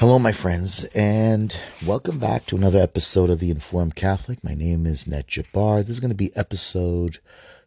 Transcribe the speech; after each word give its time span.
Hello, 0.00 0.18
my 0.18 0.32
friends, 0.32 0.84
and 0.94 1.60
welcome 1.86 2.18
back 2.18 2.46
to 2.46 2.56
another 2.56 2.78
episode 2.78 3.28
of 3.28 3.38
The 3.38 3.50
Informed 3.50 3.96
Catholic. 3.96 4.42
My 4.42 4.54
name 4.54 4.86
is 4.86 5.06
Ned 5.06 5.26
Jabbar. 5.26 5.80
This 5.80 5.90
is 5.90 6.00
going 6.00 6.08
to 6.08 6.14
be 6.14 6.34
episode 6.34 7.18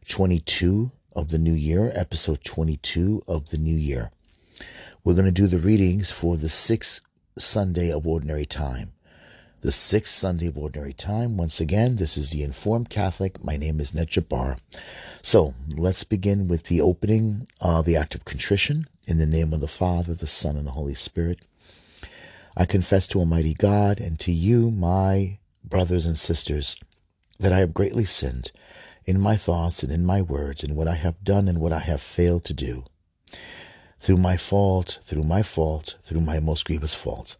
22 0.08 0.90
of 1.16 1.30
the 1.30 1.38
new 1.38 1.54
year, 1.54 1.92
episode 1.94 2.44
22 2.44 3.22
of 3.28 3.52
the 3.52 3.60
new 3.60 3.76
year. 3.76 4.10
We're 5.04 5.14
going 5.14 5.28
to 5.28 5.32
do 5.32 5.46
the 5.46 5.60
readings 5.60 6.12
for 6.12 6.36
the 6.36 6.50
sixth 6.50 7.02
Sunday 7.38 7.92
of 7.92 8.08
Ordinary 8.08 8.48
Time. 8.48 8.94
The 9.62 9.72
sixth 9.72 10.16
Sunday 10.16 10.48
of 10.48 10.58
Ordinary 10.58 10.94
Time. 10.94 11.38
Once 11.38 11.62
again, 11.62 11.98
this 11.98 12.18
is 12.18 12.32
The 12.32 12.42
Informed 12.42 12.90
Catholic. 12.90 13.44
My 13.44 13.58
name 13.58 13.80
is 13.80 13.94
Ned 13.94 14.08
Jabbar. 14.08 14.58
So 15.22 15.54
let's 15.78 16.04
begin 16.04 16.48
with 16.48 16.64
the 16.64 16.82
opening 16.82 17.46
of 17.62 17.86
the 17.86 17.98
act 17.98 18.16
of 18.16 18.26
contrition. 18.26 18.88
In 19.06 19.20
the 19.20 19.28
name 19.28 19.54
of 19.54 19.62
the 19.62 19.68
Father, 19.68 20.16
the 20.16 20.26
Son, 20.26 20.58
and 20.58 20.66
the 20.66 20.72
Holy 20.72 20.96
Spirit. 20.96 21.40
I 22.56 22.66
confess 22.66 23.08
to 23.08 23.20
Almighty 23.20 23.54
God 23.56 24.00
and 24.00 24.20
to 24.20 24.32
you, 24.32 24.70
my 24.70 25.40
brothers 25.64 26.06
and 26.06 26.18
sisters, 26.18 26.76
that 27.40 27.52
I 27.52 27.60
have 27.60 27.74
greatly 27.74 28.06
sinned 28.06 28.52
in 29.06 29.20
my 29.20 29.36
thoughts 29.36 29.82
and 29.82 29.92
in 29.92 30.06
my 30.06 30.22
words, 30.22 30.64
in 30.64 30.76
what 30.76 30.88
I 30.88 30.96
have 30.96 31.24
done 31.24 31.48
and 31.48 31.60
what 31.60 31.74
I 31.74 31.80
have 31.80 32.02
failed 32.02 32.44
to 32.46 32.54
do. 32.54 32.86
Through 34.00 34.18
my 34.18 34.38
fault, 34.38 35.00
through 35.02 35.24
my 35.24 35.42
fault, 35.42 35.98
through 36.04 36.22
my 36.22 36.40
most 36.40 36.66
grievous 36.66 36.94
fault. 36.94 37.38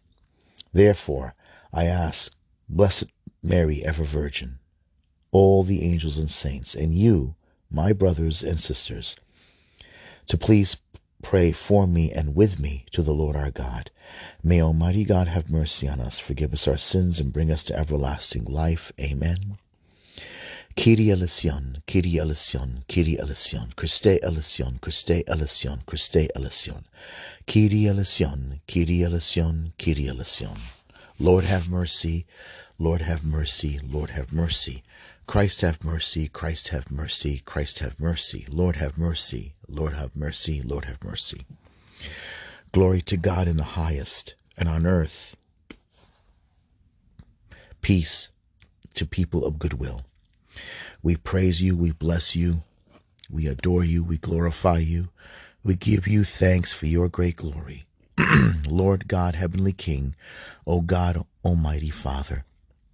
Therefore, 0.72 1.34
I 1.72 1.84
ask, 1.84 2.34
Blessed 2.68 3.06
Mary, 3.42 3.84
ever 3.84 4.04
Virgin, 4.04 4.58
all 5.30 5.62
the 5.62 5.84
angels 5.84 6.18
and 6.18 6.30
saints, 6.30 6.74
and 6.74 6.92
you, 6.94 7.36
my 7.70 7.92
brothers 7.92 8.42
and 8.42 8.58
sisters, 8.58 9.16
to 10.26 10.36
please 10.36 10.76
pray 11.24 11.52
for 11.52 11.86
me 11.86 12.12
and 12.12 12.36
with 12.36 12.60
me 12.60 12.84
to 12.92 13.00
the 13.00 13.14
Lord 13.14 13.34
our 13.34 13.50
God. 13.50 13.90
May 14.42 14.60
Almighty 14.60 15.04
God 15.04 15.26
have 15.26 15.48
mercy 15.48 15.88
on 15.88 15.98
us, 15.98 16.18
forgive 16.18 16.52
us 16.52 16.68
our 16.68 16.76
sins, 16.76 17.18
and 17.18 17.32
bring 17.32 17.50
us 17.50 17.64
to 17.64 17.76
everlasting 17.76 18.44
life. 18.44 18.92
Amen. 19.00 19.56
Kyrie 20.76 21.10
eleison, 21.10 21.82
Kyrie 21.86 22.18
eleison, 22.18 22.84
Kyrie 22.88 23.18
eleison, 23.18 23.72
Christe 23.74 24.18
eleison, 24.22 24.78
Christe 24.82 25.22
eleison, 25.26 25.80
Christe 25.86 26.28
eleison, 26.36 26.84
Kyrie 27.46 27.86
eleison, 27.86 28.60
Kyrie 28.68 29.02
eleison, 29.02 29.72
Kyrie 29.78 30.08
eleison. 30.08 30.58
Lord 31.18 31.44
have 31.44 31.70
mercy, 31.70 32.26
Lord 32.78 33.00
have 33.00 33.24
mercy, 33.24 33.80
Lord 33.82 34.10
have 34.10 34.30
mercy. 34.30 34.82
Christ 35.26 35.62
have 35.62 35.82
mercy, 35.82 36.28
Christ 36.28 36.68
have 36.68 36.90
mercy, 36.90 37.40
Christ 37.44 37.78
have 37.78 37.98
mercy, 37.98 38.46
Lord 38.50 38.76
have 38.76 38.98
mercy, 38.98 39.54
Lord 39.68 39.94
have 39.94 40.14
mercy, 40.14 40.60
Lord 40.62 40.84
have 40.84 41.02
mercy. 41.02 41.46
Glory 42.72 43.00
to 43.02 43.16
God 43.16 43.48
in 43.48 43.56
the 43.56 43.64
highest, 43.64 44.34
and 44.58 44.68
on 44.68 44.86
earth 44.86 45.36
peace 47.80 48.30
to 48.94 49.04
people 49.04 49.44
of 49.44 49.58
good 49.58 49.74
will. 49.74 50.02
We 51.02 51.16
praise 51.16 51.60
you, 51.60 51.76
we 51.76 51.92
bless 51.92 52.34
you, 52.34 52.62
we 53.30 53.46
adore 53.46 53.84
you, 53.84 54.02
we 54.02 54.16
glorify 54.16 54.78
you, 54.78 55.10
we 55.62 55.74
give 55.76 56.08
you 56.08 56.24
thanks 56.24 56.72
for 56.72 56.86
your 56.86 57.08
great 57.08 57.36
glory. 57.36 57.84
Lord 58.70 59.06
God, 59.06 59.34
Heavenly 59.34 59.72
King, 59.72 60.14
O 60.66 60.80
God, 60.80 61.22
Almighty 61.44 61.90
Father, 61.90 62.44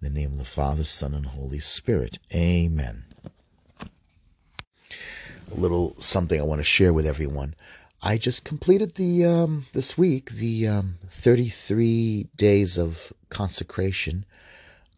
In 0.00 0.12
the 0.12 0.20
name 0.20 0.32
of 0.32 0.38
the 0.38 0.44
Father, 0.44 0.84
Son, 0.84 1.14
and 1.14 1.26
Holy 1.26 1.60
Spirit. 1.60 2.18
Amen 2.34 3.04
a 5.56 5.60
little 5.60 5.94
something 6.00 6.38
I 6.38 6.44
want 6.44 6.60
to 6.60 6.64
share 6.64 6.92
with 6.92 7.06
everyone. 7.06 7.54
I 8.02 8.18
just 8.18 8.44
completed 8.44 8.94
the 8.94 9.24
um, 9.24 9.64
this 9.72 9.96
week 9.96 10.30
the 10.30 10.68
um, 10.68 10.98
33 11.06 12.28
days 12.36 12.78
of 12.78 13.12
consecration 13.30 14.24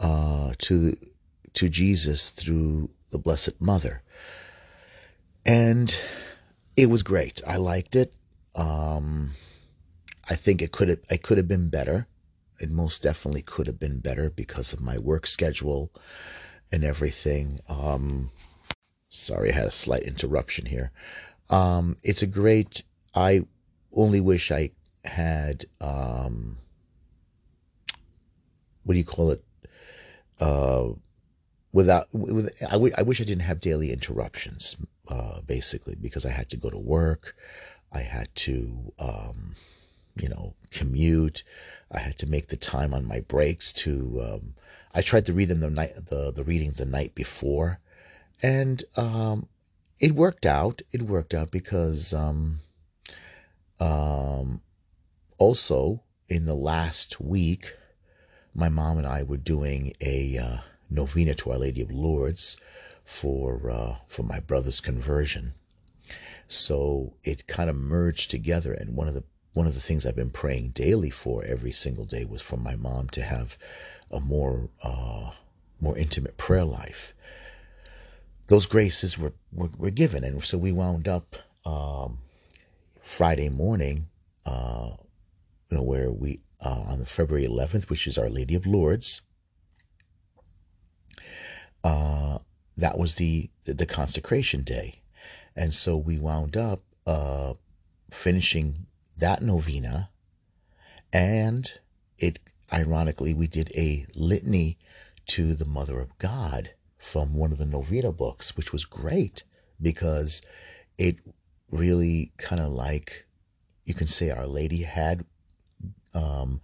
uh, 0.01 0.53
to 0.59 0.97
to 1.55 1.69
Jesus 1.69 2.31
through 2.31 2.91
the 3.11 3.19
Blessed 3.19 3.61
Mother, 3.61 4.03
and 5.47 5.99
it 6.77 6.87
was 6.87 7.03
great. 7.03 7.41
I 7.47 7.57
liked 7.57 7.97
it. 7.97 8.13
Um, 8.57 9.33
I 10.29 10.35
think 10.35 10.61
it 10.61 10.73
could 10.73 10.89
have 10.89 11.01
I 11.11 11.17
could 11.17 11.39
have 11.39 11.49
been 11.49 11.69
better. 11.69 12.07
It 12.61 12.71
most 12.71 13.03
definitely 13.03 13.43
could 13.43 13.67
have 13.67 13.79
been 13.79 14.01
better 14.01 14.31
because 14.31 14.73
of 14.73 14.81
my 14.81 14.99
work 14.99 15.27
schedule 15.27 15.93
and 16.73 16.85
everything. 16.85 17.61
Um, 17.69 18.31
Sorry, 19.09 19.51
I 19.51 19.55
had 19.55 19.67
a 19.67 19.71
slight 19.71 20.03
interruption 20.03 20.67
here. 20.67 20.93
Um, 21.49 21.97
it's 22.03 22.23
a 22.23 22.27
great. 22.27 22.83
I 23.15 23.45
only 23.93 24.21
wish 24.21 24.53
I 24.53 24.71
had. 25.05 25.65
Um, 25.81 26.59
what 28.85 28.93
do 28.93 28.99
you 28.99 29.05
call 29.05 29.31
it? 29.31 29.45
Uh, 30.41 30.91
without, 31.73 32.07
with, 32.13 32.51
I, 32.67 32.73
w- 32.73 32.95
I 32.97 33.03
wish 33.03 33.21
I 33.21 33.25
didn't 33.25 33.43
have 33.43 33.61
daily 33.61 33.93
interruptions, 33.93 34.77
uh, 35.09 35.41
basically, 35.43 35.95
because 35.95 36.25
I 36.25 36.31
had 36.31 36.49
to 36.51 36.57
go 36.57 36.71
to 36.71 36.79
work. 36.79 37.35
I 37.93 38.01
had 38.01 38.35
to, 38.37 38.93
um, 38.99 39.57
you 40.21 40.29
know, 40.29 40.55
commute. 40.71 41.43
I 41.91 41.99
had 41.99 42.19
to 42.19 42.27
make 42.27 42.49
the 42.49 42.57
time 42.57 42.93
on 42.95 43.07
my 43.07 43.21
breaks 43.21 43.73
to. 43.75 44.21
Um, 44.23 44.55
I 44.95 45.03
tried 45.03 45.27
to 45.27 45.33
read 45.33 45.49
them 45.49 45.61
the 45.61 45.71
night, 45.71 45.95
the 45.95 46.33
the 46.33 46.45
readings 46.45 46.79
the 46.79 46.87
night 46.87 47.15
before, 47.15 47.79
and 48.43 48.83
um, 48.97 49.49
it 50.01 50.13
worked 50.13 50.47
out. 50.47 50.83
It 50.93 51.03
worked 51.03 51.35
out 51.35 51.51
because 51.51 52.13
um, 52.13 52.61
um, 53.81 54.61
also 55.39 56.03
in 56.29 56.45
the 56.45 56.55
last 56.55 57.21
week, 57.21 57.75
my 58.55 58.69
mom 58.69 58.99
and 58.99 59.07
I 59.07 59.23
were 59.23 59.37
doing 59.39 59.93
a 60.01 60.39
uh, 60.39 60.57
novena 60.91 61.35
to 61.35 61.53
Our 61.53 61.59
Lady 61.59 61.81
of 61.81 61.91
Lourdes 61.91 62.61
for 63.05 63.71
uh, 63.71 63.97
for 64.09 64.23
my 64.23 64.41
brother's 64.41 64.81
conversion. 64.81 65.55
So 66.47 67.15
it 67.25 67.47
kind 67.47 67.69
of 67.69 67.77
merged 67.77 68.31
together, 68.31 68.73
and 68.73 68.97
one 68.97 69.09
of 69.09 69.15
the 69.15 69.25
one 69.59 69.67
of 69.67 69.75
the 69.75 69.87
things 69.89 70.07
I've 70.07 70.23
been 70.23 70.31
praying 70.31 70.71
daily 70.71 71.11
for 71.11 71.45
every 71.45 71.73
single 71.73 72.05
day 72.05 72.25
was 72.25 72.43
for 72.43 72.57
my 72.57 72.77
mom 72.77 73.09
to 73.11 73.23
have 73.23 73.59
a 74.11 74.21
more 74.21 74.69
uh, 74.83 75.31
more 75.81 75.97
intimate 75.99 76.37
prayer 76.37 76.65
life 76.65 77.15
those 78.49 78.67
graces 78.67 79.19
were, 79.19 79.33
were, 79.53 79.71
were 79.79 79.91
given. 79.91 80.25
And 80.25 80.43
so 80.43 80.59
we 80.59 80.73
wound 80.73 81.07
up 81.07 81.37
um, 81.65 82.19
Friday 83.01 83.51
morning, 83.51 84.09
uh, 84.45 84.91
you 85.71 85.77
know, 85.77 85.83
where 85.83 86.11
we, 86.11 86.41
uh, 86.65 86.83
on 86.89 87.05
February 87.05 87.47
11th, 87.47 87.89
which 87.91 88.07
is 88.07 88.19
Our 88.19 88.31
Lady 88.31 88.55
of 88.55 88.67
Lourdes, 88.67 89.21
uh, 91.85 92.39
that 92.79 92.99
was 92.99 93.15
the, 93.17 93.51
the 93.65 93.87
consecration 93.87 94.63
day. 94.63 94.95
And 95.55 95.75
so 95.75 95.97
we 95.97 96.19
wound 96.19 96.57
up 96.57 96.81
uh, 97.07 97.53
finishing 98.11 98.87
that 99.19 99.43
novena. 99.43 100.11
And 101.13 101.71
it, 102.19 102.39
ironically, 102.73 103.35
we 103.35 103.47
did 103.47 103.71
a 103.77 104.07
litany 104.15 104.79
to 105.27 105.55
the 105.55 105.65
Mother 105.65 106.01
of 106.01 106.17
God 106.19 106.71
from 106.97 107.35
one 107.35 107.53
of 107.53 107.59
the 107.59 107.67
novena 107.67 108.13
books, 108.13 108.57
which 108.57 108.73
was 108.73 108.85
great 108.85 109.45
because 109.81 110.43
it 110.97 111.17
really 111.71 112.33
kind 112.37 112.61
of 112.61 112.73
like 112.73 113.27
you 113.85 113.95
can 113.95 114.07
say 114.07 114.31
Our 114.31 114.47
Lady 114.47 114.83
had 114.83 115.25
um, 116.15 116.61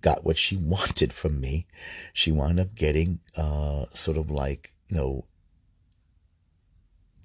got 0.00 0.24
what 0.24 0.36
she 0.36 0.56
wanted 0.74 1.12
from 1.12 1.40
me. 1.40 1.66
She 2.12 2.32
wound 2.32 2.60
up 2.60 2.74
getting 2.74 3.20
uh, 3.36 3.86
sort 3.92 4.18
of 4.18 4.30
like 4.30 4.72
you 4.88 4.96
know 4.96 5.24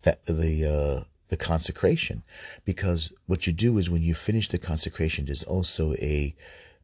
that 0.04 0.24
the 0.26 0.66
uh, 0.66 1.04
the 1.28 1.38
consecration, 1.38 2.24
because 2.66 3.12
what 3.26 3.48
you 3.48 3.54
do 3.54 3.78
is 3.78 3.90
when 3.90 4.04
you 4.04 4.14
finish 4.14 4.48
the 4.50 4.58
consecration, 4.58 5.26
there's 5.26 5.44
also 5.44 5.94
a 5.94 6.36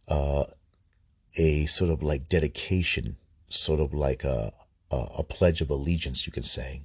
uh, 0.07 0.45
a 1.37 1.65
sort 1.67 1.91
of 1.91 2.03
like 2.03 2.27
dedication, 2.27 3.15
sort 3.49 3.79
of 3.79 3.93
like 3.93 4.23
a 4.23 4.53
uh, 4.91 5.07
a 5.17 5.23
pledge 5.23 5.61
of 5.61 5.69
allegiance, 5.69 6.25
you 6.25 6.33
can 6.33 6.43
say, 6.43 6.81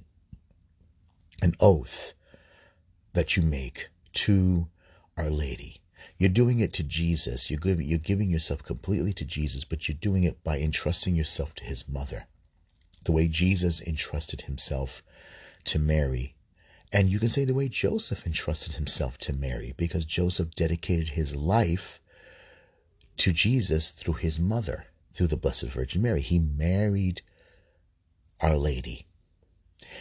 an 1.41 1.53
oath 1.59 2.13
that 3.13 3.35
you 3.35 3.43
make 3.43 3.89
to 4.13 4.67
Our 5.17 5.29
Lady. 5.29 5.81
You're 6.17 6.29
doing 6.29 6.59
it 6.61 6.73
to 6.73 6.83
Jesus. 6.83 7.51
You're 7.51 7.59
giving, 7.59 7.85
you're 7.85 7.99
giving 7.99 8.31
yourself 8.31 8.63
completely 8.63 9.13
to 9.13 9.25
Jesus, 9.25 9.65
but 9.65 9.87
you're 9.87 9.97
doing 9.99 10.23
it 10.23 10.43
by 10.43 10.59
entrusting 10.59 11.15
yourself 11.15 11.53
to 11.55 11.63
his 11.63 11.87
mother. 11.89 12.25
The 13.05 13.11
way 13.11 13.27
Jesus 13.27 13.81
entrusted 13.81 14.41
himself 14.41 15.03
to 15.65 15.79
Mary. 15.79 16.33
And 16.93 17.09
you 17.09 17.19
can 17.19 17.29
say 17.29 17.43
the 17.43 17.53
way 17.53 17.67
Joseph 17.67 18.25
entrusted 18.25 18.75
himself 18.75 19.17
to 19.19 19.33
Mary, 19.33 19.73
because 19.75 20.05
Joseph 20.05 20.51
dedicated 20.55 21.09
his 21.09 21.35
life 21.35 21.99
to 23.17 23.33
Jesus 23.33 23.89
through 23.91 24.15
his 24.15 24.39
mother, 24.39 24.87
through 25.11 25.27
the 25.27 25.37
Blessed 25.37 25.65
Virgin 25.65 26.01
Mary. 26.01 26.21
He 26.21 26.39
married 26.39 27.21
Our 28.39 28.57
Lady. 28.57 29.05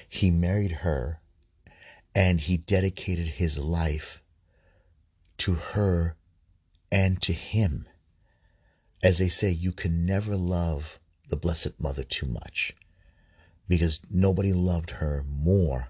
He 0.08 0.30
married 0.30 0.72
her 0.72 1.20
and 2.14 2.40
he 2.40 2.56
dedicated 2.56 3.26
his 3.26 3.58
life 3.58 4.22
to 5.38 5.54
her 5.54 6.16
and 6.90 7.20
to 7.22 7.32
him. 7.32 7.86
As 9.02 9.18
they 9.18 9.28
say, 9.28 9.50
you 9.50 9.72
can 9.72 10.06
never 10.06 10.36
love 10.36 10.98
the 11.28 11.36
Blessed 11.36 11.78
Mother 11.78 12.04
too 12.04 12.26
much 12.26 12.74
because 13.68 14.00
nobody 14.10 14.52
loved 14.52 14.90
her 14.90 15.24
more 15.28 15.88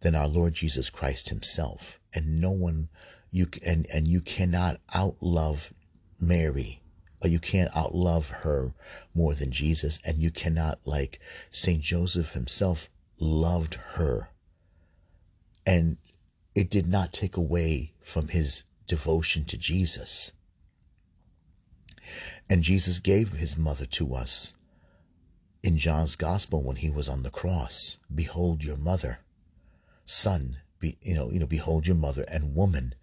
than 0.00 0.14
our 0.14 0.28
Lord 0.28 0.54
Jesus 0.54 0.90
Christ 0.90 1.28
himself. 1.28 2.00
And 2.14 2.40
no 2.40 2.50
one 2.50 2.88
you 3.30 3.48
and 3.64 3.86
and 3.92 4.08
you 4.08 4.20
cannot 4.20 4.80
outlove 4.88 5.72
Mary 6.18 6.82
or 7.22 7.28
you 7.28 7.38
can't 7.38 7.70
outlove 7.72 8.26
her 8.26 8.74
more 9.14 9.34
than 9.34 9.50
Jesus 9.52 10.00
and 10.04 10.22
you 10.22 10.30
cannot 10.30 10.80
like 10.84 11.20
Saint 11.50 11.82
Joseph 11.82 12.32
himself 12.32 12.88
loved 13.18 13.74
her 13.74 14.30
and 15.66 15.98
it 16.54 16.70
did 16.70 16.86
not 16.86 17.12
take 17.12 17.36
away 17.36 17.92
from 18.00 18.28
his 18.28 18.64
devotion 18.86 19.44
to 19.44 19.56
Jesus. 19.56 20.32
And 22.48 22.64
Jesus 22.64 22.98
gave 22.98 23.32
his 23.32 23.56
mother 23.56 23.86
to 23.86 24.14
us 24.14 24.54
in 25.62 25.76
John's 25.76 26.16
gospel 26.16 26.62
when 26.62 26.76
he 26.76 26.90
was 26.90 27.08
on 27.08 27.22
the 27.22 27.30
cross. 27.30 27.98
Behold 28.12 28.64
your 28.64 28.78
mother. 28.78 29.20
Son, 30.10 30.56
be, 30.80 30.96
you 31.02 31.14
know, 31.14 31.30
you 31.30 31.38
know, 31.38 31.46
behold 31.46 31.86
your 31.86 31.94
mother 31.94 32.24
and 32.26 32.56
woman, 32.56 32.96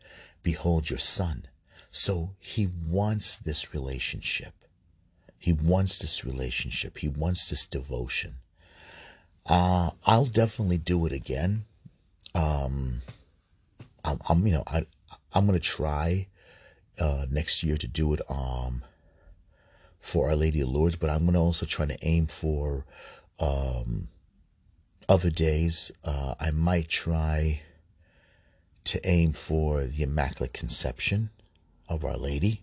behold 0.44 0.90
your 0.90 1.00
son. 1.00 1.48
So 1.90 2.36
he 2.38 2.68
wants 2.68 3.38
this 3.38 3.74
relationship. 3.74 4.54
He 5.40 5.54
wants 5.54 6.00
this 6.00 6.26
relationship. 6.26 6.98
He 6.98 7.08
wants 7.08 7.50
this 7.50 7.66
devotion. 7.66 8.40
Uh, 9.46 9.92
I'll 10.04 10.26
definitely 10.26 10.80
do 10.80 11.06
it 11.06 11.14
again. 11.14 11.64
Um, 12.36 13.02
I'm, 14.04 14.20
I'm 14.28 14.46
you 14.46 14.52
know, 14.52 14.64
I, 14.68 14.86
I'm 15.32 15.46
to 15.58 15.64
try 15.64 16.28
uh, 17.00 17.26
next 17.32 17.64
year 17.64 17.78
to 17.78 17.88
do 17.88 18.14
it 18.16 18.22
um, 18.30 18.84
for 20.02 20.28
Our 20.28 20.36
Lady 20.36 20.60
of 20.60 20.68
Lourdes, 20.68 20.98
but 20.98 21.10
I'm 21.10 21.24
to 21.36 21.40
also 21.40 21.66
try 21.66 21.86
to 21.86 21.98
aim 22.02 22.28
for 22.28 22.86
um, 23.40 24.10
other 25.10 25.30
days. 25.30 25.92
Uh, 26.04 26.36
I 26.40 26.52
might 26.52 26.90
try 26.90 27.62
to 28.86 29.00
aim 29.06 29.34
for 29.34 29.84
the 29.84 30.04
Immaculate 30.04 30.54
Conception 30.54 31.30
of 31.90 32.06
Our 32.06 32.18
Lady. 32.18 32.62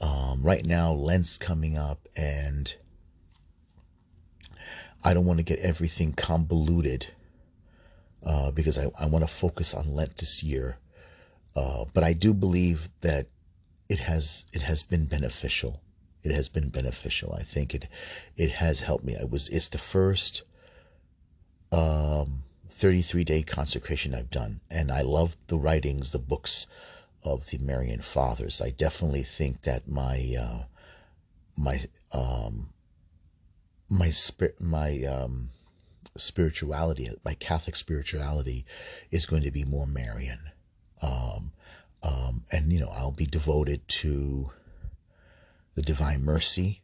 Um, 0.00 0.42
right 0.42 0.64
now, 0.64 0.92
Lent's 0.92 1.36
coming 1.36 1.76
up, 1.76 2.08
and 2.16 2.74
I 5.04 5.14
don't 5.14 5.26
want 5.26 5.38
to 5.38 5.44
get 5.44 5.60
everything 5.60 6.12
convoluted 6.12 7.06
uh, 8.26 8.50
because 8.52 8.78
I, 8.78 8.90
I 8.98 9.06
want 9.06 9.24
to 9.26 9.32
focus 9.32 9.74
on 9.74 9.94
Lent 9.94 10.16
this 10.16 10.42
year. 10.42 10.78
Uh, 11.54 11.84
but 11.92 12.02
I 12.02 12.12
do 12.12 12.32
believe 12.32 12.88
that 13.00 13.26
it 13.88 13.98
has 13.98 14.46
it 14.52 14.62
has 14.62 14.82
been 14.82 15.04
beneficial. 15.04 15.80
It 16.22 16.32
has 16.32 16.48
been 16.48 16.68
beneficial. 16.68 17.34
I 17.34 17.42
think 17.42 17.74
it 17.74 17.88
it 18.36 18.52
has 18.52 18.80
helped 18.80 19.04
me. 19.04 19.16
I 19.20 19.24
was 19.24 19.48
it's 19.48 19.68
the 19.68 19.78
first 19.78 20.44
um, 21.72 22.44
33 22.68 23.24
day 23.24 23.42
consecration 23.42 24.14
I've 24.14 24.30
done, 24.30 24.60
and 24.70 24.92
I 24.92 25.02
love 25.02 25.36
the 25.48 25.58
writings, 25.58 26.12
the 26.12 26.18
books 26.18 26.66
of 27.24 27.46
the 27.50 27.58
Marian 27.58 28.00
Fathers. 28.00 28.60
I 28.60 28.70
definitely 28.70 29.22
think 29.22 29.62
that 29.62 29.88
my 29.88 30.34
uh, 30.38 30.62
my 31.56 31.80
um, 32.12 32.68
my 33.88 34.10
spirit 34.10 34.60
my 34.60 35.02
um, 35.04 35.48
spirituality, 36.16 37.10
my 37.24 37.34
Catholic 37.34 37.76
spirituality, 37.76 38.64
is 39.10 39.26
going 39.26 39.42
to 39.42 39.50
be 39.50 39.64
more 39.64 39.86
Marian. 39.86 40.38
Um, 41.00 41.52
um, 42.02 42.42
and, 42.50 42.72
you 42.72 42.80
know, 42.80 42.92
I'll 42.94 43.12
be 43.12 43.26
devoted 43.26 43.86
to 43.88 44.50
the 45.74 45.82
Divine 45.82 46.24
Mercy. 46.24 46.81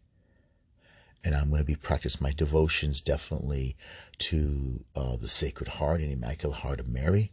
And 1.25 1.35
I'm 1.35 1.49
going 1.51 1.61
to 1.61 1.67
be 1.67 1.75
practice 1.75 2.21
my 2.21 2.33
devotions 2.33 3.01
definitely 3.01 3.77
to 4.19 4.85
uh, 4.95 5.17
the 5.17 5.29
Sacred 5.29 5.69
Heart 5.69 6.01
and 6.01 6.13
Immaculate 6.13 6.59
Heart 6.59 6.81
of 6.81 6.89
Mary. 6.89 7.31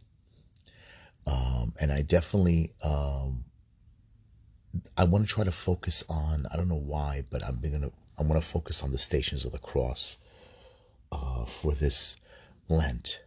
Um, 1.26 1.72
and 1.80 1.92
I 1.92 2.02
definitely, 2.02 2.72
um, 2.82 3.44
I 4.96 5.04
want 5.04 5.24
to 5.26 5.32
try 5.32 5.44
to 5.44 5.52
focus 5.52 6.04
on, 6.08 6.46
I 6.52 6.56
don't 6.56 6.68
know 6.68 6.74
why, 6.74 7.24
but 7.30 7.44
I'm 7.44 7.60
going 7.60 7.80
to, 7.80 7.92
I 8.18 8.22
want 8.22 8.40
to 8.40 8.46
focus 8.46 8.82
on 8.82 8.90
the 8.90 8.98
Stations 8.98 9.44
of 9.44 9.52
the 9.52 9.58
Cross 9.58 10.18
uh, 11.12 11.44
for 11.44 11.72
this 11.72 12.16
Lent. 12.68 13.22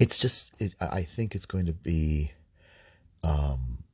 It's 0.00 0.20
just, 0.20 0.60
it, 0.60 0.74
I 0.80 1.02
think 1.02 1.34
it's 1.34 1.46
going 1.46 1.66
to 1.66 1.72
be. 1.72 2.32
Um, 3.24 3.84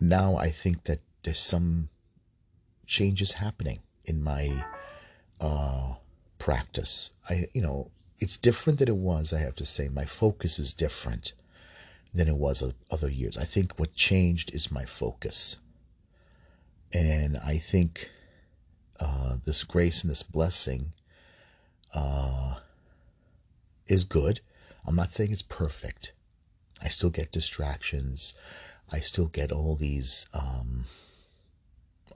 now 0.00 0.36
I 0.36 0.48
think 0.48 0.84
that 0.84 1.00
there's 1.22 1.40
some 1.40 1.88
changes 2.86 3.32
happening 3.32 3.78
in 4.06 4.22
my 4.22 4.64
uh, 5.40 5.94
practice. 6.38 7.12
I, 7.28 7.48
you 7.52 7.60
know, 7.60 7.90
it's 8.18 8.36
different 8.36 8.78
than 8.78 8.88
it 8.88 8.96
was. 8.96 9.32
I 9.32 9.40
have 9.40 9.56
to 9.56 9.64
say, 9.64 9.88
my 9.88 10.04
focus 10.04 10.58
is 10.58 10.72
different 10.72 11.32
than 12.14 12.28
it 12.28 12.36
was 12.36 12.62
other 12.90 13.10
years. 13.10 13.36
I 13.36 13.44
think 13.44 13.78
what 13.78 13.94
changed 13.94 14.54
is 14.54 14.72
my 14.72 14.84
focus, 14.84 15.58
and 16.92 17.36
I 17.36 17.58
think 17.58 18.10
uh, 19.00 19.36
this 19.44 19.64
grace 19.64 20.02
and 20.02 20.10
this 20.10 20.22
blessing 20.22 20.92
uh, 21.94 22.54
is 23.86 24.04
good. 24.04 24.40
I'm 24.86 24.96
not 24.96 25.12
saying 25.12 25.32
it's 25.32 25.42
perfect. 25.42 26.12
I 26.80 26.88
still 26.88 27.10
get 27.10 27.32
distractions. 27.32 28.34
I 28.90 29.00
still 29.00 29.26
get 29.26 29.52
all 29.52 29.76
these 29.76 30.26
um, 30.32 30.84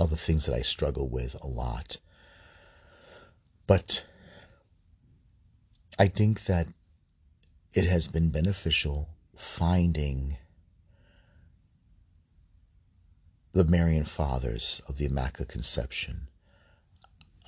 other 0.01 0.17
things 0.17 0.47
that 0.47 0.55
I 0.55 0.63
struggle 0.63 1.09
with 1.09 1.37
a 1.43 1.47
lot. 1.47 1.99
But 3.67 4.05
I 5.99 6.07
think 6.09 6.45
that 6.45 6.67
it 7.73 7.85
has 7.85 8.09
been 8.09 8.31
beneficial 8.31 9.11
finding 9.37 10.39
the 13.53 13.65
Marian 13.65 14.05
Fathers 14.05 14.81
of 14.89 14.97
the 14.97 15.05
Immaculate 15.05 15.49
Conception. 15.49 16.29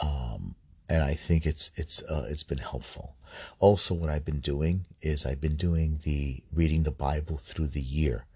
Um, 0.01 0.55
and 0.89 1.03
I 1.03 1.15
think 1.15 1.47
it's 1.47 1.71
it's 1.77 2.03
uh, 2.05 2.27
it's 2.29 2.43
been 2.43 2.59
helpful. 2.59 3.17
Also, 3.59 3.95
what 3.95 4.11
I've 4.11 4.25
been 4.25 4.41
doing 4.41 4.85
is 5.01 5.25
I've 5.25 5.41
been 5.41 5.57
doing 5.57 5.99
the 6.05 6.43
reading 6.53 6.83
the 6.83 6.91
Bible 6.91 7.39
through 7.39 7.69
the 7.69 7.81
year. 7.81 8.27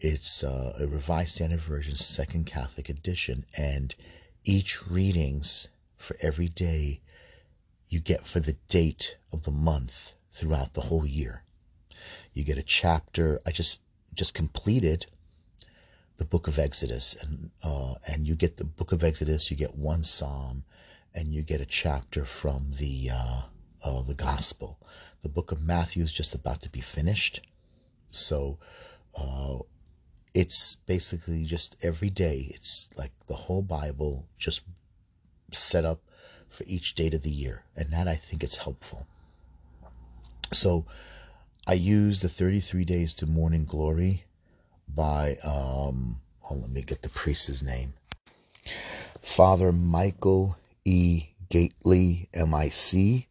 It's 0.00 0.42
uh, 0.42 0.76
a 0.80 0.86
Revised 0.86 1.30
Standard 1.36 1.60
Version, 1.60 1.96
Second 1.96 2.46
Catholic 2.46 2.88
Edition, 2.88 3.46
and 3.56 3.94
each 4.44 4.86
readings 4.88 5.68
for 5.96 6.16
every 6.20 6.48
day 6.48 7.00
you 7.88 8.00
get 8.00 8.26
for 8.26 8.40
the 8.40 8.56
date 8.68 9.16
of 9.32 9.44
the 9.44 9.50
month 9.50 10.14
throughout 10.30 10.74
the 10.74 10.82
whole 10.82 11.06
year. 11.06 11.44
You 12.32 12.44
get 12.44 12.58
a 12.58 12.62
chapter. 12.62 13.40
I 13.46 13.50
just 13.52 13.80
just 14.14 14.34
completed 14.34 15.06
the 16.16 16.24
book 16.24 16.48
of 16.48 16.58
Exodus, 16.58 17.14
and 17.22 17.50
uh, 17.62 17.94
and 18.08 18.26
you 18.26 18.34
get 18.34 18.56
the 18.56 18.64
book 18.64 18.92
of 18.92 19.04
Exodus. 19.04 19.50
You 19.50 19.56
get 19.56 19.76
one 19.76 20.02
psalm 20.02 20.64
and 21.14 21.28
you 21.28 21.42
get 21.42 21.60
a 21.60 21.66
chapter 21.66 22.24
from 22.24 22.72
the 22.72 23.10
uh, 23.12 23.42
uh, 23.84 24.02
the 24.02 24.14
gospel. 24.14 24.78
The 25.22 25.28
book 25.28 25.52
of 25.52 25.62
Matthew 25.62 26.02
is 26.02 26.12
just 26.12 26.34
about 26.34 26.62
to 26.62 26.68
be 26.68 26.80
finished, 26.80 27.46
so 28.10 28.58
uh, 29.16 29.58
it's 30.34 30.76
basically 30.76 31.44
just 31.44 31.76
every 31.84 32.10
day. 32.10 32.46
It's 32.50 32.90
like 32.96 33.12
the 33.28 33.34
whole 33.34 33.62
Bible 33.62 34.26
just 34.38 34.62
set 35.52 35.84
up 35.84 36.00
for 36.48 36.64
each 36.66 36.94
date 36.94 37.14
of 37.14 37.22
the 37.22 37.30
year, 37.30 37.64
and 37.76 37.90
that 37.92 38.08
I 38.08 38.16
think 38.16 38.42
it's 38.42 38.58
helpful. 38.58 39.06
So 40.52 40.86
I 41.66 41.74
use 41.74 42.22
the 42.22 42.28
33 42.28 42.84
Days 42.84 43.14
to 43.14 43.26
Morning 43.26 43.64
Glory 43.64 44.24
by 44.94 45.36
um, 45.44 46.20
on, 46.50 46.60
let 46.60 46.70
me 46.70 46.82
get 46.82 47.02
the 47.02 47.08
priest's 47.08 47.62
name. 47.62 47.94
Father 49.22 49.72
Michael 49.72 50.56
E. 50.84 51.24
Gaitley, 51.50 52.28
M.I.C., 52.34 53.26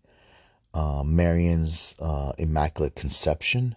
uh, 0.73 1.03
Marian's 1.05 1.95
uh, 1.99 2.33
Immaculate 2.37 2.95
Conception. 2.95 3.75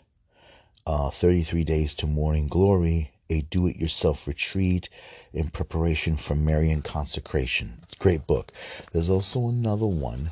uh, 0.87 1.11
33 1.11 1.65
Days 1.65 1.95
to 1.95 2.07
Morning 2.07 2.49
Glory, 2.49 3.11
a 3.29 3.43
do 3.43 3.67
it 3.67 3.77
yourself 3.77 4.27
retreat 4.27 4.89
in 5.33 5.49
preparation 5.49 6.17
for 6.17 6.35
Marian 6.35 6.83
consecration. 6.83 7.75
Great 7.99 8.27
book. 8.27 8.53
There's 8.93 9.11
also 9.11 9.49
another 9.49 9.87
one. 9.87 10.31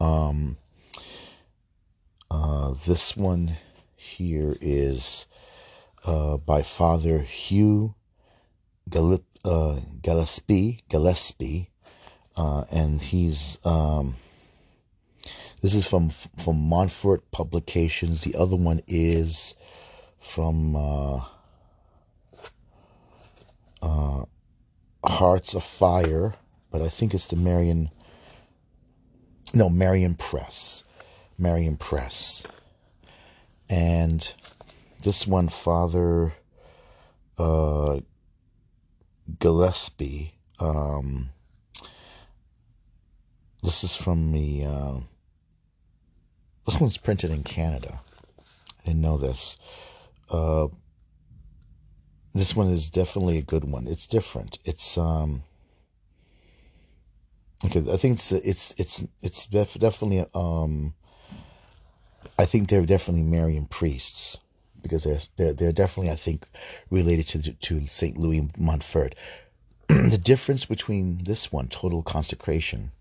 Um, 0.00 0.56
uh, 2.30 2.74
this 2.86 3.16
one 3.16 3.56
here 3.96 4.56
is 4.60 5.26
uh, 6.04 6.36
by 6.38 6.62
Father 6.62 7.18
Hugh 7.18 7.94
Galip, 8.88 9.24
uh, 9.44 9.80
Gillespie, 10.02 10.82
Gillespie, 10.88 11.70
uh, 12.36 12.64
and 12.72 13.00
he's 13.00 13.58
um, 13.64 14.14
this 15.60 15.74
is 15.74 15.86
from 15.86 16.08
from 16.10 16.56
Montfort 16.56 17.30
Publications. 17.30 18.22
The 18.22 18.36
other 18.36 18.56
one 18.56 18.80
is 18.86 19.58
from 20.18 20.76
uh, 23.82 24.24
Hearts 25.04 25.54
Afire, 25.54 26.34
but 26.70 26.82
I 26.82 26.88
think 26.88 27.14
it's 27.14 27.26
the 27.26 27.36
Marian. 27.36 27.90
No, 29.52 29.68
Marian 29.68 30.14
Press, 30.14 30.84
Marian 31.38 31.76
Press, 31.76 32.46
and 33.68 34.32
this 35.02 35.26
one, 35.26 35.48
Father 35.48 36.32
uh, 37.38 38.00
Gillespie. 39.38 40.34
Um, 40.58 41.30
this 43.62 43.82
is 43.82 43.96
from 43.96 44.32
the. 44.32 44.64
Uh, 44.64 45.00
this 46.66 46.78
one's 46.78 46.98
printed 46.98 47.30
in 47.30 47.42
Canada. 47.42 48.00
I 48.38 48.86
didn't 48.86 49.00
know 49.00 49.16
this. 49.16 49.58
Uh, 50.30 50.68
this 52.34 52.54
one 52.54 52.68
is 52.68 52.90
definitely 52.90 53.38
a 53.38 53.42
good 53.42 53.64
one. 53.64 53.86
It's 53.86 54.06
different. 54.06 54.58
It's 54.64 54.96
um. 54.96 55.42
Okay, 57.64 57.80
I 57.92 57.96
think 57.96 58.16
it's 58.16 58.32
it's 58.32 58.74
it's 58.78 59.06
it's 59.22 59.46
def- 59.46 59.78
definitely 59.78 60.24
um. 60.34 60.94
I 62.38 62.44
think 62.44 62.68
they're 62.68 62.86
definitely 62.86 63.24
Marian 63.24 63.66
priests 63.66 64.38
because 64.82 65.04
they're 65.04 65.20
they're 65.36 65.54
they're 65.54 65.72
definitely 65.72 66.12
I 66.12 66.16
think 66.16 66.46
related 66.90 67.26
to 67.28 67.52
to 67.52 67.86
Saint 67.86 68.16
Louis 68.16 68.48
Montfort. 68.56 69.14
the 69.88 70.20
difference 70.22 70.64
between 70.64 71.24
this 71.24 71.50
one, 71.50 71.66
total 71.66 72.02
consecration, 72.02 72.92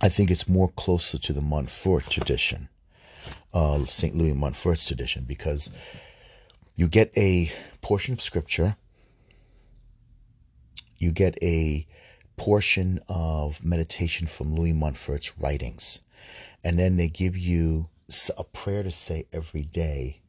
I 0.00 0.08
think 0.08 0.30
it's 0.30 0.48
more 0.48 0.68
closer 0.68 1.18
to 1.18 1.32
the 1.34 1.42
Montfort 1.42 2.08
tradition, 2.08 2.68
uh, 3.52 3.80
Saint 3.80 4.14
Louis 4.14 4.32
Montfort's 4.32 4.86
tradition, 4.86 5.24
because 5.28 5.76
you 6.78 6.86
get 6.86 7.12
a 7.18 7.50
portion 7.80 8.12
of 8.14 8.20
scripture, 8.20 8.76
you 10.96 11.10
get 11.10 11.36
a 11.42 11.84
portion 12.36 13.00
of 13.08 13.64
meditation 13.64 14.28
from 14.28 14.54
Louis 14.54 14.74
Montfort's 14.74 15.36
writings, 15.40 16.00
and 16.62 16.78
then 16.78 16.96
they 16.96 17.08
give 17.08 17.36
you 17.36 17.88
a 18.38 18.44
prayer 18.44 18.84
to 18.84 18.92
say 18.92 19.24
every 19.32 19.64
day 19.64 20.20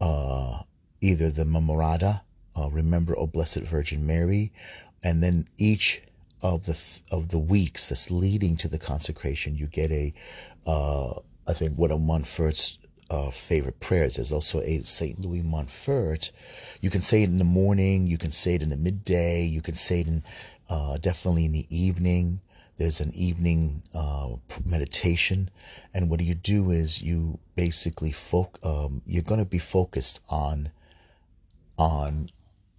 uh, 0.00 0.60
either 1.00 1.28
the 1.28 1.42
Memorare, 1.42 2.20
uh, 2.56 2.70
Remember, 2.70 3.18
O 3.18 3.26
Blessed 3.26 3.62
Virgin 3.62 4.06
Mary, 4.06 4.52
and 5.02 5.20
then 5.20 5.44
each 5.58 6.02
of 6.40 6.66
the 6.66 7.00
of 7.10 7.30
the 7.30 7.38
weeks 7.38 7.88
that's 7.88 8.12
leading 8.12 8.56
to 8.58 8.68
the 8.68 8.78
consecration, 8.78 9.56
you 9.56 9.66
get 9.66 9.90
a, 9.90 10.14
uh, 10.68 11.14
I 11.48 11.52
think, 11.52 11.74
what 11.74 11.90
a 11.90 11.98
Montfort's 11.98 12.78
uh, 13.10 13.30
favorite 13.30 13.80
prayers. 13.80 14.16
There's 14.16 14.32
also 14.32 14.60
a 14.60 14.78
Saint 14.78 15.18
Louis 15.18 15.42
Montfort. 15.42 16.30
You 16.80 16.90
can 16.90 17.02
say 17.02 17.22
it 17.22 17.28
in 17.28 17.38
the 17.38 17.44
morning. 17.44 18.06
You 18.06 18.16
can 18.16 18.32
say 18.32 18.54
it 18.54 18.62
in 18.62 18.70
the 18.70 18.76
midday. 18.76 19.42
You 19.42 19.60
can 19.60 19.74
say 19.74 20.00
it 20.00 20.06
in 20.06 20.22
uh, 20.68 20.98
definitely 20.98 21.44
in 21.44 21.52
the 21.52 21.66
evening. 21.68 22.40
There's 22.76 23.00
an 23.00 23.12
evening 23.14 23.82
uh, 23.94 24.36
meditation, 24.64 25.50
and 25.92 26.08
what 26.08 26.22
you 26.22 26.34
do 26.34 26.70
is 26.70 27.02
you 27.02 27.38
basically. 27.54 28.14
Um, 28.62 29.02
you're 29.04 29.22
going 29.22 29.40
to 29.40 29.44
be 29.44 29.58
focused 29.58 30.20
on 30.30 30.70
on 31.76 32.30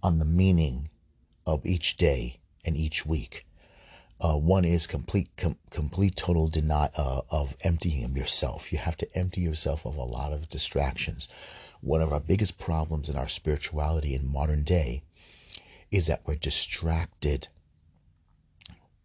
on 0.02 0.18
the 0.18 0.24
meaning 0.24 0.88
of 1.46 1.64
each 1.64 1.96
day 1.98 2.38
and 2.64 2.76
each 2.76 3.06
week. 3.06 3.46
Uh, 4.22 4.36
one 4.36 4.64
is 4.64 4.86
complete, 4.86 5.28
com- 5.36 5.58
complete, 5.70 6.14
total 6.14 6.46
deny 6.46 6.88
uh, 6.96 7.22
of 7.30 7.56
emptying 7.64 8.04
of 8.04 8.16
yourself. 8.16 8.72
You 8.72 8.78
have 8.78 8.96
to 8.98 9.18
empty 9.18 9.40
yourself 9.40 9.84
of 9.84 9.96
a 9.96 10.04
lot 10.04 10.32
of 10.32 10.48
distractions. 10.48 11.28
One 11.80 12.00
of 12.00 12.12
our 12.12 12.20
biggest 12.20 12.56
problems 12.56 13.08
in 13.08 13.16
our 13.16 13.26
spirituality 13.26 14.14
in 14.14 14.30
modern 14.30 14.62
day 14.62 15.02
is 15.90 16.06
that 16.06 16.22
we're 16.24 16.36
distracted 16.36 17.48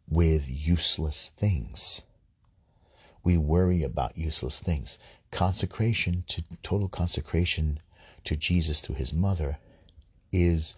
with 0.07 0.47
useless 0.47 1.29
things. 1.35 2.03
We 3.23 3.39
worry 3.39 3.81
about 3.81 4.19
useless 4.19 4.59
things. 4.59 4.99
Consecration 5.31 6.25
to 6.27 6.43
total 6.61 6.89
consecration 6.89 7.79
to 8.23 8.35
Jesus 8.35 8.81
through 8.81 8.95
his 8.95 9.13
mother 9.13 9.57
is 10.31 10.75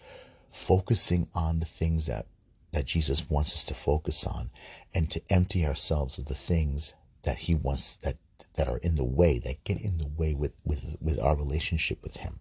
focusing 0.50 1.27
on 1.36 1.60
the 1.60 1.65
things 1.65 2.05
that 2.05 2.25
that 2.71 2.85
Jesus 2.85 3.29
wants 3.29 3.53
us 3.53 3.63
to 3.65 3.73
focus 3.73 4.25
on 4.25 4.49
and 4.93 5.09
to 5.11 5.21
empty 5.29 5.65
ourselves 5.65 6.17
of 6.17 6.25
the 6.25 6.35
things 6.35 6.93
that 7.23 7.39
he 7.39 7.55
wants 7.55 7.95
that 7.97 8.17
that 8.55 8.67
are 8.67 8.77
in 8.77 8.95
the 8.95 9.03
way 9.03 9.39
that 9.39 9.63
get 9.63 9.81
in 9.81 9.97
the 9.97 10.07
way 10.07 10.33
with 10.33 10.55
with 10.65 10.97
with 11.01 11.19
our 11.19 11.35
relationship 11.35 12.01
with 12.03 12.17
him 12.17 12.39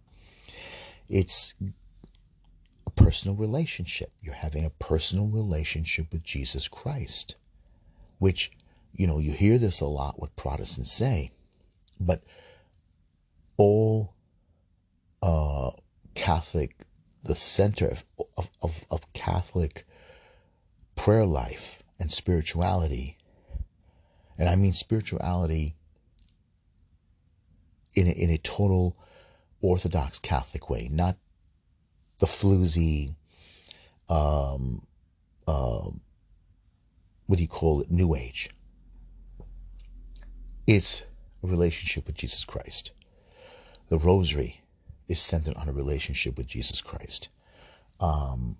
it's 1.09 1.55
a 2.85 2.91
personal 2.91 3.35
relationship. 3.35 4.11
You're 4.21 4.35
having 4.35 4.63
a 4.63 4.69
personal 4.69 5.27
relationship 5.27 6.13
with 6.13 6.23
Jesus 6.23 6.67
Christ, 6.67 7.35
which, 8.19 8.51
you 8.93 9.07
know, 9.07 9.17
you 9.17 9.31
hear 9.31 9.57
this 9.57 9.81
a 9.81 9.87
lot 9.87 10.19
what 10.19 10.35
Protestants 10.35 10.91
say, 10.91 11.31
but 11.99 12.23
all 13.57 14.13
uh, 15.23 15.71
Catholic, 16.13 16.85
the 17.23 17.35
center 17.35 17.87
of, 18.37 18.49
of, 18.61 18.85
of 18.91 19.13
Catholic 19.13 19.85
prayer 20.99 21.25
life 21.25 21.81
and 21.97 22.11
spirituality, 22.11 23.15
and 24.37 24.49
I 24.49 24.57
mean 24.57 24.73
spirituality 24.73 25.73
in 27.95 28.05
a, 28.05 28.11
in 28.11 28.29
a 28.29 28.37
total 28.37 28.97
Orthodox 29.61 30.19
Catholic 30.19 30.69
way, 30.69 30.89
not 30.91 31.15
the 32.19 32.25
floozy, 32.25 33.15
um, 34.09 34.85
uh, 35.47 35.89
what 37.27 37.37
do 37.37 37.43
you 37.43 37.47
call 37.47 37.79
it, 37.79 37.89
New 37.89 38.13
Age. 38.13 38.49
It's 40.67 41.05
a 41.41 41.47
relationship 41.47 42.07
with 42.07 42.15
Jesus 42.15 42.43
Christ. 42.43 42.91
The 43.87 43.99
rosary 43.99 44.59
is 45.07 45.21
centered 45.21 45.55
on 45.55 45.69
a 45.69 45.73
relationship 45.73 46.37
with 46.37 46.47
Jesus 46.47 46.81
Christ. 46.81 47.29
Um, 48.01 48.57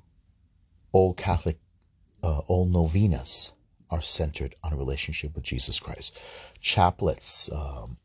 all 0.93 1.13
Catholic, 1.13 1.60
uh, 2.23 2.39
all 2.47 2.65
novenas 2.65 3.53
are 3.89 4.01
centered 4.01 4.55
on 4.63 4.73
a 4.73 4.77
relationship 4.77 5.35
with 5.35 5.43
Jesus 5.43 5.79
Christ. 5.79 6.17
Chaplets, 6.61 7.51
um, 7.51 7.97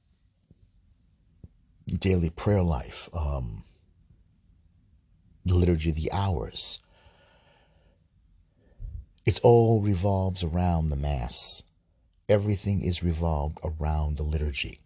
daily 1.86 2.30
prayer 2.30 2.62
life, 2.62 3.08
um, 3.14 3.64
the 5.44 5.54
liturgy 5.54 5.90
of 5.90 5.96
the 5.96 6.10
hours. 6.12 6.80
It 9.26 9.40
all 9.42 9.80
revolves 9.80 10.42
around 10.42 10.88
the 10.88 10.96
Mass. 10.96 11.62
Everything 12.28 12.82
is 12.82 13.02
revolved 13.02 13.58
around 13.62 14.16
the 14.16 14.22
liturgy. 14.22 14.78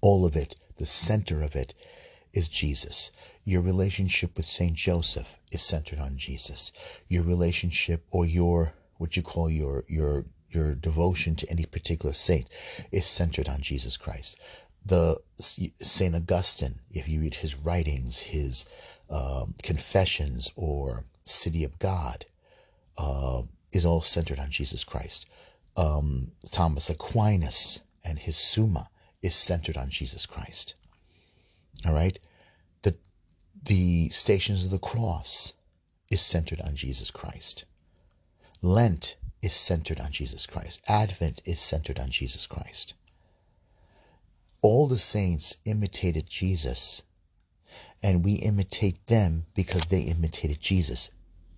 All 0.00 0.24
of 0.24 0.34
it, 0.34 0.56
the 0.76 0.86
center 0.86 1.42
of 1.42 1.54
it, 1.54 1.74
is 2.32 2.48
Jesus. 2.48 3.10
Your 3.44 3.62
relationship 3.62 4.36
with 4.36 4.46
Saint 4.46 4.74
Joseph 4.74 5.39
is 5.50 5.62
centered 5.62 5.98
on 5.98 6.16
Jesus. 6.16 6.72
Your 7.08 7.22
relationship 7.24 8.04
or 8.10 8.24
your 8.26 8.74
what 8.98 9.16
you 9.16 9.22
call 9.22 9.50
your 9.50 9.84
your 9.88 10.24
your 10.50 10.74
devotion 10.74 11.36
to 11.36 11.50
any 11.50 11.64
particular 11.64 12.12
saint 12.12 12.48
is 12.90 13.06
centered 13.06 13.48
on 13.48 13.60
Jesus 13.60 13.96
Christ. 13.96 14.38
The 14.84 15.18
Saint 15.38 16.16
Augustine, 16.16 16.80
if 16.90 17.08
you 17.08 17.20
read 17.20 17.34
his 17.36 17.54
writings, 17.54 18.18
his 18.18 18.64
um, 19.08 19.54
Confessions 19.62 20.50
or 20.56 21.04
City 21.24 21.64
of 21.64 21.78
God 21.78 22.26
uh, 22.96 23.42
is 23.72 23.84
all 23.84 24.00
centered 24.02 24.38
on 24.38 24.50
Jesus 24.50 24.84
Christ. 24.84 25.26
Um, 25.76 26.32
Thomas 26.50 26.90
Aquinas 26.90 27.84
and 28.04 28.18
his 28.18 28.36
Summa 28.36 28.88
is 29.22 29.34
centered 29.34 29.76
on 29.76 29.90
Jesus 29.90 30.26
Christ. 30.26 30.80
All 31.86 31.92
right, 31.92 32.18
the 33.64 34.08
Stations 34.10 34.64
of 34.64 34.70
the 34.70 34.78
Cross 34.78 35.54
is 36.10 36.20
centered 36.20 36.60
on 36.60 36.74
Jesus 36.74 37.10
Christ. 37.10 37.64
Lent 38.62 39.16
is 39.42 39.54
centered 39.54 40.00
on 40.00 40.12
Jesus 40.12 40.46
Christ. 40.46 40.82
Advent 40.88 41.42
is 41.46 41.60
centered 41.60 41.98
on 41.98 42.10
Jesus 42.10 42.46
Christ. 42.46 42.94
all 44.62 44.86
the 44.88 44.98
saints 44.98 45.56
imitated 45.64 46.28
Jesus, 46.28 47.02
and 48.02 48.24
we 48.24 48.34
imitate 48.34 49.06
them 49.06 49.46
because 49.54 49.86
they 49.86 50.02
imitated 50.02 50.60
Jesus. 50.60 51.12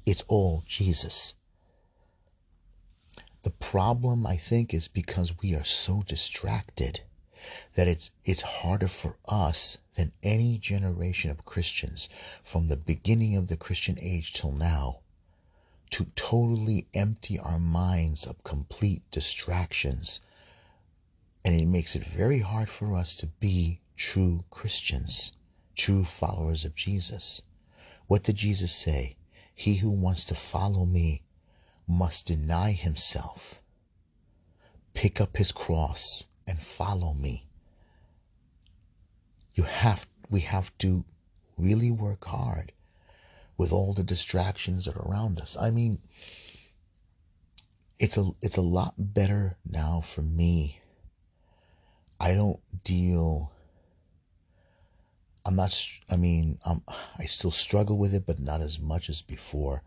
It's 0.06 0.23
all 0.28 0.62
Jesus. 0.66 1.35
The 3.42 3.50
problem, 3.50 4.26
I 4.26 4.37
think, 4.37 4.73
is 4.75 4.88
because 4.88 5.38
we 5.42 5.54
are 5.54 5.64
so 5.64 6.02
distracted 6.06 7.00
that 7.75 7.88
it's 7.88 8.12
it's 8.25 8.42
harder 8.42 8.88
for 8.88 9.16
us 9.28 9.78
than 9.94 10.12
any 10.22 10.58
generation 10.58 11.30
of 11.30 11.44
Christians 11.44 12.08
from 12.42 12.68
the 12.68 12.76
beginning 12.76 13.37
of 13.37 13.49
the 13.49 13.56
Christian 13.56 13.99
age 14.00 14.32
till 14.32 14.52
now 14.52 15.00
to 15.92 16.06
totally 16.14 16.87
empty 16.94 17.38
our 17.38 17.58
minds 17.58 18.26
of 18.26 18.42
complete 18.44 19.02
distractions. 19.11 20.20
And 21.44 21.54
it 21.54 21.66
makes 21.66 21.94
it 21.94 22.02
very 22.02 22.38
hard 22.38 22.70
for 22.70 22.96
us 22.96 23.14
to 23.16 23.26
be 23.26 23.80
true 23.94 24.44
Christians, 24.49 25.32
true 25.75 26.04
followers 26.04 26.64
of 26.64 26.75
Jesus. 26.75 27.42
What 28.06 28.22
did 28.22 28.37
Jesus 28.37 28.75
say? 28.75 29.16
He 29.54 29.76
who 29.76 29.90
wants 29.90 30.25
to 30.26 30.34
follow 30.34 30.87
me 30.87 31.22
must 31.87 32.26
deny 32.26 32.72
himself, 32.72 33.61
pick 34.94 35.20
up 35.20 35.37
his 35.37 35.52
cross, 35.52 36.25
and 36.46 36.61
follow 36.61 37.14
me. 37.14 37.46
You 39.54 39.64
have 39.64 40.06
we 40.30 40.40
have 40.40 40.76
to 40.78 41.04
really 41.58 41.90
work 41.90 42.25
hard 42.25 42.72
with 43.56 43.72
all 43.72 43.92
the 43.92 44.02
distractions 44.02 44.87
that 44.87 44.96
are 44.96 45.06
around 45.06 45.40
us. 45.40 45.56
I 45.56 45.70
mean, 45.70 45.99
it's 47.99 48.16
a 48.16 48.30
it's 48.40 48.56
a 48.56 48.62
lot 48.62 48.94
better 48.96 49.56
now 49.64 50.00
for 50.00 50.22
me. 50.22 50.80
I 52.18 52.34
don't 52.34 52.61
deal 52.84 53.52
I'm 55.44 55.56
not 55.56 55.76
I 56.11 56.16
mean, 56.16 56.58
I'm, 56.64 56.82
I 57.18 57.25
still 57.25 57.50
struggle 57.50 57.99
with 57.99 58.14
it 58.14 58.26
but 58.26 58.38
not 58.38 58.61
as 58.61 58.78
much 58.78 59.08
as 59.08 59.22
before. 59.22 59.82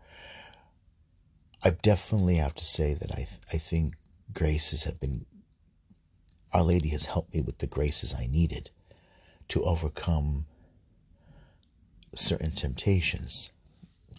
I 1.64 1.70
definitely 1.70 2.36
have 2.36 2.54
to 2.54 2.64
say 2.64 2.94
that 2.94 3.12
I 3.12 3.26
I 3.52 3.58
think 3.58 3.96
graces 4.32 4.84
have 4.84 5.00
been 5.00 5.26
our 6.56 6.62
Lady 6.62 6.88
has 6.88 7.04
helped 7.04 7.34
me 7.34 7.42
with 7.42 7.58
the 7.58 7.66
graces 7.66 8.14
I 8.14 8.28
needed 8.28 8.70
to 9.48 9.62
overcome 9.64 10.46
certain 12.14 12.50
temptations 12.50 13.50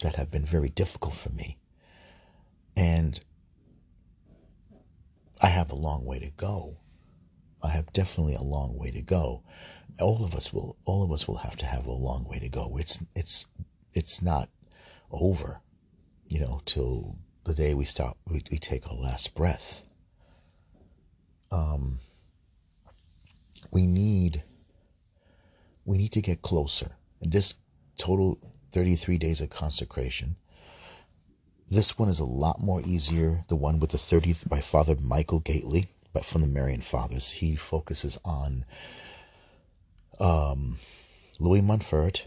that 0.02 0.14
have 0.14 0.30
been 0.30 0.44
very 0.44 0.68
difficult 0.68 1.14
for 1.14 1.30
me. 1.30 1.58
And 2.76 3.18
I 5.42 5.48
have 5.48 5.72
a 5.72 5.74
long 5.74 6.04
way 6.04 6.20
to 6.20 6.30
go. 6.30 6.76
I 7.60 7.70
have 7.70 7.92
definitely 7.92 8.36
a 8.36 8.42
long 8.42 8.78
way 8.78 8.92
to 8.92 9.02
go. 9.02 9.42
All 10.00 10.24
of 10.24 10.36
us 10.36 10.52
will 10.52 10.76
all 10.84 11.02
of 11.02 11.10
us 11.10 11.26
will 11.26 11.38
have 11.38 11.56
to 11.56 11.66
have 11.66 11.86
a 11.86 11.92
long 11.92 12.22
way 12.22 12.38
to 12.38 12.48
go. 12.48 12.76
It's 12.78 13.02
it's 13.16 13.46
it's 13.94 14.22
not 14.22 14.48
over, 15.10 15.60
you 16.28 16.38
know, 16.38 16.60
till 16.66 17.18
the 17.42 17.54
day 17.54 17.74
we 17.74 17.84
stop 17.84 18.16
we, 18.28 18.44
we 18.48 18.58
take 18.58 18.88
our 18.88 18.96
last 18.96 19.34
breath. 19.34 19.82
Um 21.50 21.98
we 23.70 23.86
need 23.86 24.42
we 25.84 25.96
need 25.96 26.12
to 26.12 26.20
get 26.20 26.42
closer. 26.42 26.92
And 27.20 27.32
this 27.32 27.54
total 27.96 28.38
33 28.72 29.18
days 29.18 29.40
of 29.40 29.50
consecration. 29.50 30.36
This 31.70 31.98
one 31.98 32.08
is 32.08 32.20
a 32.20 32.24
lot 32.24 32.60
more 32.60 32.80
easier. 32.82 33.42
The 33.48 33.56
one 33.56 33.80
with 33.80 33.90
the 33.90 33.98
30th 33.98 34.48
by 34.48 34.60
Father 34.60 34.96
Michael 34.96 35.40
Gaitley, 35.40 35.88
but 36.12 36.24
from 36.24 36.42
the 36.42 36.46
Marian 36.46 36.80
Fathers. 36.80 37.30
He 37.30 37.56
focuses 37.56 38.18
on 38.24 38.64
um, 40.20 40.76
Louis 41.38 41.62
Montfort, 41.62 42.26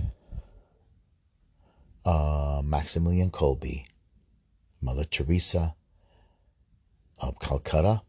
uh, 2.05 2.61
Maximilian 2.63 3.31
Kolbe, 3.31 3.85
Mother 4.81 5.03
Teresa 5.03 5.75
of 7.21 7.39
Calcutta, 7.39 8.01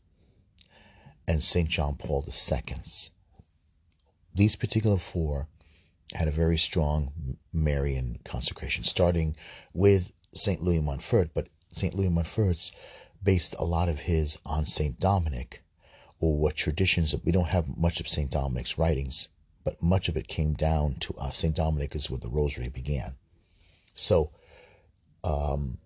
and 1.29 1.43
St. 1.43 1.69
John 1.69 1.97
Paul 1.97 2.25
II. 2.27 2.77
These 4.35 4.57
particular 4.57 4.97
four 4.97 5.49
had 6.15 6.29
a 6.29 6.33
very 6.33 6.59
strong 6.59 7.37
Marian 7.53 8.19
consecration, 8.25 8.85
starting 8.85 9.37
with 9.73 10.13
St. 10.35 10.61
Louis 10.61 10.81
Montfort, 10.81 11.35
but 11.35 11.49
St. 11.73 11.95
Louis 11.95 12.11
Montfort's 12.11 12.73
based 13.23 13.55
a 13.59 13.65
lot 13.65 13.89
of 13.89 14.01
his 14.01 14.39
on 14.45 14.67
St. 14.67 14.99
Dominic, 14.99 15.63
or 16.19 16.39
what 16.39 16.55
traditions, 16.55 17.15
we 17.25 17.33
don't 17.33 17.49
have 17.49 17.77
much 17.77 18.01
of 18.01 18.09
St. 18.09 18.31
Dominic's 18.31 18.79
writings, 18.79 19.29
but 19.65 19.83
much 19.83 20.09
of 20.09 20.17
it 20.17 20.29
came 20.29 20.55
down 20.55 20.95
to 21.01 21.15
us. 21.15 21.37
St. 21.37 21.55
Dominic 21.55 21.95
is 21.95 22.11
where 22.11 22.19
the 22.19 22.29
rosary 22.29 22.69
began. 22.69 23.15
So, 23.95 24.33
um, 25.23 25.79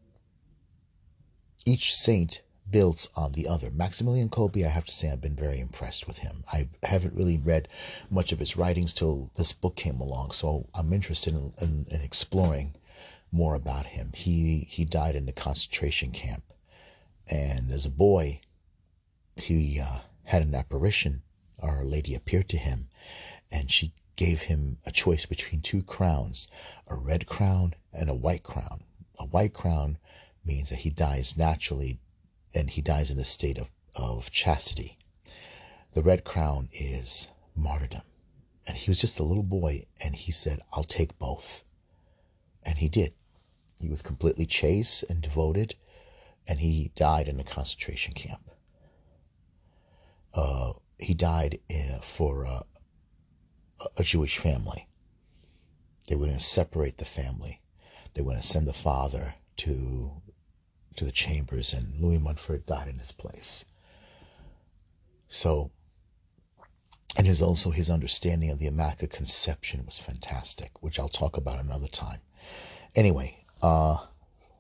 each 1.67 1.95
saint 1.95 2.43
builds 2.71 3.09
on 3.17 3.33
the 3.33 3.47
other. 3.47 3.71
Maximilian 3.71 4.29
Kolbe, 4.29 4.65
I 4.65 4.69
have 4.69 4.85
to 4.87 4.93
say, 4.93 5.11
I've 5.11 5.21
been 5.21 5.37
very 5.37 5.61
impressed 5.61 6.07
with 6.07 6.19
him. 6.19 6.45
I 6.53 6.69
haven't 6.83 7.15
really 7.15 7.39
read 7.39 7.69
much 8.11 8.33
of 8.33 8.39
his 8.39 8.57
writings 8.57 8.93
till 8.93 9.31
this 9.37 9.53
book 9.53 9.77
came 9.77 10.01
along, 10.01 10.33
so 10.33 10.67
I'm 10.75 10.93
interested 10.93 11.35
in, 11.35 11.53
in, 11.61 11.87
in 11.91 12.01
exploring 12.01 12.75
more 13.31 13.55
about 13.55 13.87
him. 13.87 14.13
He 14.15 14.67
he 14.69 14.85
died 14.85 15.15
in 15.15 15.29
a 15.29 15.33
concentration 15.33 16.11
camp, 16.11 16.53
and 17.31 17.71
as 17.71 17.87
a 17.87 17.91
boy, 17.91 18.41
he 19.37 19.81
uh, 19.81 20.01
had 20.25 20.43
an 20.43 20.55
apparition. 20.55 21.23
Our 21.61 21.85
Lady 21.85 22.15
appeared 22.15 22.49
to 22.51 22.59
him, 22.59 22.89
and 23.51 23.71
she 23.71 23.93
gave 24.17 24.43
him 24.43 24.79
a 24.85 24.91
choice 24.91 25.27
between 25.27 25.61
two 25.61 25.83
crowns, 25.83 26.49
a 26.87 26.95
red 26.95 27.27
crown 27.27 27.75
and 27.93 28.09
a 28.09 28.15
white 28.15 28.43
crown. 28.43 28.83
A 29.19 29.25
white 29.25 29.53
crown 29.53 29.99
means 30.45 30.71
that 30.71 30.81
he 30.81 30.91
dies 30.91 31.37
naturally 31.37 31.99
and 32.57 32.71
he 32.71 32.81
dies 32.81 33.11
in 33.11 33.19
a 33.19 33.25
state 33.25 33.59
of, 33.59 33.71
of 33.95 34.31
chastity. 34.31 34.97
The 35.93 36.03
red 36.03 36.25
crown 36.25 36.69
is 36.73 37.31
martyrdom. 37.55 38.03
And 38.67 38.77
he 38.77 38.91
was 38.91 39.01
just 39.01 39.21
a 39.21 39.23
little 39.23 39.45
boy, 39.45 39.85
and 40.03 40.17
he 40.17 40.33
said, 40.33 40.61
I'll 40.73 40.83
take 40.85 41.19
both. 41.19 41.63
And 42.65 42.79
he 42.79 42.89
did. 42.89 43.15
He 43.77 43.89
was 43.89 44.03
completely 44.03 44.47
chaste 44.47 45.05
and 45.09 45.21
devoted, 45.21 45.77
and 46.49 46.59
he 46.59 46.91
died 46.97 47.29
in 47.29 47.39
a 47.39 47.45
concentration 47.45 48.15
camp. 48.15 48.51
Uh, 50.35 50.73
he 50.99 51.15
died 51.15 51.61
uh, 51.71 51.99
for 51.99 52.47
uh, 52.47 52.63
a 53.97 54.03
Jewish 54.03 54.39
family. 54.39 54.89
They 56.09 56.17
were 56.17 56.27
going 56.27 56.39
to 56.39 56.45
separate 56.45 56.99
the 56.99 57.05
family. 57.05 57.61
They 58.15 58.23
were 58.23 58.31
going 58.31 58.41
to 58.41 58.47
send 58.47 58.67
the 58.67 58.73
father 58.73 59.35
to 59.59 60.23
to 60.97 61.05
the 61.05 61.13
chambers, 61.13 61.73
and 61.73 62.01
Louis 62.01 62.19
Montfort 62.19 62.67
died 62.67 62.89
in 62.89 62.99
his 62.99 63.13
place. 63.13 63.65
So, 65.29 65.71
and 67.17 67.27
his 67.27 67.43
also 67.43 67.71
his 67.71 67.91
understanding 67.91 68.51
of 68.51 68.59
the 68.59 68.67
Immaculate 68.67 69.13
Conception 69.13 69.85
was 69.87 69.99
fantastic, 69.99 70.83
which 70.83 70.99
I'll 70.99 71.09
talk 71.09 71.37
about 71.37 71.59
another 71.61 71.89
time. 71.89 72.21
Anyway, 72.95 73.45
uh, 73.63 73.99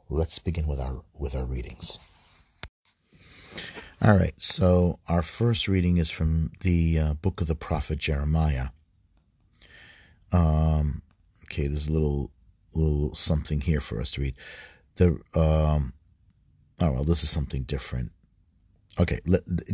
let's 0.08 0.38
begin 0.38 0.66
with 0.66 0.80
our 0.80 1.02
with 1.14 1.34
our 1.34 1.44
readings. 1.44 1.98
All 4.02 4.16
right, 4.16 4.34
so 4.36 4.98
our 5.08 5.22
first 5.22 5.68
reading 5.68 5.96
is 5.96 6.10
from 6.10 6.52
the 6.60 6.98
uh, 6.98 7.14
book 7.14 7.40
of 7.40 7.46
the 7.46 7.54
prophet 7.54 7.98
Jeremiah. 7.98 8.68
Um, 10.32 11.00
okay, 11.44 11.66
there's 11.66 11.88
a 11.88 11.92
little 11.92 12.30
little 12.74 13.14
something 13.14 13.60
here 13.60 13.80
for 13.80 14.00
us 14.00 14.10
to 14.12 14.20
read. 14.20 14.34
The 14.96 15.18
um, 15.34 15.94
Oh, 16.80 16.92
well, 16.92 17.04
this 17.04 17.22
is 17.22 17.30
something 17.30 17.62
different. 17.62 18.12
Okay, 18.98 19.20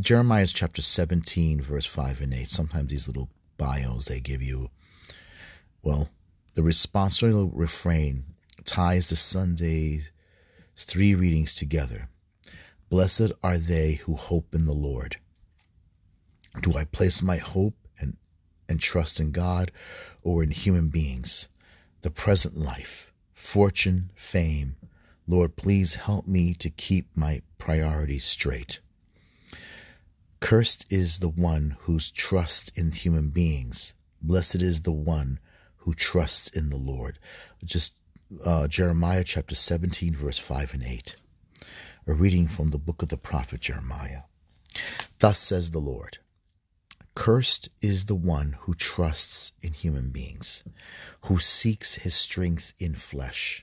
Jeremiah 0.01 0.47
chapter 0.47 0.83
17, 0.83 1.61
verse 1.61 1.87
5 1.87 2.21
and 2.21 2.35
8. 2.35 2.49
Sometimes 2.49 2.91
these 2.91 3.09
little 3.09 3.29
bios 3.57 4.07
they 4.07 4.21
give 4.21 4.43
you, 4.43 4.71
well, 5.83 6.09
the 6.55 6.63
responsorial 6.63 7.51
refrain 7.55 8.25
ties 8.65 9.09
the 9.09 9.17
Sunday's 9.17 10.13
three 10.77 11.15
readings 11.15 11.55
together. 11.55 12.09
Blessed 12.89 13.33
are 13.43 13.59
they 13.59 13.95
who 13.95 14.15
hope 14.15 14.55
in 14.55 14.65
the 14.65 14.73
Lord. 14.73 15.17
Do 16.61 16.77
I 16.77 16.85
place 16.85 17.23
my 17.23 17.39
hope 17.39 17.75
and, 17.99 18.17
and 18.69 18.79
trust 18.79 19.19
in 19.19 19.33
God 19.33 19.73
or 20.23 20.43
in 20.43 20.51
human 20.51 20.89
beings, 20.89 21.49
the 22.03 22.11
present 22.11 22.57
life, 22.57 23.13
fortune, 23.33 24.11
fame, 24.15 24.77
Lord, 25.27 25.57
please 25.57 25.95
help 25.95 26.27
me 26.27 26.55
to 26.55 26.71
keep 26.71 27.09
my 27.15 27.43
priorities 27.59 28.25
straight. 28.25 28.81
Cursed 30.41 30.93
is 30.93 31.21
the 31.21 31.29
one 31.29 31.77
whose 31.81 32.11
trust 32.11 32.77
in 32.77 32.91
human 32.91 33.29
beings. 33.31 33.95
Blessed 34.21 34.63
is 34.63 34.83
the 34.83 34.93
one 34.93 35.39
who 35.77 35.95
trusts 35.95 36.49
in 36.49 36.71
the 36.71 36.77
Lord. 36.77 37.19
Just 37.65 37.95
uh, 38.45 38.67
Jeremiah 38.67 39.25
chapter 39.25 39.55
17, 39.55 40.15
verse 40.15 40.39
5 40.39 40.75
and 40.75 40.83
8. 40.83 41.17
A 42.09 42.13
reading 42.15 42.49
from 42.49 42.69
the 42.69 42.79
book 42.79 43.03
of 43.03 43.09
the 43.09 43.17
prophet 43.17 43.61
Jeremiah. 43.61 44.23
Thus 45.21 45.39
says 45.39 45.71
the 45.71 45.79
Lord 45.79 46.19
Cursed 47.15 47.69
is 47.81 48.07
the 48.07 48.15
one 48.15 48.57
who 48.61 48.75
trusts 48.75 49.53
in 49.63 49.75
human 49.75 50.11
beings, 50.11 50.65
who 51.27 51.39
seeks 51.39 51.97
his 51.97 52.15
strength 52.15 52.73
in 52.79 52.95
flesh, 52.95 53.63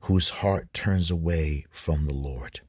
whose 0.00 0.30
heart 0.30 0.72
turns 0.72 1.10
away 1.10 1.64
from 1.70 2.06
the 2.06 2.14
Lord. 2.14 2.60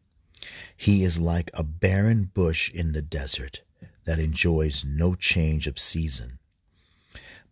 He 0.75 1.03
is 1.03 1.19
like 1.19 1.51
a 1.53 1.63
barren 1.63 2.25
bush 2.25 2.71
in 2.71 2.93
the 2.93 3.01
desert 3.01 3.61
that 4.05 4.19
enjoys 4.19 4.83
no 4.83 5.13
change 5.13 5.67
of 5.67 5.77
season, 5.77 6.39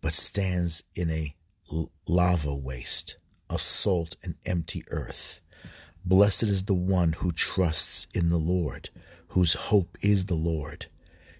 but 0.00 0.12
stands 0.12 0.82
in 0.94 1.10
a 1.10 1.34
lava 2.06 2.54
waste, 2.54 3.18
a 3.50 3.58
salt 3.58 4.16
and 4.22 4.34
empty 4.46 4.82
earth. 4.88 5.40
Blessed 6.04 6.44
is 6.44 6.64
the 6.64 6.74
one 6.74 7.12
who 7.12 7.30
trusts 7.30 8.06
in 8.14 8.28
the 8.28 8.38
Lord, 8.38 8.90
whose 9.28 9.54
hope 9.54 9.98
is 10.00 10.26
the 10.26 10.34
Lord. 10.34 10.86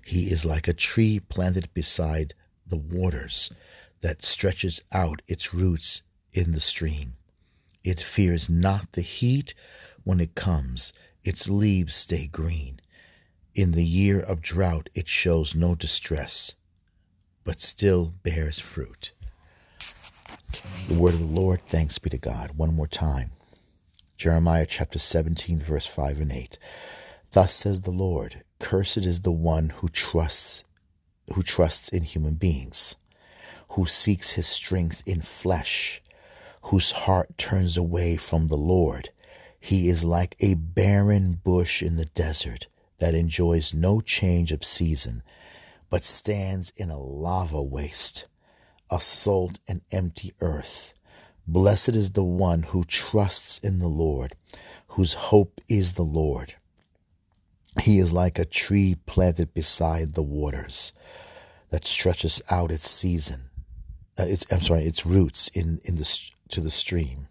He 0.04 0.30
is 0.30 0.44
like 0.44 0.68
a 0.68 0.72
tree 0.72 1.20
planted 1.20 1.72
beside 1.74 2.34
the 2.66 2.76
waters 2.76 3.50
that 4.02 4.22
stretches 4.22 4.80
out 4.92 5.22
its 5.26 5.54
roots 5.54 6.02
in 6.32 6.52
the 6.52 6.60
stream. 6.60 7.14
It 7.84 8.00
fears 8.00 8.50
not 8.50 8.92
the 8.92 9.02
heat 9.02 9.54
when 10.04 10.20
it 10.20 10.34
comes, 10.34 10.92
its 11.22 11.48
leaves 11.48 11.94
stay 11.94 12.26
green. 12.26 12.80
In 13.54 13.72
the 13.72 13.84
year 13.84 14.20
of 14.20 14.40
drought, 14.40 14.88
it 14.94 15.08
shows 15.08 15.54
no 15.54 15.74
distress, 15.74 16.54
but 17.44 17.60
still 17.60 18.14
bears 18.22 18.58
fruit. 18.58 19.12
The 20.88 20.94
word 20.94 21.14
of 21.14 21.20
the 21.20 21.26
Lord, 21.26 21.60
thanks 21.66 21.98
be 21.98 22.10
to 22.10 22.18
God. 22.18 22.52
One 22.56 22.74
more 22.74 22.86
time. 22.86 23.30
Jeremiah 24.16 24.66
chapter 24.66 24.98
17, 24.98 25.58
verse 25.58 25.86
5 25.86 26.20
and 26.20 26.32
8. 26.32 26.58
Thus 27.32 27.54
says 27.54 27.82
the 27.82 27.90
Lord, 27.90 28.42
Cursed 28.58 28.98
is 28.98 29.20
the 29.20 29.30
one 29.30 29.68
who 29.68 29.88
trusts 29.88 30.64
who 31.34 31.42
trusts 31.42 31.88
in 31.90 32.02
human 32.02 32.34
beings, 32.34 32.96
who 33.70 33.86
seeks 33.86 34.32
his 34.32 34.46
strength 34.46 35.02
in 35.06 35.20
flesh, 35.20 36.00
whose 36.62 36.90
heart 36.92 37.36
turns 37.38 37.76
away 37.76 38.16
from 38.16 38.48
the 38.48 38.56
Lord. 38.56 39.10
He 39.60 39.88
is 39.88 40.04
like 40.04 40.36
a 40.40 40.54
barren 40.54 41.34
bush 41.34 41.82
in 41.82 41.94
the 41.94 42.04
desert 42.04 42.66
that 42.98 43.14
enjoys 43.14 43.74
no 43.74 44.00
change 44.00 44.52
of 44.52 44.64
season, 44.64 45.22
but 45.90 46.02
stands 46.02 46.70
in 46.76 46.90
a 46.90 46.98
lava 46.98 47.62
waste, 47.62 48.28
a 48.90 49.00
salt 49.00 49.58
and 49.68 49.80
empty 49.92 50.32
earth. 50.40 50.94
Blessed 51.46 51.96
is 51.96 52.10
the 52.10 52.24
one 52.24 52.62
who 52.62 52.84
trusts 52.84 53.58
in 53.58 53.78
the 53.78 53.88
Lord, 53.88 54.34
whose 54.88 55.14
hope 55.14 55.60
is 55.68 55.94
the 55.94 56.04
Lord. 56.04 56.54
He 57.80 57.98
is 57.98 58.12
like 58.12 58.38
a 58.38 58.44
tree 58.44 58.96
planted 59.06 59.54
beside 59.54 60.14
the 60.14 60.22
waters 60.22 60.92
that 61.70 61.86
stretches 61.86 62.42
out 62.50 62.70
its 62.70 62.88
season. 62.88 63.47
Uh, 64.18 64.24
its 64.24 64.50
I'm 64.52 64.60
sorry, 64.60 64.84
its 64.84 65.06
roots 65.06 65.48
in 65.48 65.80
in 65.84 65.96
the 65.96 66.30
to 66.48 66.60
the 66.60 66.70
stream. 66.70 67.28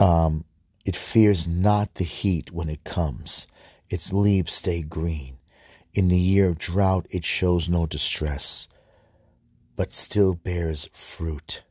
Um, 0.00 0.44
it 0.84 0.96
fears 0.96 1.46
not 1.46 1.94
the 1.94 2.04
heat 2.04 2.50
when 2.50 2.68
it 2.68 2.84
comes. 2.84 3.46
Its 3.88 4.12
leaves 4.12 4.54
stay 4.54 4.82
green. 4.82 5.38
In 5.94 6.08
the 6.08 6.16
year 6.16 6.48
of 6.48 6.58
drought, 6.58 7.06
it 7.10 7.24
shows 7.24 7.68
no 7.68 7.86
distress, 7.86 8.68
but 9.76 9.92
still 9.92 10.34
bears 10.34 10.88
fruit. 10.92 11.62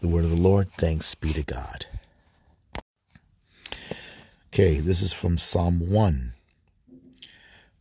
The 0.00 0.08
word 0.08 0.24
of 0.24 0.30
the 0.30 0.36
Lord. 0.36 0.70
Thanks 0.72 1.14
be 1.14 1.32
to 1.32 1.42
God. 1.42 1.86
Okay, 4.52 4.80
this 4.80 5.02
is 5.02 5.12
from 5.12 5.36
Psalm 5.36 5.90
1, 5.90 6.32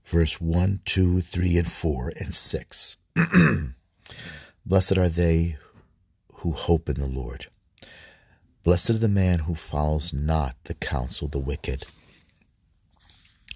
verse 0.10 0.42
1, 0.42 0.82
2, 0.86 1.22
3, 1.22 1.58
and 1.58 1.72
4, 1.72 2.14
and 2.18 2.34
6. 2.34 2.98
Blessed 4.66 4.98
are 4.98 5.08
they 5.08 5.58
who 6.36 6.52
hope 6.52 6.90
in 6.90 7.00
the 7.00 7.08
Lord. 7.08 7.46
Blessed 8.64 8.90
is 8.90 9.00
the 9.00 9.08
man 9.08 9.40
who 9.40 9.54
follows 9.54 10.12
not 10.12 10.56
the 10.64 10.74
counsel 10.74 11.26
of 11.26 11.32
the 11.32 11.40
wicked, 11.40 11.84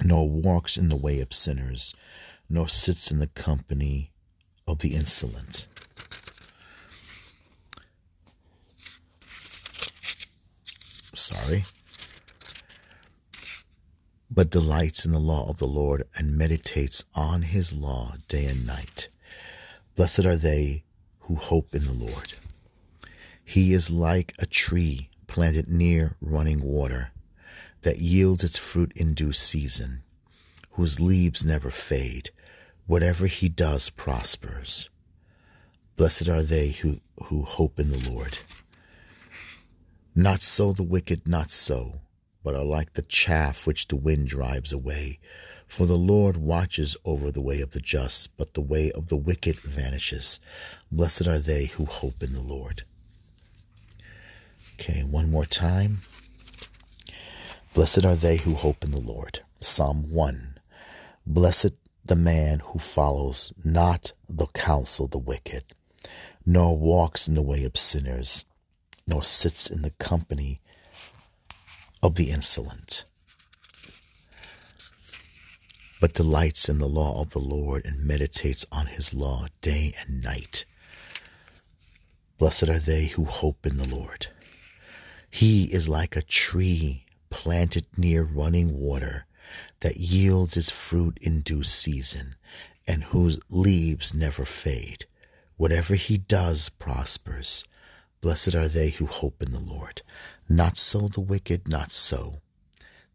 nor 0.04 0.30
walks 0.30 0.78
in 0.78 0.90
the 0.90 0.96
way 0.96 1.20
of 1.22 1.34
sinners, 1.34 1.96
nor 2.48 2.70
sits 2.70 3.10
in 3.10 3.20
the 3.20 3.28
company 3.28 4.12
of 4.68 4.80
the 4.80 4.96
insolent. 4.96 5.68
Sorry 11.16 11.64
but 14.34 14.50
delights 14.50 15.06
in 15.06 15.12
the 15.12 15.20
law 15.20 15.48
of 15.48 15.60
the 15.60 15.68
Lord 15.68 16.04
and 16.18 16.36
meditates 16.36 17.06
on 17.14 17.44
his 17.44 17.76
law 17.76 18.16
day 18.28 18.46
and 18.46 18.66
night. 18.66 19.10
Blessed 19.96 20.26
are 20.26 20.36
they 20.36 20.84
who 21.22 21.36
hope 21.36 21.76
in 21.76 21.86
the 21.86 21.94
Lord. 21.94 22.34
He 23.46 23.74
is 23.74 23.92
like 23.92 24.34
a 24.40 24.48
tree 24.48 25.10
planted 25.28 25.68
near 25.68 26.16
running 26.20 26.64
water 26.64 27.12
that 27.82 28.00
yields 28.00 28.44
its 28.44 28.58
fruit 28.58 28.92
in 28.96 29.14
due 29.14 29.34
season, 29.34 30.02
whose 30.72 31.00
leaves 31.00 31.46
never 31.46 31.70
fade. 31.70 32.32
Whatever 32.88 33.28
he 33.28 33.50
does 33.50 33.90
prospers. 33.90 34.90
Blessed 35.96 36.28
are 36.28 36.42
they 36.42 36.72
who, 36.72 37.00
who 37.26 37.44
hope 37.44 37.80
in 37.80 37.92
the 37.92 38.10
Lord. 38.10 38.40
Not 40.16 40.42
so 40.42 40.74
the 40.74 40.84
wicked, 40.84 41.28
not 41.28 41.50
so 41.50 42.02
but 42.44 42.56
are 42.56 42.64
like 42.64 42.94
the 42.94 43.02
chaff 43.02 43.66
which 43.66 43.88
the 43.88 43.96
wind 43.96 44.28
drives 44.28 44.74
away. 44.74 45.20
For 45.66 45.86
the 45.86 45.98
Lord 45.98 46.38
watches 46.38 46.96
over 47.06 47.32
the 47.32 47.42
way 47.42 47.62
of 47.62 47.72
the 47.72 47.80
just, 47.80 48.38
but 48.38 48.54
the 48.54 48.62
way 48.62 48.92
of 48.92 49.08
the 49.08 49.18
wicked 49.18 49.56
vanishes. 49.56 50.40
Blessed 50.92 51.28
are 51.28 51.40
they 51.40 51.66
who 51.66 51.86
hope 51.86 52.22
in 52.22 52.34
the 52.34 52.42
Lord. 52.42 52.84
Okay, 54.76 55.04
one 55.04 55.32
more 55.32 55.46
time. 55.46 56.02
Blessed 57.74 58.06
are 58.06 58.16
they 58.16 58.38
who 58.38 58.54
hope 58.54 58.84
in 58.84 58.92
the 58.92 59.02
Lord. 59.02 59.40
Psalm 59.60 60.12
1. 60.12 60.58
Blessed 61.26 61.72
the 62.06 62.16
man 62.16 62.60
who 62.60 62.78
follows 62.78 63.54
not 63.64 64.12
the 64.28 64.48
counsel 64.48 65.06
of 65.06 65.12
the 65.12 65.18
wicked, 65.18 65.64
nor 66.46 66.78
walks 66.78 67.28
in 67.28 67.34
the 67.34 67.42
way 67.42 67.64
of 67.64 67.78
sinners, 67.78 68.46
nor 69.08 69.24
sits 69.24 69.72
in 69.72 69.82
the 69.82 69.92
company 69.92 70.60
of 72.04 72.16
the 72.16 72.30
insolent, 72.30 73.06
but 76.02 76.14
delights 76.14 76.68
in 76.68 76.78
the 76.78 76.88
law 76.88 77.22
of 77.22 77.30
the 77.30 77.40
Lord 77.40 77.86
and 77.86 78.06
meditates 78.06 78.66
on 78.74 78.88
his 78.88 79.14
law 79.14 79.48
day 79.62 79.96
and 80.02 80.22
night. 80.22 80.66
Blessed 82.38 82.68
are 82.68 82.80
they 82.80 83.06
who 83.06 83.24
hope 83.24 83.66
in 83.66 83.78
the 83.78 83.88
Lord. 83.88 84.28
He 85.32 85.74
is 85.74 85.88
like 85.88 86.18
a 86.18 86.22
tree 86.22 87.06
planted 87.30 87.86
near 87.96 88.24
running 88.24 88.78
water 88.78 89.26
that 89.80 89.96
yields 89.96 90.58
its 90.58 90.72
fruit 90.72 91.18
in 91.22 91.40
due 91.40 91.64
season 91.64 92.36
and 92.86 93.06
whose 93.06 93.40
leaves 93.50 94.14
never 94.14 94.44
fade. 94.44 95.06
Whatever 95.56 95.96
he 95.96 96.18
does 96.18 96.68
prospers. 96.68 97.64
Blessed 98.24 98.56
are 98.56 98.70
they 98.70 98.92
who 98.92 99.06
hope 99.06 99.44
in 99.44 99.52
the 99.52 99.60
Lord. 99.60 100.02
Not 100.48 100.78
so 100.78 101.10
the 101.10 101.20
wicked, 101.20 101.68
not 101.68 101.92
so. 101.92 102.40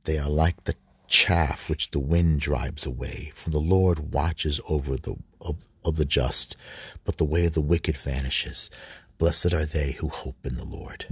They 0.05 0.19
are 0.19 0.29
like 0.29 0.65
the 0.65 0.75
chaff 1.07 1.71
which 1.71 1.93
the 1.93 1.99
wind 1.99 2.41
drives 2.41 2.85
away. 2.85 3.33
For 3.35 3.49
the 3.49 3.59
Lord 3.59 4.13
watches 4.13 4.61
over 4.69 4.99
the 4.99 5.17
of, 5.41 5.65
of 5.83 5.97
the 5.97 6.05
just, 6.05 6.59
but 7.05 7.17
the 7.17 7.25
way 7.25 7.47
of 7.47 7.55
the 7.55 7.63
wicked 7.63 7.97
vanishes. 7.97 8.69
Blessed 9.17 9.55
are 9.55 9.65
they 9.65 9.93
who 9.93 10.09
hope 10.09 10.45
in 10.45 10.57
the 10.57 10.65
Lord. 10.67 11.07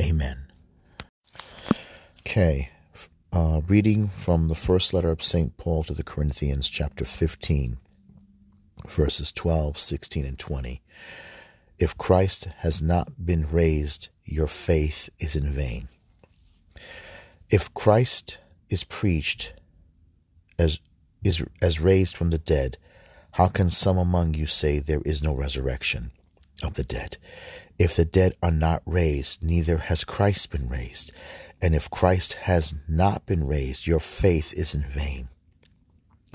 Amen. 0.00 0.46
Okay, 2.20 2.70
uh, 3.32 3.62
reading 3.66 4.06
from 4.06 4.46
the 4.46 4.54
first 4.54 4.94
letter 4.94 5.10
of 5.10 5.24
St. 5.24 5.56
Paul 5.56 5.82
to 5.84 5.92
the 5.92 6.04
Corinthians, 6.04 6.70
chapter 6.70 7.04
15, 7.04 7.78
verses 8.86 9.32
12, 9.32 9.76
16, 9.76 10.24
and 10.24 10.38
20. 10.38 10.80
If 11.78 11.98
Christ 11.98 12.44
has 12.58 12.80
not 12.80 13.24
been 13.24 13.50
raised, 13.50 14.08
your 14.24 14.46
faith 14.46 15.10
is 15.18 15.34
in 15.34 15.48
vain. 15.48 15.88
If 17.50 17.72
Christ 17.74 18.38
is 18.70 18.84
preached 18.84 19.54
as 20.58 20.80
is 21.22 21.44
as 21.60 21.80
raised 21.80 22.16
from 22.16 22.30
the 22.30 22.38
dead, 22.38 22.76
how 23.32 23.48
can 23.48 23.68
some 23.68 23.98
among 23.98 24.34
you 24.34 24.46
say 24.46 24.78
there 24.78 25.02
is 25.04 25.22
no 25.22 25.34
resurrection 25.34 26.12
of 26.62 26.74
the 26.74 26.84
dead? 26.84 27.16
If 27.78 27.96
the 27.96 28.04
dead 28.04 28.34
are 28.42 28.52
not 28.52 28.82
raised, 28.86 29.42
neither 29.42 29.78
has 29.78 30.04
Christ 30.04 30.52
been 30.52 30.68
raised. 30.68 31.12
And 31.60 31.74
if 31.74 31.90
Christ 31.90 32.34
has 32.34 32.74
not 32.86 33.26
been 33.26 33.46
raised, 33.46 33.86
your 33.86 34.00
faith 34.00 34.52
is 34.52 34.74
in 34.74 34.82
vain. 34.82 35.28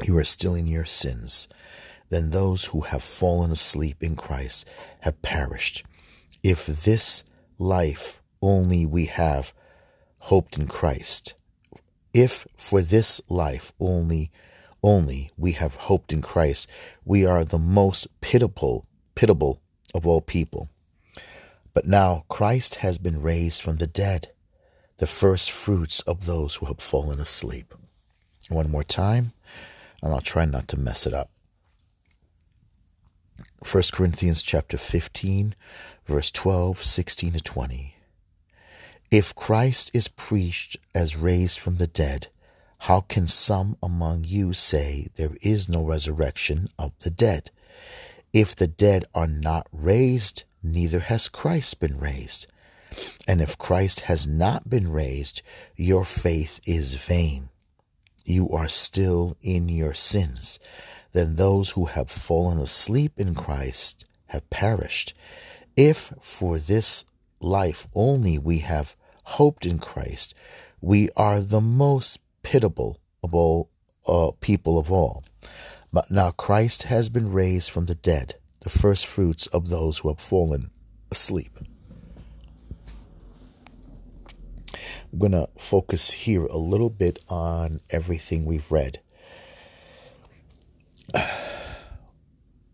You 0.04 0.18
are 0.18 0.26
still 0.26 0.56
in 0.56 0.68
your 0.68 0.86
sins. 0.86 1.48
Then 2.10 2.30
those 2.30 2.66
who 2.66 2.82
have 2.82 3.04
fallen 3.04 3.52
asleep 3.52 4.04
in 4.04 4.16
Christ 4.16 4.70
have 5.02 5.22
perished. 5.22 5.86
If 6.44 6.66
this 6.66 7.24
life 7.58 8.22
only 8.42 8.86
we 8.86 9.06
have 9.06 9.54
hoped 10.20 10.58
in 10.58 10.68
Christ, 10.68 11.36
if 12.14 12.48
for 12.58 12.82
this 12.82 13.22
life 13.30 13.72
only 13.80 14.32
only 14.82 15.30
we 15.38 15.52
have 15.54 15.76
hoped 15.76 16.14
in 16.14 16.22
Christ, 16.22 16.72
we 17.04 17.26
are 17.26 17.44
the 17.44 17.60
most 17.60 18.08
pitiable, 18.22 18.86
pitiable 19.14 19.62
of 19.94 20.08
all 20.08 20.22
people. 20.22 20.70
But 21.74 21.86
now 21.86 22.24
Christ 22.30 22.76
has 22.76 22.98
been 22.98 23.22
raised 23.22 23.62
from 23.62 23.78
the 23.78 23.88
dead, 23.88 24.30
the 24.98 25.08
first 25.08 25.52
fruits 25.52 26.00
of 26.02 26.26
those 26.26 26.56
who 26.56 26.66
have 26.68 26.80
fallen 26.80 27.20
asleep. 27.20 27.74
One 28.48 28.72
more 28.72 28.84
time, 28.84 29.34
and 30.02 30.14
I'll 30.14 30.22
try 30.22 30.46
not 30.46 30.68
to 30.70 30.80
mess 30.80 31.06
it 31.06 31.14
up. 31.14 31.30
1 33.72 33.84
Corinthians 33.94 34.42
chapter 34.44 34.78
15, 34.78 35.54
verse 36.06 36.32
12, 36.32 36.84
16 36.84 37.34
to 37.34 37.40
20. 37.40 37.96
If 39.12 39.34
Christ 39.36 39.92
is 39.94 40.08
preached 40.08 40.78
as 40.94 41.16
raised 41.16 41.60
from 41.60 41.78
the 41.78 41.88
dead, 41.88 42.28
how 42.84 43.02
can 43.02 43.26
some 43.26 43.76
among 43.84 44.24
you 44.26 44.54
say 44.54 45.08
there 45.16 45.36
is 45.42 45.68
no 45.68 45.84
resurrection 45.84 46.68
of 46.78 46.94
the 47.00 47.10
dead? 47.10 47.52
If 48.32 48.56
the 48.56 48.68
dead 48.68 49.06
are 49.14 49.28
not 49.28 49.68
raised, 49.72 50.44
neither 50.62 51.00
has 51.00 51.28
Christ 51.28 51.80
been 51.80 52.00
raised. 52.00 52.48
And 53.28 53.42
if 53.42 53.58
Christ 53.58 54.02
has 54.02 54.28
not 54.28 54.70
been 54.70 54.92
raised, 54.92 55.42
your 55.76 56.06
faith 56.06 56.60
is 56.66 56.96
vain. 56.96 57.50
You 58.26 58.50
are 58.50 58.68
still 58.68 59.36
in 59.42 59.70
your 59.70 59.94
sins. 59.94 60.60
Then 61.12 61.36
those 61.36 61.72
who 61.72 61.86
have 61.86 62.10
fallen 62.10 62.60
asleep 62.60 63.14
in 63.18 63.36
Christ 63.36 64.06
have 64.28 64.50
perished. 64.50 65.18
If 65.76 66.14
for 66.22 66.60
this 66.60 67.06
life 67.40 67.88
only 67.96 68.38
we 68.38 68.60
have 68.60 68.96
hoped 69.24 69.66
in 69.66 69.80
Christ, 69.80 70.38
we 70.82 71.10
are 71.16 71.42
the 71.42 71.62
most 71.62 72.20
pitiable 72.44 73.00
of 73.24 73.34
all 73.34 73.70
uh, 74.08 74.32
people 74.40 74.78
of 74.78 74.92
all. 74.92 75.24
But 75.92 76.12
now 76.12 76.32
Christ 76.32 76.84
has 76.84 77.10
been 77.10 77.32
raised 77.32 77.72
from 77.72 77.86
the 77.86 77.96
dead, 77.96 78.36
the 78.62 78.70
first 78.70 79.08
fruits 79.08 79.48
of 79.48 79.70
those 79.70 80.00
who 80.00 80.10
have 80.10 80.20
fallen 80.20 80.70
asleep. 81.12 81.58
I'm 85.12 85.18
going 85.18 85.32
to 85.32 85.50
focus 85.58 86.12
here 86.12 86.46
a 86.46 86.58
little 86.58 86.92
bit 86.92 87.20
on 87.30 87.82
everything 87.90 88.46
we've 88.46 88.72
read. 88.72 89.00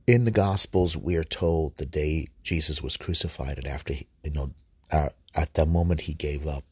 In 0.08 0.26
the 0.26 0.32
Gospels, 0.32 0.96
we 0.96 1.16
are 1.16 1.24
told 1.24 1.78
the 1.78 1.86
day 1.86 2.28
Jesus 2.44 2.82
was 2.82 2.98
crucified, 2.98 3.58
and 3.58 3.68
after, 3.68 3.94
he, 3.94 4.08
you 4.24 4.32
know, 4.32 4.52
uh, 4.92 5.10
at 5.34 5.54
that 5.56 5.68
moment 5.68 6.02
he 6.02 6.14
gave 6.14 6.46
up 6.48 6.64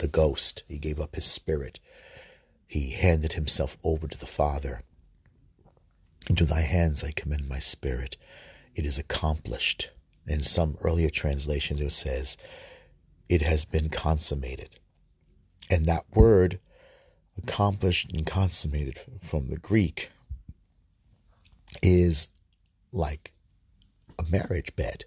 the 0.00 0.08
ghost, 0.08 0.64
he 0.68 0.78
gave 0.78 1.00
up 1.00 1.14
his 1.14 1.24
spirit, 1.24 1.78
he 2.66 2.90
handed 2.90 3.34
himself 3.34 3.76
over 3.84 4.08
to 4.08 4.18
the 4.18 4.26
Father. 4.26 4.82
Into 6.28 6.44
thy 6.44 6.62
hands 6.62 7.04
I 7.04 7.12
commend 7.12 7.48
my 7.48 7.58
spirit. 7.58 8.16
It 8.74 8.86
is 8.86 8.98
accomplished. 8.98 9.90
In 10.26 10.42
some 10.42 10.76
earlier 10.80 11.10
translations, 11.10 11.80
it 11.80 11.92
says, 11.92 12.38
It 13.28 13.42
has 13.42 13.64
been 13.64 13.88
consummated. 13.88 14.78
And 15.70 15.86
that 15.86 16.06
word, 16.14 16.58
accomplished 17.36 18.12
and 18.12 18.26
consummated 18.26 19.00
from 19.22 19.48
the 19.48 19.58
Greek, 19.58 20.08
is 21.82 22.28
like 22.92 23.32
a 24.18 24.24
marriage 24.30 24.74
bed. 24.76 25.04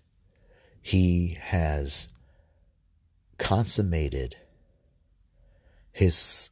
He 0.82 1.38
has 1.40 2.10
consummated 3.38 4.36
his 5.92 6.52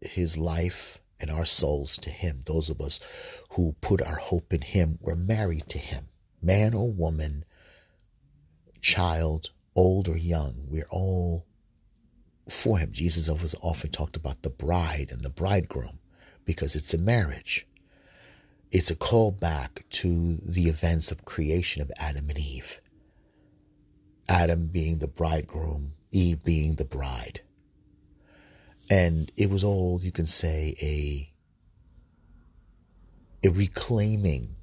his 0.00 0.36
life 0.36 1.00
and 1.20 1.30
our 1.30 1.44
souls 1.44 1.96
to 1.98 2.10
him. 2.10 2.42
Those 2.44 2.68
of 2.70 2.80
us 2.80 3.00
who 3.50 3.74
put 3.80 4.02
our 4.02 4.16
hope 4.16 4.52
in 4.52 4.60
him 4.60 4.98
we're 5.00 5.16
married 5.16 5.68
to 5.68 5.78
him. 5.78 6.08
Man 6.42 6.74
or 6.74 6.90
woman 6.90 7.44
child 8.80 9.50
old 9.74 10.08
or 10.08 10.16
young 10.16 10.66
we're 10.68 10.88
all 10.90 11.46
for 12.48 12.78
him. 12.78 12.92
Jesus 12.92 13.28
always 13.28 13.54
often 13.60 13.90
talked 13.90 14.16
about 14.16 14.42
the 14.42 14.50
bride 14.50 15.08
and 15.10 15.22
the 15.22 15.30
bridegroom 15.30 15.98
because 16.44 16.76
it's 16.76 16.94
a 16.94 16.98
marriage 16.98 17.66
it's 18.72 18.90
a 18.90 18.96
call 18.96 19.30
back 19.30 19.84
to 19.90 20.36
the 20.36 20.64
events 20.64 21.12
of 21.12 21.24
creation 21.24 21.82
of 21.82 21.92
adam 21.98 22.28
and 22.28 22.38
eve. 22.38 22.80
Adam 24.28 24.66
being 24.66 24.98
the 24.98 25.06
bridegroom 25.06 25.92
eve 26.10 26.42
being 26.42 26.74
the 26.74 26.84
bride. 26.84 27.40
And 28.90 29.30
it 29.36 29.50
was 29.50 29.62
all 29.62 30.00
you 30.02 30.10
can 30.10 30.26
say 30.26 30.74
a 30.82 31.32
a 33.46 33.50
reclaiming 33.50 34.56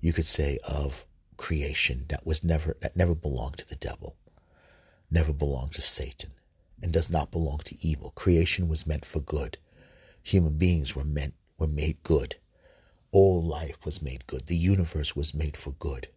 you 0.00 0.12
could 0.12 0.26
say 0.26 0.58
of 0.66 1.04
creation 1.36 2.06
that 2.08 2.26
was 2.26 2.42
never 2.42 2.76
that 2.80 2.96
never 2.96 3.14
belonged 3.14 3.58
to 3.58 3.68
the 3.68 3.76
devil 3.76 4.16
never 5.10 5.32
belonged 5.32 5.72
to 5.72 5.82
satan 5.82 6.30
and 6.82 6.92
does 6.92 7.10
not 7.10 7.30
belong 7.30 7.58
to 7.58 7.76
evil. 7.86 8.10
Creation 8.12 8.68
was 8.68 8.86
meant 8.86 9.04
for 9.04 9.20
good. 9.20 9.58
Human 10.22 10.56
beings 10.56 10.96
were 10.96 11.04
meant 11.04 11.34
were 11.58 11.66
made 11.66 12.02
good 12.02 12.36
all 13.12 13.42
life 13.42 13.84
was 13.84 14.02
made 14.02 14.26
good. 14.26 14.46
The 14.46 14.56
universe 14.56 15.14
was 15.16 15.34
made 15.34 15.56
for 15.56 15.72
good. 15.72 16.08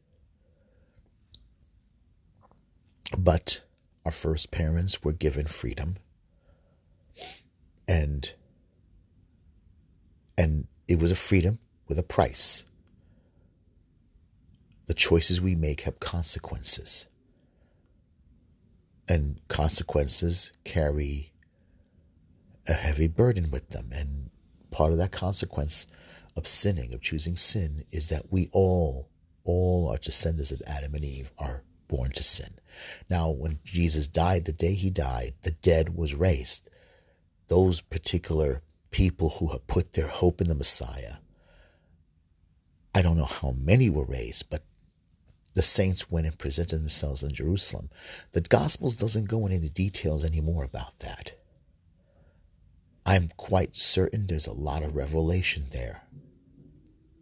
But 3.18 3.64
our 4.06 4.12
first 4.12 4.52
parents 4.52 5.04
were 5.04 5.14
given 5.14 5.46
freedom. 5.46 5.96
And 7.88 8.34
and 10.38 10.68
it 10.88 11.00
was 11.00 11.12
a 11.12 11.16
freedom 11.16 11.60
with 11.88 12.00
a 12.00 12.04
price. 12.04 12.66
The 14.86 14.94
choices 14.94 15.42
we 15.42 15.56
make 15.56 15.82
have 15.82 16.00
consequences. 16.00 17.08
And 19.08 19.40
consequences 19.48 20.52
carry 20.64 21.32
a 22.68 22.74
heavy 22.74 23.08
burden 23.08 23.52
with 23.52 23.70
them. 23.70 23.90
And 23.92 24.30
part 24.72 24.92
of 24.92 25.00
that 25.00 25.12
consequence 25.12 25.88
of 26.40 26.48
sinning 26.48 26.94
of 26.94 27.02
choosing 27.02 27.36
sin 27.36 27.84
is 27.92 28.10
that 28.10 28.32
we 28.32 28.50
all 28.52 29.08
all 29.44 29.90
our 29.90 29.98
descendants 29.98 30.52
of 30.52 30.62
adam 30.66 30.96
and 30.96 31.04
eve 31.04 31.32
are 31.38 31.64
born 31.88 32.10
to 32.12 32.24
sin 32.24 32.54
now 33.10 33.30
when 33.30 33.60
jesus 33.64 34.08
died 34.08 34.46
the 34.46 34.52
day 34.52 34.74
he 34.74 34.90
died 34.90 35.34
the 35.44 35.52
dead 35.52 35.96
was 35.96 36.16
raised 36.16 36.70
those 37.50 37.82
particular 37.82 38.62
people 38.92 39.30
who 39.30 39.48
have 39.48 39.68
put 39.68 39.94
their 39.94 40.08
hope 40.08 40.42
in 40.42 40.48
the 40.48 40.56
Messiah. 40.56 41.16
I 42.96 43.02
don't 43.02 43.18
know 43.18 43.26
how 43.26 43.52
many 43.52 43.90
were 43.90 44.06
raised, 44.06 44.50
but 44.50 44.64
the 45.54 45.62
saints 45.62 46.10
went 46.10 46.28
and 46.28 46.38
presented 46.38 46.80
themselves 46.80 47.24
in 47.24 47.32
Jerusalem. 47.32 47.90
The 48.32 48.42
Gospels 48.42 48.96
doesn't 48.96 49.30
go 49.30 49.46
into 49.46 49.60
the 49.60 49.70
details 49.70 50.24
anymore 50.24 50.64
about 50.64 51.00
that. 51.00 51.34
I'm 53.06 53.30
quite 53.38 53.76
certain 53.76 54.28
there's 54.28 54.48
a 54.48 54.54
lot 54.54 54.84
of 54.84 54.96
revelation 54.96 55.68
there. 55.72 56.04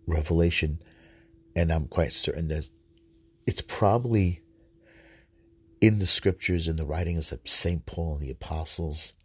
Revelation, 0.07 0.81
and 1.55 1.71
I'm 1.71 1.87
quite 1.87 2.13
certain 2.13 2.47
that 2.47 2.69
it's 3.45 3.61
probably 3.61 4.41
in 5.79 5.99
the 5.99 6.05
scriptures, 6.05 6.67
in 6.67 6.75
the 6.75 6.85
writings 6.85 7.31
of 7.31 7.41
St. 7.45 7.85
Paul 7.85 8.13
and 8.13 8.21
the 8.21 8.31
apostles, 8.31 9.15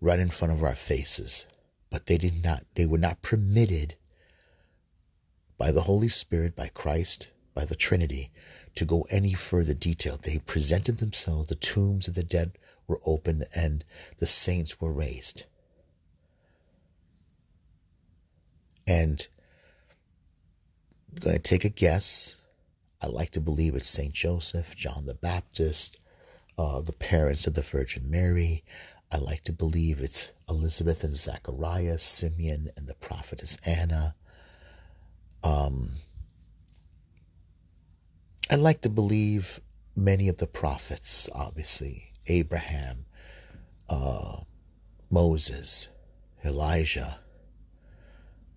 right 0.00 0.20
in 0.20 0.28
front 0.28 0.52
of 0.52 0.62
our 0.62 0.74
faces. 0.74 1.46
But 1.90 2.06
they 2.06 2.18
did 2.18 2.44
not, 2.44 2.64
they 2.74 2.86
were 2.86 2.98
not 2.98 3.22
permitted 3.22 3.96
by 5.58 5.72
the 5.72 5.82
Holy 5.82 6.08
Spirit, 6.08 6.54
by 6.54 6.68
Christ, 6.68 7.32
by 7.54 7.64
the 7.64 7.74
Trinity, 7.74 8.30
to 8.74 8.84
go 8.84 9.06
any 9.10 9.32
further 9.32 9.74
detail. 9.74 10.18
They 10.18 10.38
presented 10.38 10.98
themselves, 10.98 11.48
the 11.48 11.54
tombs 11.54 12.08
of 12.08 12.14
the 12.14 12.22
dead 12.22 12.58
were 12.86 13.00
opened, 13.04 13.46
and 13.54 13.84
the 14.18 14.26
saints 14.26 14.80
were 14.80 14.92
raised. 14.92 15.44
And 18.86 19.26
going 21.20 21.36
to 21.36 21.42
take 21.42 21.64
a 21.64 21.70
guess. 21.70 22.36
I 23.02 23.06
like 23.06 23.30
to 23.32 23.40
believe 23.40 23.74
it's 23.74 23.88
St. 23.88 24.12
Joseph, 24.12 24.74
John 24.74 25.06
the 25.06 25.14
Baptist, 25.14 25.98
uh, 26.58 26.80
the 26.80 26.92
parents 26.92 27.46
of 27.46 27.54
the 27.54 27.62
Virgin 27.62 28.10
Mary. 28.10 28.64
I 29.12 29.18
like 29.18 29.42
to 29.44 29.52
believe 29.52 30.00
it's 30.00 30.32
Elizabeth 30.48 31.04
and 31.04 31.16
Zachariah, 31.16 31.98
Simeon 31.98 32.70
and 32.76 32.86
the 32.88 32.94
prophetess 32.94 33.58
Anna. 33.66 34.14
Um, 35.44 35.90
I 38.50 38.56
like 38.56 38.80
to 38.82 38.88
believe 38.88 39.60
many 39.94 40.28
of 40.28 40.38
the 40.38 40.46
prophets, 40.46 41.28
obviously 41.34 42.12
Abraham, 42.26 43.06
uh, 43.88 44.38
Moses, 45.10 45.90
Elijah, 46.44 47.18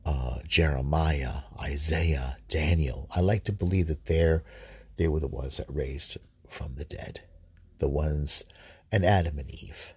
uh, 0.06 0.40
Jeremiah, 0.48 1.44
Isaiah, 1.60 2.38
Daniel. 2.48 3.08
I 3.16 3.22
like 3.22 3.44
to 3.46 3.52
believe 3.52 3.88
that 3.88 4.06
they're, 4.06 4.44
they 4.98 5.08
were 5.08 5.20
the 5.20 5.28
ones 5.28 5.58
that 5.58 5.68
raised 5.70 6.18
from 6.48 6.76
the 6.76 6.86
dead, 6.86 7.22
the 7.80 7.88
ones, 7.88 8.46
and 8.92 9.06
Adam 9.06 9.40
and 9.40 9.50
Eve. 9.52 9.94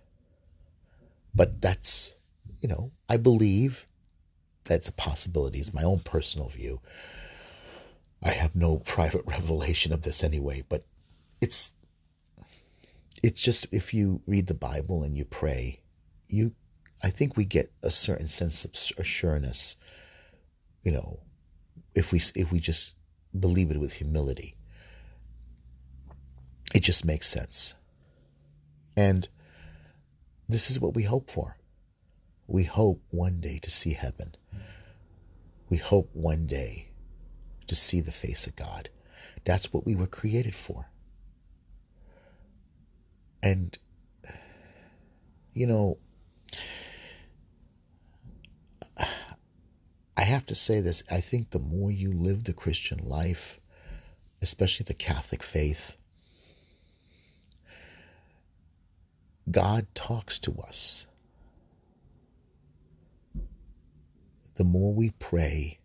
But 1.34 1.60
that's, 1.60 2.14
you 2.60 2.68
know, 2.68 2.92
I 3.08 3.16
believe 3.16 3.86
that's 4.64 4.88
a 4.88 4.92
possibility. 4.92 5.60
It's 5.60 5.74
my 5.74 5.82
own 5.82 6.00
personal 6.00 6.48
view. 6.48 6.80
I 8.22 8.30
have 8.30 8.54
no 8.54 8.78
private 8.84 9.26
revelation 9.26 9.92
of 9.92 10.02
this 10.02 10.22
anyway, 10.24 10.62
but 10.68 10.84
it's 11.40 11.74
it's 13.22 13.42
just 13.42 13.66
if 13.72 13.94
you 13.94 14.20
read 14.26 14.48
the 14.48 14.54
Bible 14.54 15.04
and 15.04 15.16
you 15.16 15.24
pray, 15.24 15.80
you 16.28 16.52
I 17.02 17.10
think 17.10 17.36
we 17.36 17.44
get 17.44 17.72
a 17.82 17.90
certain 17.90 18.28
sense 18.28 18.64
of 18.64 18.98
assurance, 18.98 19.76
you 20.82 20.92
know, 20.92 21.20
if 21.94 22.12
we 22.12 22.20
if 22.34 22.52
we 22.52 22.60
just 22.60 22.96
believe 23.38 23.70
it 23.70 23.80
with 23.80 23.94
humility. 23.94 24.54
It 26.74 26.82
just 26.82 27.04
makes 27.04 27.28
sense. 27.28 27.76
And 28.96 29.28
this 30.48 30.70
is 30.70 30.80
what 30.80 30.94
we 30.94 31.02
hope 31.02 31.30
for. 31.30 31.56
We 32.46 32.64
hope 32.64 33.02
one 33.10 33.40
day 33.40 33.58
to 33.62 33.70
see 33.70 33.92
heaven. 33.92 34.34
We 35.68 35.76
hope 35.76 36.10
one 36.12 36.46
day 36.46 36.90
to 37.66 37.74
see 37.74 38.00
the 38.00 38.12
face 38.12 38.46
of 38.46 38.56
God. 38.56 38.90
That's 39.44 39.72
what 39.72 39.86
we 39.86 39.94
were 39.96 40.06
created 40.06 40.54
for. 40.54 40.90
And, 43.42 43.76
you 45.54 45.66
know, 45.66 45.98
I 50.22 50.24
have 50.26 50.46
to 50.46 50.54
say 50.54 50.80
this. 50.80 51.02
I 51.10 51.20
think 51.20 51.50
the 51.50 51.58
more 51.58 51.90
you 51.90 52.12
live 52.12 52.44
the 52.44 52.52
Christian 52.52 53.00
life, 53.00 53.58
especially 54.40 54.84
the 54.84 54.94
Catholic 54.94 55.42
faith, 55.42 55.96
God 59.50 59.84
talks 59.96 60.38
to 60.38 60.52
us. 60.60 61.08
The 64.54 64.62
more 64.62 64.94
we 64.94 65.10
pray, 65.10 65.80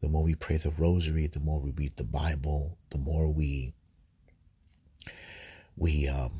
the 0.00 0.08
more 0.08 0.24
we 0.24 0.34
pray 0.34 0.56
the 0.56 0.70
rosary, 0.70 1.26
the 1.26 1.38
more 1.38 1.60
we 1.60 1.72
read 1.72 1.96
the 1.96 2.04
Bible, 2.04 2.78
the 2.88 2.98
more 2.98 3.30
we 3.30 3.74
we 5.76 6.08
um, 6.08 6.32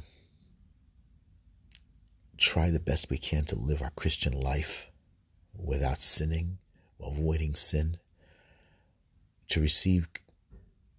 try 2.39 2.71
the 2.71 2.81
best 2.81 3.11
we 3.11 3.19
can 3.19 3.45
to 3.45 3.57
live 3.57 3.83
our 3.83 3.91
Christian 3.91 4.41
life 4.41 4.90
without 5.57 5.99
sinning, 5.99 6.59
avoiding 7.01 7.55
sin, 7.55 7.99
to 9.49 9.61
receive 9.61 10.09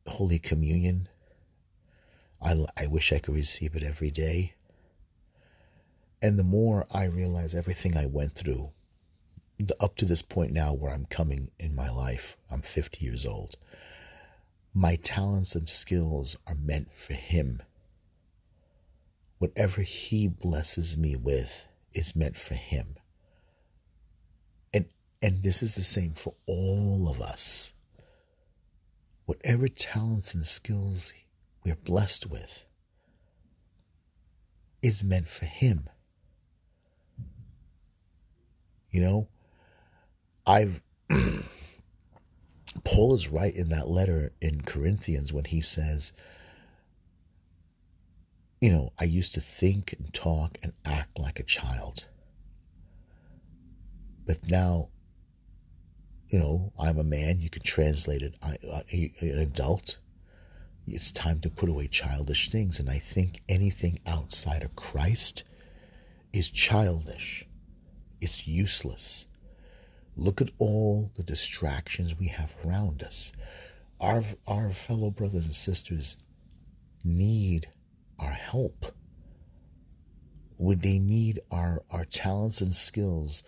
Holy 0.07 0.39
Communion. 0.39 1.07
I, 2.41 2.65
I 2.77 2.87
wish 2.87 3.13
I 3.13 3.19
could 3.19 3.35
receive 3.35 3.75
it 3.75 3.83
every 3.83 4.11
day. 4.11 4.53
And 6.21 6.37
the 6.37 6.43
more 6.43 6.85
I 6.91 7.05
realize 7.05 7.55
everything 7.55 7.97
I 7.97 8.05
went 8.05 8.33
through, 8.33 8.71
the, 9.57 9.75
up 9.81 9.95
to 9.97 10.05
this 10.05 10.21
point 10.21 10.51
now 10.51 10.73
where 10.73 10.93
I'm 10.93 11.05
coming 11.05 11.51
in 11.59 11.75
my 11.75 11.89
life, 11.89 12.37
I'm 12.49 12.61
50 12.61 13.05
years 13.05 13.25
old, 13.25 13.57
my 14.73 14.95
talents 14.97 15.55
and 15.55 15.69
skills 15.69 16.35
are 16.47 16.55
meant 16.55 16.91
for 16.93 17.13
Him. 17.13 17.61
Whatever 19.37 19.81
He 19.81 20.27
blesses 20.27 20.97
me 20.97 21.15
with 21.15 21.65
is 21.93 22.15
meant 22.15 22.37
for 22.37 22.55
Him. 22.55 22.95
And, 25.21 25.43
this 25.43 25.61
is 25.61 25.75
the 25.75 25.81
same 25.81 26.13
for 26.13 26.33
all 26.47 27.07
of 27.09 27.21
us. 27.21 27.73
Whatever 29.25 29.67
talents 29.67 30.33
and 30.33 30.45
skills 30.45 31.13
we're 31.63 31.75
blessed 31.75 32.27
with 32.27 32.65
is 34.81 35.03
meant 35.03 35.29
for 35.29 35.45
Him. 35.45 35.87
You 38.89 39.01
know, 39.01 39.27
I've 40.45 40.81
Paul 42.83 43.13
is 43.15 43.27
right 43.27 43.53
in 43.53 43.69
that 43.69 43.87
letter 43.89 44.31
in 44.41 44.61
Corinthians 44.61 45.31
when 45.31 45.43
he 45.43 45.61
says, 45.61 46.13
you 48.61 48.71
know, 48.71 48.91
I 48.99 49.05
used 49.05 49.33
to 49.35 49.41
think 49.41 49.93
and 49.93 50.13
talk 50.13 50.57
and 50.63 50.73
act 50.85 51.19
like 51.19 51.39
a 51.39 51.43
child. 51.43 52.05
But 54.25 54.49
now, 54.49 54.89
you 56.31 56.39
know, 56.39 56.71
I'm 56.79 56.97
a 56.97 57.03
man. 57.03 57.41
You 57.41 57.49
can 57.49 57.61
translate 57.61 58.21
it, 58.21 58.35
I, 58.41 58.55
I, 58.73 59.11
an 59.21 59.39
adult. 59.39 59.97
It's 60.87 61.11
time 61.11 61.41
to 61.41 61.49
put 61.49 61.67
away 61.67 61.87
childish 61.87 62.49
things. 62.49 62.79
And 62.79 62.89
I 62.89 62.99
think 62.99 63.41
anything 63.49 63.99
outside 64.07 64.63
of 64.63 64.75
Christ 64.75 65.43
is 66.31 66.49
childish, 66.49 67.45
it's 68.21 68.47
useless. 68.47 69.27
Look 70.15 70.41
at 70.41 70.51
all 70.57 71.11
the 71.15 71.23
distractions 71.23 72.17
we 72.17 72.27
have 72.27 72.55
around 72.65 73.03
us. 73.03 73.33
Our, 73.99 74.23
our 74.47 74.69
fellow 74.69 75.11
brothers 75.11 75.45
and 75.45 75.53
sisters 75.53 76.17
need 77.03 77.67
our 78.19 78.31
help. 78.31 78.85
Would 80.57 80.81
they 80.81 80.99
need 80.99 81.41
our, 81.51 81.83
our 81.91 82.05
talents 82.05 82.61
and 82.61 82.73
skills 82.73 83.43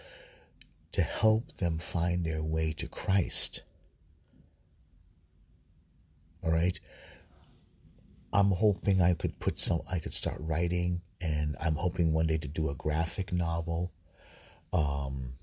to 0.94 1.02
help 1.02 1.52
them 1.58 1.78
find 1.78 2.26
their 2.26 2.44
way 2.44 2.72
to 2.74 2.88
Christ? 2.88 3.64
All 6.44 6.52
right. 6.52 6.80
I'm 8.32 8.52
hoping 8.52 9.02
I 9.02 9.14
could 9.14 9.38
put 9.40 9.60
some, 9.60 9.82
I 9.92 10.00
could 10.00 10.14
start 10.14 10.38
writing, 10.40 11.02
and 11.22 11.56
I'm 11.64 11.76
hoping 11.76 12.14
one 12.14 12.28
day 12.28 12.38
to 12.38 12.48
do 12.48 12.70
a 12.70 12.76
graphic 12.76 13.32
novel. 13.32 13.92
Um, 14.72 15.34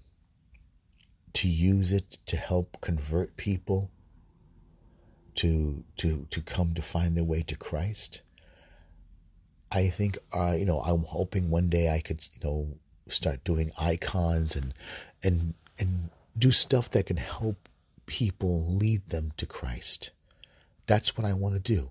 to 1.34 1.48
use 1.48 1.92
it 1.92 2.18
to 2.26 2.36
help 2.36 2.80
convert 2.80 3.36
people 3.36 3.90
to 5.36 5.84
to 5.96 6.26
to 6.30 6.42
come 6.42 6.74
to 6.74 6.82
find 6.82 7.16
their 7.16 7.24
way 7.24 7.42
to 7.42 7.56
Christ. 7.56 8.22
I 9.72 9.88
think 9.88 10.18
uh, 10.32 10.56
you 10.58 10.64
know 10.64 10.80
I'm 10.80 11.04
hoping 11.04 11.48
one 11.48 11.68
day 11.68 11.94
I 11.94 12.00
could 12.00 12.22
you 12.34 12.40
know 12.48 12.78
start 13.10 13.44
doing 13.44 13.70
icons 13.78 14.56
and 14.56 14.74
and 15.22 15.54
and 15.78 16.10
do 16.38 16.50
stuff 16.50 16.90
that 16.90 17.06
can 17.06 17.16
help 17.16 17.68
people 18.06 18.66
lead 18.66 19.08
them 19.08 19.32
to 19.36 19.46
Christ. 19.46 20.10
That's 20.86 21.16
what 21.16 21.26
I 21.26 21.32
want 21.32 21.54
to 21.54 21.60
do. 21.60 21.90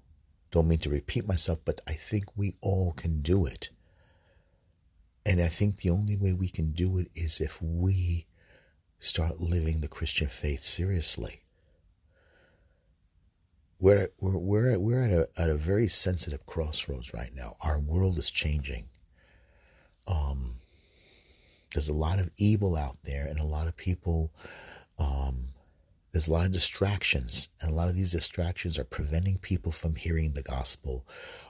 Don't 0.51 0.67
mean 0.67 0.79
to 0.79 0.89
repeat 0.89 1.27
myself, 1.27 1.59
but 1.63 1.79
I 1.87 1.93
think 1.93 2.25
we 2.35 2.55
all 2.61 2.91
can 2.93 3.21
do 3.21 3.45
it. 3.45 3.69
And 5.25 5.39
I 5.41 5.47
think 5.47 5.77
the 5.77 5.91
only 5.91 6.17
way 6.17 6.33
we 6.33 6.49
can 6.49 6.71
do 6.71 6.97
it 6.97 7.07
is 7.15 7.39
if 7.39 7.61
we 7.61 8.25
start 8.99 9.39
living 9.39 9.79
the 9.79 9.87
Christian 9.87 10.27
faith 10.27 10.61
seriously. 10.61 11.43
We're, 13.79 14.09
we're, 14.19 14.37
we're, 14.37 14.79
we're 14.79 15.05
at, 15.05 15.11
a, 15.11 15.29
at 15.41 15.49
a 15.49 15.55
very 15.55 15.87
sensitive 15.87 16.45
crossroads 16.45 17.13
right 17.13 17.33
now. 17.33 17.55
Our 17.61 17.79
world 17.79 18.17
is 18.17 18.29
changing. 18.29 18.89
Um, 20.07 20.55
there's 21.73 21.89
a 21.89 21.93
lot 21.93 22.19
of 22.19 22.29
evil 22.37 22.75
out 22.75 22.97
there, 23.03 23.27
and 23.27 23.39
a 23.39 23.45
lot 23.45 23.67
of 23.67 23.77
people, 23.77 24.31
um, 24.97 25.49
there's 26.11 26.27
a 26.27 26.31
lot 26.31 26.45
of 26.45 26.51
distractions, 26.51 27.49
and 27.61 27.71
a 27.71 27.75
lot 27.75 27.87
of 27.87 27.95
these 27.95 28.11
distractions 28.11 28.79
are 28.79 28.83
preventing 28.83 29.37
people 29.37 29.71
from 29.71 29.95
hearing 29.95 30.33
the 30.33 30.41
gospel, 30.41 31.05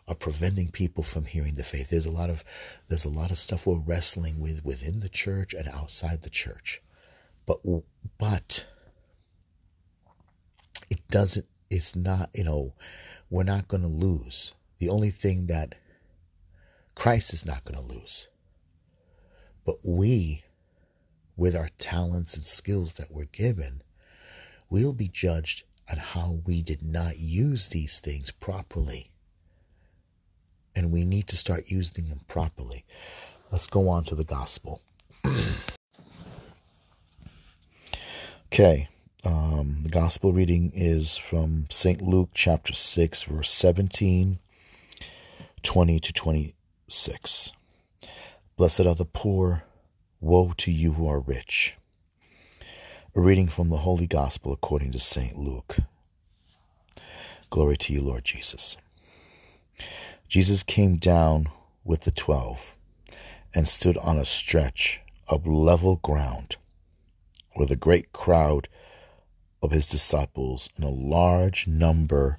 are 0.07 0.15
preventing 0.15 0.71
people 0.71 1.03
from 1.03 1.25
hearing 1.25 1.53
the 1.53 1.63
faith. 1.63 1.89
There's 1.89 2.05
a 2.05 2.11
lot 2.11 2.29
of 2.29 2.43
there's 2.87 3.05
a 3.05 3.09
lot 3.09 3.31
of 3.31 3.37
stuff 3.37 3.65
we're 3.65 3.77
wrestling 3.77 4.39
with 4.39 4.65
within 4.65 4.99
the 4.99 5.09
church 5.09 5.53
and 5.53 5.67
outside 5.69 6.21
the 6.21 6.29
church. 6.29 6.81
But 7.45 7.59
but 8.17 8.67
it 10.89 11.07
doesn't 11.09 11.45
it's 11.69 11.95
not, 11.95 12.29
you 12.33 12.43
know, 12.43 12.73
we're 13.29 13.43
not 13.43 13.67
going 13.67 13.83
to 13.83 13.89
lose. 13.89 14.53
The 14.79 14.89
only 14.89 15.11
thing 15.11 15.47
that 15.47 15.75
Christ 16.95 17.33
is 17.33 17.45
not 17.45 17.63
going 17.63 17.79
to 17.79 17.93
lose. 17.93 18.27
But 19.69 19.85
we, 19.85 20.41
with 21.37 21.55
our 21.55 21.69
talents 21.77 22.35
and 22.35 22.43
skills 22.43 22.93
that 22.93 23.11
we're 23.11 23.25
given, 23.25 23.83
we'll 24.67 24.93
be 24.93 25.07
judged 25.07 25.63
on 25.91 25.97
how 25.97 26.39
we 26.43 26.63
did 26.63 26.81
not 26.81 27.19
use 27.19 27.67
these 27.67 27.99
things 27.99 28.31
properly. 28.31 29.11
And 30.75 30.91
we 30.91 31.05
need 31.05 31.27
to 31.27 31.37
start 31.37 31.69
using 31.69 32.05
them 32.05 32.21
properly. 32.27 32.83
Let's 33.51 33.67
go 33.67 33.89
on 33.89 34.05
to 34.05 34.15
the 34.15 34.23
gospel. 34.23 34.81
Okay. 38.51 38.89
Um, 39.23 39.81
the 39.83 39.89
gospel 39.89 40.33
reading 40.33 40.71
is 40.73 41.15
from 41.15 41.67
St. 41.69 42.01
Luke 42.01 42.29
chapter 42.33 42.73
6, 42.73 43.23
verse 43.23 43.51
17, 43.51 44.39
20 45.61 45.99
to 45.99 46.13
26. 46.13 47.51
Blessed 48.59 48.81
are 48.81 48.93
the 48.93 49.05
poor, 49.05 49.63
woe 50.19 50.51
to 50.57 50.69
you 50.69 50.91
who 50.91 51.07
are 51.07 51.21
rich. 51.21 51.77
A 53.15 53.21
reading 53.21 53.47
from 53.47 53.69
the 53.69 53.77
Holy 53.77 54.05
Gospel 54.05 54.51
according 54.51 54.91
to 54.91 54.99
St. 54.99 55.37
Luke. 55.37 55.77
Glory 57.49 57.77
to 57.77 57.93
you, 57.93 58.01
Lord 58.01 58.25
Jesus. 58.25 58.75
Jesus 60.27 60.61
came 60.63 60.97
down 60.97 61.47
with 61.85 62.01
the 62.01 62.11
twelve 62.11 62.75
and 63.55 63.65
stood 63.65 63.97
on 63.99 64.17
a 64.17 64.25
stretch 64.25 65.03
of 65.29 65.47
level 65.47 65.95
ground 65.95 66.57
with 67.55 67.71
a 67.71 67.77
great 67.77 68.11
crowd 68.11 68.67
of 69.63 69.71
his 69.71 69.87
disciples 69.87 70.69
and 70.75 70.83
a 70.83 70.89
large 70.89 71.65
number 71.65 72.37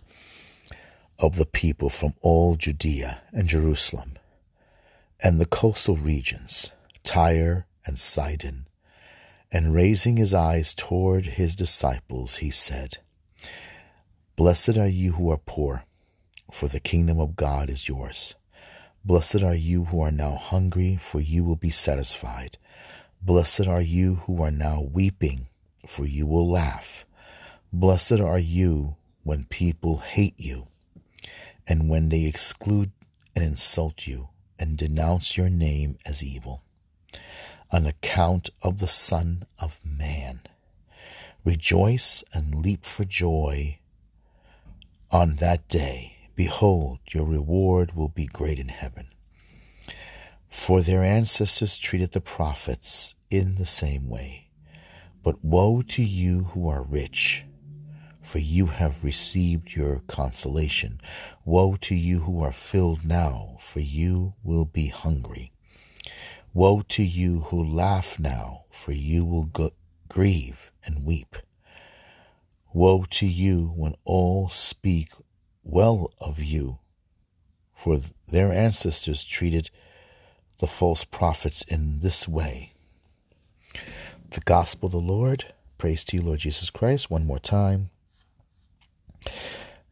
of 1.19 1.37
the 1.37 1.47
people 1.47 1.89
from 1.89 2.13
all 2.21 2.57
Judea 2.57 3.23
and 3.33 3.49
Jerusalem 3.49 4.19
and 5.23 5.41
the 5.41 5.47
coastal 5.47 5.97
regions, 5.97 6.73
Tyre 7.03 7.67
and 7.87 7.99
Sidon. 7.99 8.67
And 9.53 9.75
raising 9.75 10.17
his 10.17 10.33
eyes 10.33 10.75
toward 10.75 11.25
his 11.25 11.57
disciples, 11.57 12.37
he 12.37 12.51
said, 12.51 12.99
Blessed 14.37 14.79
are 14.79 14.89
you 14.89 15.13
who 15.13 15.31
are 15.31 15.39
poor, 15.39 15.85
for 16.51 16.69
the 16.69 16.81
kingdom 16.81 17.19
of 17.19 17.37
God 17.37 17.69
is 17.69 17.89
yours. 17.89 18.37
Blessed 19.05 19.43
are 19.43 19.55
you 19.55 19.87
who 19.87 20.01
are 20.01 20.13
now 20.13 20.37
hungry, 20.37 20.97
for 20.97 21.21
you 21.21 21.43
will 21.43 21.57
be 21.57 21.71
satisfied. 21.71 22.59
Blessed 23.23 23.67
are 23.67 23.81
you 23.81 24.17
who 24.27 24.43
are 24.43 24.51
now 24.51 24.81
weeping, 24.81 25.49
for 25.87 26.07
you 26.07 26.27
will 26.27 26.49
laugh. 26.49 27.05
Blessed 27.73 28.21
are 28.21 28.39
you 28.39 28.97
when 29.25 29.45
people 29.45 29.99
hate 29.99 30.39
you, 30.39 30.69
and 31.67 31.89
when 31.89 32.09
they 32.09 32.25
exclude 32.25 32.93
and 33.35 33.45
insult 33.45 34.07
you, 34.07 34.29
and 34.61 34.77
denounce 34.77 35.37
your 35.37 35.51
name 35.51 35.97
as 36.05 36.23
evil, 36.23 36.63
on 37.73 37.87
account 37.87 38.51
of 38.63 38.79
the 38.79 38.87
Son 38.87 39.47
of 39.59 39.81
Man. 39.83 40.43
Rejoice 41.45 42.23
and 42.35 42.55
leap 42.55 42.85
for 42.85 43.05
joy 43.05 43.79
on 45.11 45.37
that 45.37 45.67
day. 45.69 46.19
Behold, 46.37 46.99
your 47.11 47.25
reward 47.25 47.97
will 47.97 48.09
be 48.09 48.27
great 48.27 48.59
in 48.59 48.69
heaven. 48.69 49.09
For 50.47 50.83
their 50.83 51.03
ancestors 51.03 51.79
treated 51.79 52.13
the 52.13 52.21
prophets 52.21 53.15
in 53.31 53.55
the 53.55 53.67
same 53.67 54.09
way. 54.09 54.49
But 55.23 55.45
woe 55.45 55.81
to 55.83 56.03
you 56.03 56.45
who 56.45 56.69
are 56.69 56.83
rich, 56.83 57.45
for 58.21 58.39
you 58.39 58.67
have 58.67 59.03
received 59.05 59.75
your 59.75 60.03
consolation. 60.07 61.01
Woe 61.45 61.77
to 61.81 61.95
you 61.95 62.21
who 62.21 62.43
are 62.43 62.53
filled 62.53 63.05
now, 63.05 63.57
for 63.59 63.81
you 63.81 64.35
will 64.43 64.65
be 64.65 64.89
hungry. 64.89 65.53
Woe 66.53 66.83
to 66.89 67.03
you 67.03 67.41
who 67.41 67.63
laugh 67.63 68.19
now, 68.19 68.65
for 68.71 68.93
you 68.93 69.25
will 69.25 69.45
go- 69.45 69.73
grieve 70.09 70.73
and 70.85 71.05
weep. 71.05 71.37
Woe 72.73 73.05
to 73.11 73.27
you 73.27 73.73
when 73.77 73.95
all 74.05 74.49
speak 74.49 75.11
well 75.63 76.13
of 76.19 76.41
you, 76.41 76.79
for 77.73 78.01
their 78.29 78.53
ancestors 78.53 79.25
treated 79.25 79.71
the 80.59 80.67
false 80.67 81.05
prophets 81.05 81.63
in 81.63 82.01
this 82.01 82.29
way. 82.29 82.73
The 84.31 84.41
gospel 84.41 84.87
of 84.87 84.93
the 84.93 84.99
Lord. 84.99 85.53
Praise 85.79 86.05
to 86.05 86.17
you, 86.17 86.23
Lord 86.23 86.41
Jesus 86.41 86.71
Christ. 86.71 87.11
One 87.11 87.27
more 87.27 87.39
time. 87.39 87.91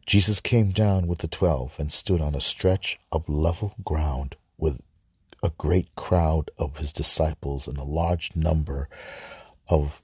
Jesus 0.07 0.41
came 0.41 0.71
down 0.71 1.07
with 1.07 1.19
the 1.19 1.29
twelve 1.29 1.77
and 1.79 1.93
stood 1.93 2.21
on 2.21 2.35
a 2.35 2.41
stretch 2.41 2.99
of 3.13 3.29
level 3.29 3.75
ground 3.85 4.37
with 4.57 4.81
a 5.43 5.53
great 5.59 5.95
crowd 5.95 6.51
of 6.59 6.79
his 6.79 6.93
disciples 6.93 7.69
and 7.69 7.79
a 7.79 7.85
large 7.85 8.35
number 8.35 8.89
of 9.69 10.03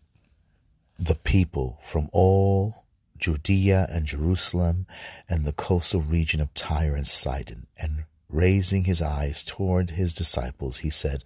the 0.98 1.16
people 1.16 1.78
from 1.82 2.08
all 2.12 2.84
Judea 3.18 3.86
and 3.90 4.06
Jerusalem 4.06 4.86
and 5.28 5.44
the 5.44 5.52
coastal 5.52 6.02
region 6.02 6.40
of 6.40 6.52
Tyre 6.54 6.94
and 6.94 7.06
Sidon. 7.08 7.66
And 7.80 8.04
raising 8.28 8.84
his 8.84 9.00
eyes 9.00 9.42
toward 9.42 9.90
his 9.90 10.14
disciples, 10.14 10.78
he 10.78 10.90
said, 10.90 11.24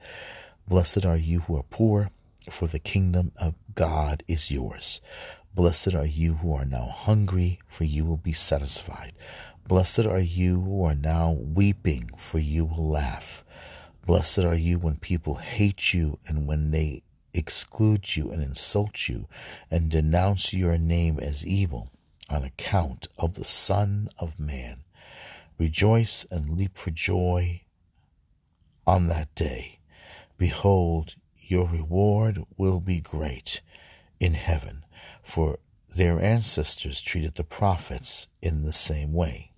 Blessed 0.66 1.04
are 1.04 1.16
you 1.16 1.40
who 1.40 1.56
are 1.56 1.64
poor, 1.64 2.10
for 2.50 2.68
the 2.68 2.78
kingdom 2.78 3.32
of 3.36 3.54
God 3.74 4.22
is 4.28 4.50
yours. 4.50 5.00
Blessed 5.58 5.96
are 5.96 6.06
you 6.06 6.34
who 6.34 6.54
are 6.54 6.64
now 6.64 6.86
hungry, 6.86 7.58
for 7.66 7.82
you 7.82 8.04
will 8.04 8.16
be 8.16 8.32
satisfied. 8.32 9.12
Blessed 9.66 10.06
are 10.06 10.20
you 10.20 10.60
who 10.60 10.84
are 10.84 10.94
now 10.94 11.32
weeping, 11.32 12.10
for 12.16 12.38
you 12.38 12.64
will 12.64 12.88
laugh. 12.88 13.42
Blessed 14.06 14.44
are 14.44 14.54
you 14.54 14.78
when 14.78 14.98
people 14.98 15.34
hate 15.34 15.92
you 15.92 16.20
and 16.28 16.46
when 16.46 16.70
they 16.70 17.02
exclude 17.34 18.16
you 18.16 18.30
and 18.30 18.40
insult 18.40 19.08
you 19.08 19.26
and 19.68 19.90
denounce 19.90 20.54
your 20.54 20.78
name 20.78 21.18
as 21.18 21.44
evil 21.44 21.88
on 22.30 22.44
account 22.44 23.08
of 23.18 23.34
the 23.34 23.42
Son 23.42 24.08
of 24.16 24.38
Man. 24.38 24.84
Rejoice 25.58 26.24
and 26.30 26.56
leap 26.56 26.76
for 26.76 26.90
joy 26.90 27.62
on 28.86 29.08
that 29.08 29.34
day. 29.34 29.80
Behold, 30.36 31.16
your 31.36 31.66
reward 31.66 32.44
will 32.56 32.78
be 32.78 33.00
great 33.00 33.60
in 34.20 34.34
heaven 34.34 34.84
for 35.28 35.58
their 35.94 36.18
ancestors 36.18 37.02
treated 37.02 37.34
the 37.34 37.44
prophets 37.44 38.28
in 38.40 38.62
the 38.62 38.72
same 38.72 39.12
way. 39.12 39.52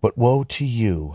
But 0.00 0.18
woe 0.18 0.42
to 0.42 0.64
you 0.64 1.14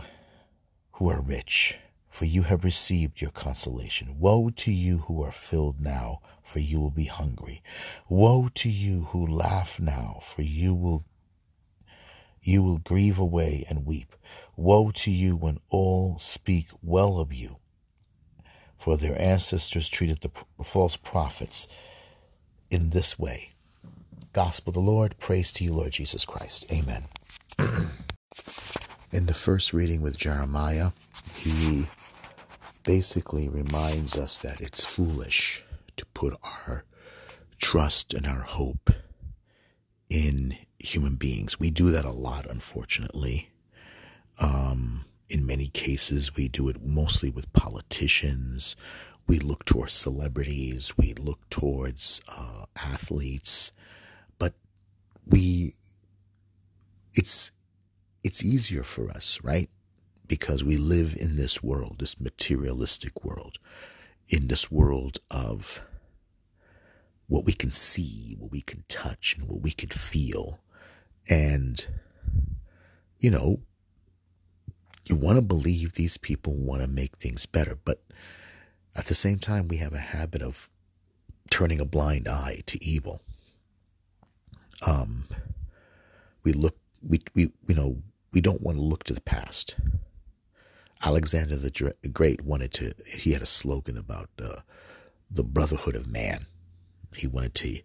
who 0.94 1.10
are 1.10 1.20
rich, 1.20 1.80
for 2.08 2.24
you 2.24 2.44
have 2.44 2.64
received 2.64 3.20
your 3.20 3.32
consolation. 3.32 4.18
Woe 4.20 4.50
to 4.56 4.72
you 4.72 5.00
who 5.00 5.22
are 5.22 5.34
filled 5.34 5.82
now, 5.82 6.22
for 6.42 6.60
you 6.60 6.80
will 6.80 6.92
be 6.92 7.06
hungry. 7.06 7.62
Woe 8.08 8.48
to 8.56 8.70
you 8.70 9.04
who 9.10 9.28
laugh 9.28 9.78
now, 9.78 10.20
for 10.24 10.44
you 10.44 10.74
will 10.74 11.04
you 12.42 12.64
will 12.64 12.80
grieve 12.80 13.20
away 13.20 13.66
and 13.70 13.86
weep. 13.86 14.16
Woe 14.56 14.92
to 14.92 15.12
you 15.12 15.36
when 15.36 15.60
all 15.70 16.18
speak 16.20 16.70
well 16.82 17.20
of 17.20 17.34
you 17.34 17.61
for 18.82 18.98
their 18.98 19.20
ancestors 19.22 19.88
treated 19.88 20.22
the 20.22 20.32
false 20.64 20.98
prophets 20.98 21.68
in 22.72 22.90
this 22.90 23.20
way. 23.20 23.52
Gospel 24.34 24.72
of 24.72 24.74
the 24.74 24.80
Lord, 24.80 25.20
praise 25.20 25.52
to 25.54 25.64
you, 25.64 25.72
Lord 25.72 25.92
Jesus 25.92 26.26
Christ. 26.26 26.74
Amen. 26.74 27.04
in 29.12 29.28
the 29.28 29.36
first 29.36 29.72
reading 29.72 30.02
with 30.02 30.18
Jeremiah, 30.18 30.94
he 31.36 31.86
basically 32.84 33.50
reminds 33.50 34.18
us 34.18 34.42
that 34.42 34.60
it's 34.62 34.84
foolish 34.84 35.64
to 35.98 36.06
put 36.16 36.34
our 36.44 36.84
trust 37.60 38.16
and 38.16 38.26
our 38.26 38.42
hope 38.42 38.90
in 40.10 40.56
human 40.80 41.18
beings. 41.18 41.60
We 41.60 41.70
do 41.70 41.92
that 41.92 42.06
a 42.06 42.10
lot, 42.10 42.48
unfortunately. 42.50 43.52
Um, 44.42 45.06
in 45.32 45.46
many 45.46 45.68
cases, 45.68 46.36
we 46.36 46.50
do 46.50 46.68
it 46.68 46.84
mostly 46.84 47.30
with 47.30 47.54
politicians. 47.54 48.76
We 49.28 49.40
look 49.40 49.64
towards 49.64 49.94
celebrities. 49.94 50.94
We 50.98 51.14
look 51.14 51.50
towards 51.50 52.22
uh, 52.28 52.66
athletes. 52.76 53.72
But 54.38 54.54
we, 55.32 55.76
it's, 57.14 57.54
it's 58.26 58.44
easier 58.44 58.84
for 58.84 59.10
us, 59.10 59.40
right? 59.42 59.70
Because 60.28 60.66
we 60.66 60.76
live 60.76 61.16
in 61.18 61.38
this 61.38 61.64
world, 61.64 61.98
this 62.00 62.20
materialistic 62.20 63.24
world, 63.24 63.58
in 64.28 64.48
this 64.48 64.70
world 64.70 65.20
of 65.32 65.82
what 67.28 67.46
we 67.46 67.54
can 67.54 67.72
see, 67.72 68.36
what 68.38 68.52
we 68.52 68.62
can 68.62 68.84
touch, 68.90 69.38
and 69.40 69.50
what 69.50 69.62
we 69.62 69.72
can 69.72 69.90
feel. 69.90 70.60
And, 71.30 71.88
you 73.20 73.32
know, 73.32 73.62
you 75.12 75.18
want 75.18 75.36
to 75.36 75.42
believe 75.42 75.94
these 75.94 76.18
people 76.18 76.56
want 76.56 76.82
to 76.82 76.88
make 76.88 77.18
things 77.18 77.46
better, 77.46 77.78
but 77.84 78.02
at 78.96 79.06
the 79.06 79.14
same 79.14 79.40
time, 79.40 79.68
we 79.68 79.78
have 79.78 79.94
a 79.94 80.00
habit 80.00 80.42
of 80.42 80.70
turning 81.50 81.82
a 81.82 81.86
blind 81.86 82.28
eye 82.30 82.62
to 82.66 82.80
evil. 82.82 83.22
Um, 84.88 85.26
we 86.44 86.54
look, 86.54 86.78
we, 87.08 87.20
we, 87.36 87.50
you 87.68 87.76
know, 87.76 87.98
we 88.32 88.40
don't 88.40 88.62
want 88.62 88.78
to 88.78 88.84
look 88.84 89.04
to 89.06 89.14
the 89.14 89.22
past. 89.22 89.76
Alexander 91.06 91.58
the 91.58 91.94
Great 92.14 92.42
wanted 92.42 92.72
to, 92.74 92.94
he 93.06 93.34
had 93.34 93.42
a 93.42 93.46
slogan 93.46 93.98
about 93.98 94.30
uh, 94.42 94.62
the 95.30 95.44
brotherhood 95.44 95.96
of 95.96 96.08
man. 96.08 96.46
He 97.16 97.28
wanted 97.28 97.54
to 97.56 97.82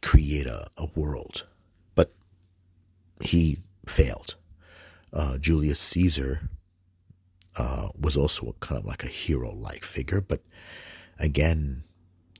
create 0.00 0.46
a, 0.46 0.66
a 0.78 0.86
world, 0.96 1.46
but 1.94 2.14
he 3.22 3.58
failed. 3.86 4.36
Uh, 5.12 5.36
Julius 5.36 5.80
Caesar 5.80 6.48
uh, 7.58 7.88
was 7.98 8.16
also 8.16 8.48
a, 8.48 8.52
kind 8.54 8.78
of 8.78 8.86
like 8.86 9.02
a 9.02 9.08
hero 9.08 9.52
like 9.54 9.84
figure, 9.84 10.20
but 10.20 10.40
again, 11.18 11.84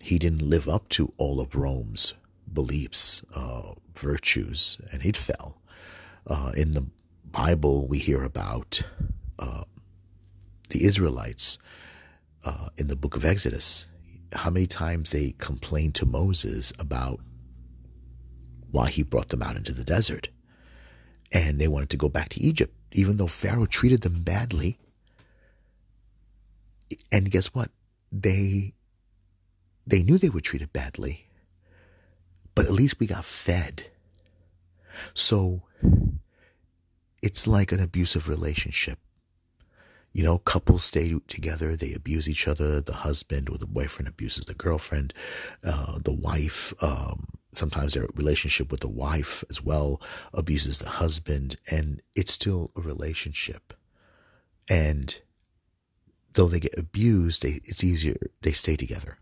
he 0.00 0.18
didn't 0.18 0.42
live 0.42 0.68
up 0.68 0.88
to 0.90 1.12
all 1.18 1.40
of 1.40 1.54
Rome's 1.54 2.14
beliefs, 2.52 3.24
uh, 3.36 3.74
virtues, 3.94 4.80
and 4.92 5.02
he 5.02 5.12
fell. 5.12 5.60
Uh, 6.26 6.52
in 6.56 6.72
the 6.72 6.86
Bible, 7.30 7.86
we 7.86 7.98
hear 7.98 8.24
about 8.24 8.82
uh, 9.38 9.64
the 10.70 10.84
Israelites 10.84 11.58
uh, 12.44 12.68
in 12.78 12.86
the 12.86 12.96
book 12.96 13.16
of 13.16 13.24
Exodus, 13.24 13.86
how 14.32 14.50
many 14.50 14.66
times 14.66 15.10
they 15.10 15.34
complained 15.38 15.94
to 15.96 16.06
Moses 16.06 16.72
about 16.78 17.20
why 18.70 18.88
he 18.88 19.02
brought 19.02 19.28
them 19.28 19.42
out 19.42 19.56
into 19.56 19.72
the 19.72 19.84
desert. 19.84 20.28
And 21.32 21.60
they 21.60 21.68
wanted 21.68 21.90
to 21.90 21.96
go 21.96 22.08
back 22.08 22.28
to 22.30 22.40
Egypt, 22.40 22.74
even 22.92 23.16
though 23.16 23.26
Pharaoh 23.26 23.66
treated 23.66 24.02
them 24.02 24.22
badly 24.22 24.78
and 27.12 27.30
guess 27.30 27.54
what? 27.54 27.70
They 28.12 28.74
they 29.86 30.02
knew 30.02 30.18
they 30.18 30.28
were 30.28 30.40
treated 30.40 30.72
badly, 30.72 31.26
but 32.54 32.66
at 32.66 32.72
least 32.72 33.00
we 33.00 33.06
got 33.06 33.24
fed. 33.24 33.86
So 35.14 35.62
it's 37.22 37.46
like 37.46 37.72
an 37.72 37.80
abusive 37.80 38.28
relationship. 38.28 38.98
You 40.12 40.24
know, 40.24 40.38
couples 40.38 40.82
stay 40.84 41.14
together, 41.28 41.76
they 41.76 41.92
abuse 41.92 42.28
each 42.28 42.48
other. 42.48 42.80
The 42.80 42.92
husband 42.92 43.48
or 43.48 43.58
the 43.58 43.66
boyfriend 43.66 44.08
abuses 44.08 44.46
the 44.46 44.54
girlfriend. 44.54 45.14
Uh, 45.64 46.00
the 46.04 46.12
wife, 46.12 46.74
um, 46.82 47.26
sometimes 47.52 47.94
their 47.94 48.08
relationship 48.16 48.72
with 48.72 48.80
the 48.80 48.88
wife 48.88 49.44
as 49.50 49.62
well 49.62 50.02
abuses 50.34 50.80
the 50.80 50.88
husband, 50.88 51.56
and 51.70 52.02
it's 52.16 52.32
still 52.32 52.72
a 52.76 52.80
relationship. 52.80 53.72
And 54.68 55.20
though 56.34 56.48
they 56.48 56.60
get 56.60 56.78
abused, 56.78 57.42
they, 57.42 57.60
it's 57.64 57.84
easier, 57.84 58.16
they 58.42 58.52
stay 58.52 58.76
together. 58.76 59.18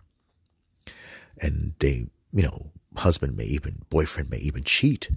And 1.40 1.74
they, 1.78 2.06
you 2.32 2.42
know, 2.42 2.70
husband 2.96 3.36
may 3.36 3.44
even, 3.44 3.82
boyfriend 3.90 4.30
may 4.30 4.38
even 4.38 4.64
cheat 4.64 5.08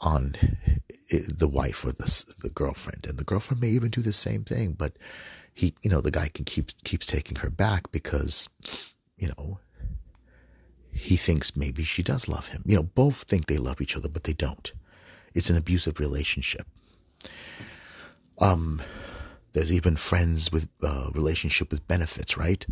on 0.00 0.34
the 1.10 1.48
wife 1.48 1.84
or 1.84 1.92
the, 1.92 2.34
the 2.42 2.50
girlfriend. 2.50 3.06
And 3.06 3.18
the 3.18 3.24
girlfriend 3.24 3.60
may 3.60 3.68
even 3.68 3.90
do 3.90 4.02
the 4.02 4.12
same 4.12 4.44
thing, 4.44 4.72
but 4.72 4.92
he, 5.54 5.74
you 5.82 5.90
know, 5.90 6.00
the 6.00 6.10
guy 6.10 6.28
can 6.28 6.44
keep, 6.44 6.66
keeps 6.84 7.06
taking 7.06 7.38
her 7.38 7.50
back 7.50 7.90
because, 7.90 8.48
you 9.16 9.28
know, 9.28 9.58
he 10.92 11.16
thinks 11.16 11.56
maybe 11.56 11.82
she 11.84 12.02
does 12.02 12.28
love 12.28 12.48
him. 12.48 12.62
You 12.66 12.76
know, 12.76 12.82
both 12.82 13.22
think 13.22 13.46
they 13.46 13.58
love 13.58 13.80
each 13.80 13.96
other, 13.96 14.08
but 14.08 14.24
they 14.24 14.32
don't. 14.32 14.72
It's 15.34 15.50
an 15.50 15.56
abusive 15.56 16.00
relationship. 16.00 16.66
Um, 18.40 18.80
there's 19.52 19.72
even 19.72 19.96
friends 19.96 20.52
with 20.52 20.68
uh, 20.82 21.10
relationship 21.14 21.70
with 21.70 21.86
benefits, 21.88 22.36
right? 22.36 22.66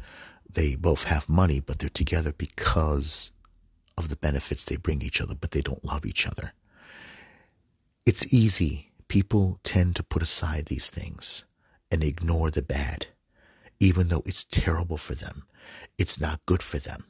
They 0.54 0.76
both 0.76 1.04
have 1.04 1.28
money, 1.28 1.60
but 1.60 1.78
they're 1.78 1.88
together 1.88 2.32
because 2.36 3.32
of 3.98 4.08
the 4.08 4.16
benefits 4.16 4.64
they 4.64 4.76
bring 4.76 5.02
each 5.02 5.20
other, 5.20 5.34
but 5.34 5.50
they 5.50 5.60
don't 5.60 5.84
love 5.84 6.06
each 6.06 6.26
other. 6.26 6.52
It's 8.04 8.32
easy. 8.32 8.92
People 9.08 9.58
tend 9.64 9.96
to 9.96 10.02
put 10.02 10.22
aside 10.22 10.66
these 10.66 10.90
things 10.90 11.46
and 11.90 12.04
ignore 12.04 12.50
the 12.50 12.62
bad, 12.62 13.06
even 13.80 14.08
though 14.08 14.22
it's 14.26 14.44
terrible 14.44 14.96
for 14.96 15.14
them. 15.14 15.44
It's 15.98 16.20
not 16.20 16.44
good 16.46 16.62
for 16.62 16.78
them. 16.78 17.04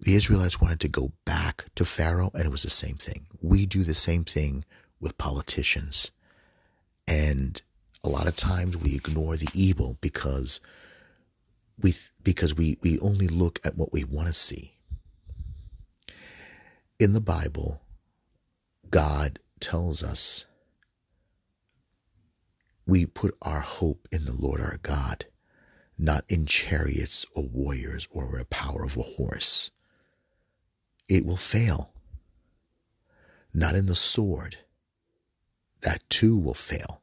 The 0.00 0.14
Israelites 0.14 0.60
wanted 0.60 0.80
to 0.80 0.88
go 0.88 1.12
back 1.24 1.66
to 1.76 1.84
Pharaoh, 1.84 2.30
and 2.34 2.44
it 2.44 2.50
was 2.50 2.64
the 2.64 2.70
same 2.70 2.96
thing. 2.96 3.26
We 3.40 3.66
do 3.66 3.82
the 3.82 3.94
same 3.94 4.24
thing 4.24 4.64
with 5.00 5.18
politicians. 5.18 6.12
And 7.06 7.60
a 8.04 8.08
lot 8.08 8.26
of 8.26 8.36
times 8.36 8.76
we 8.76 8.94
ignore 8.94 9.36
the 9.36 9.48
evil 9.54 9.96
because 10.00 10.60
we 11.80 11.94
because 12.22 12.54
we, 12.54 12.78
we 12.82 12.98
only 13.00 13.28
look 13.28 13.60
at 13.64 13.76
what 13.76 13.92
we 13.92 14.04
want 14.04 14.26
to 14.28 14.32
see. 14.32 14.74
In 16.98 17.12
the 17.12 17.20
Bible, 17.20 17.82
God 18.90 19.38
tells 19.60 20.02
us 20.02 20.46
we 22.86 23.06
put 23.06 23.36
our 23.42 23.60
hope 23.60 24.08
in 24.10 24.24
the 24.24 24.34
Lord 24.34 24.60
our 24.60 24.78
God, 24.82 25.26
not 25.98 26.24
in 26.28 26.46
chariots 26.46 27.24
or 27.34 27.44
warriors 27.44 28.08
or 28.10 28.38
a 28.38 28.44
power 28.44 28.84
of 28.84 28.96
a 28.96 29.02
horse. 29.02 29.70
It 31.08 31.24
will 31.24 31.36
fail. 31.36 31.92
Not 33.54 33.74
in 33.74 33.86
the 33.86 33.94
sword. 33.94 34.56
That 35.82 36.08
too 36.08 36.38
will 36.38 36.54
fail. 36.54 37.01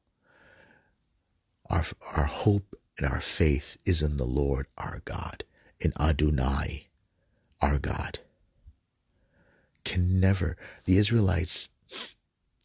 Our, 1.70 1.86
our 2.16 2.26
hope 2.26 2.76
and 2.98 3.06
our 3.06 3.22
faith 3.22 3.78
is 3.86 4.02
in 4.02 4.18
the 4.18 4.26
Lord 4.26 4.66
our 4.78 5.02
God, 5.06 5.44
in 5.80 5.94
Adonai, 6.00 6.88
our 7.62 7.78
God. 7.78 8.20
Can 9.86 10.20
never, 10.20 10.58
the 10.86 10.98
Israelites 10.98 11.70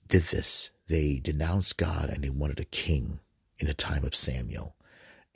did 0.08 0.22
this. 0.22 0.70
They 0.88 1.20
denounced 1.22 1.76
God 1.76 2.08
and 2.08 2.22
they 2.24 2.30
wanted 2.30 2.60
a 2.60 2.64
king 2.64 3.20
in 3.58 3.66
the 3.66 3.74
time 3.74 4.04
of 4.04 4.14
Samuel. 4.14 4.74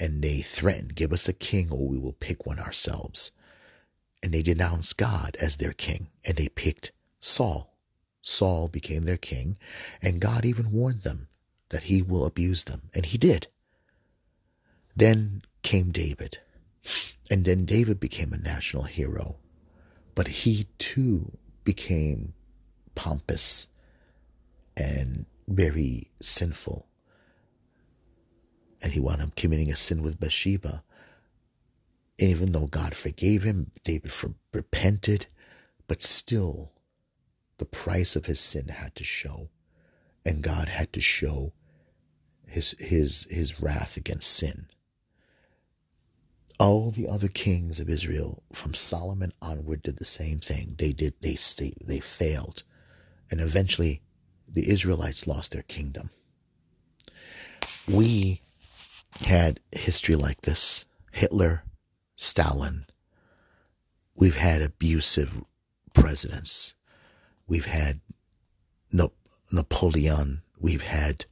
And 0.00 0.22
they 0.22 0.38
threatened, 0.38 0.94
give 0.94 1.12
us 1.12 1.28
a 1.28 1.32
king 1.32 1.70
or 1.70 1.86
we 1.86 1.98
will 1.98 2.12
pick 2.12 2.46
one 2.46 2.58
ourselves. 2.58 3.32
And 4.22 4.32
they 4.32 4.42
denounced 4.42 4.96
God 4.96 5.36
as 5.40 5.56
their 5.56 5.72
king 5.72 6.08
and 6.26 6.36
they 6.36 6.48
picked 6.48 6.92
Saul. 7.20 7.76
Saul 8.22 8.68
became 8.68 9.02
their 9.02 9.16
king 9.16 9.58
and 10.02 10.20
God 10.20 10.44
even 10.44 10.72
warned 10.72 11.02
them 11.02 11.28
that 11.68 11.84
he 11.84 12.02
will 12.02 12.24
abuse 12.24 12.64
them. 12.64 12.82
And 12.94 13.04
he 13.04 13.18
did. 13.18 13.46
Then 14.98 15.42
came 15.62 15.92
David. 15.92 16.38
And 17.30 17.44
then 17.44 17.64
David 17.64 18.00
became 18.00 18.32
a 18.32 18.36
national 18.36 18.82
hero. 18.82 19.36
But 20.16 20.26
he 20.26 20.66
too 20.78 21.38
became 21.62 22.34
pompous 22.96 23.68
and 24.76 25.26
very 25.46 26.08
sinful. 26.20 26.88
And 28.82 28.92
he 28.92 28.98
wound 28.98 29.22
up 29.22 29.36
committing 29.36 29.70
a 29.70 29.76
sin 29.76 30.02
with 30.02 30.18
Bathsheba. 30.18 30.82
And 32.18 32.30
even 32.30 32.50
though 32.50 32.66
God 32.66 32.96
forgave 32.96 33.44
him, 33.44 33.70
David 33.84 34.12
repented, 34.52 35.26
but 35.86 36.02
still 36.02 36.72
the 37.58 37.66
price 37.66 38.16
of 38.16 38.26
his 38.26 38.40
sin 38.40 38.66
had 38.66 38.96
to 38.96 39.04
show. 39.04 39.48
And 40.26 40.42
God 40.42 40.68
had 40.68 40.92
to 40.94 41.00
show 41.00 41.52
his 42.48 42.74
his 42.80 43.28
his 43.30 43.62
wrath 43.62 43.96
against 43.96 44.28
sin. 44.28 44.66
All 46.58 46.90
the 46.90 47.08
other 47.08 47.28
kings 47.28 47.78
of 47.78 47.88
Israel 47.88 48.42
from 48.52 48.74
Solomon 48.74 49.32
onward 49.40 49.82
did 49.82 49.98
the 49.98 50.04
same 50.04 50.40
thing. 50.40 50.74
They 50.76 50.92
did 50.92 51.14
they 51.20 51.36
stayed, 51.36 51.76
they 51.86 52.00
failed. 52.00 52.64
And 53.30 53.40
eventually 53.40 54.02
the 54.48 54.68
Israelites 54.68 55.26
lost 55.26 55.52
their 55.52 55.62
kingdom. 55.62 56.10
We 57.88 58.40
had 59.20 59.60
history 59.72 60.16
like 60.16 60.42
this 60.42 60.86
Hitler, 61.12 61.62
Stalin. 62.16 62.86
We've 64.16 64.36
had 64.36 64.62
abusive 64.62 65.42
presidents. 65.94 66.74
We've 67.46 67.66
had 67.66 68.00
Napoleon. 69.52 70.42
We've 70.60 70.82
had 70.82 71.24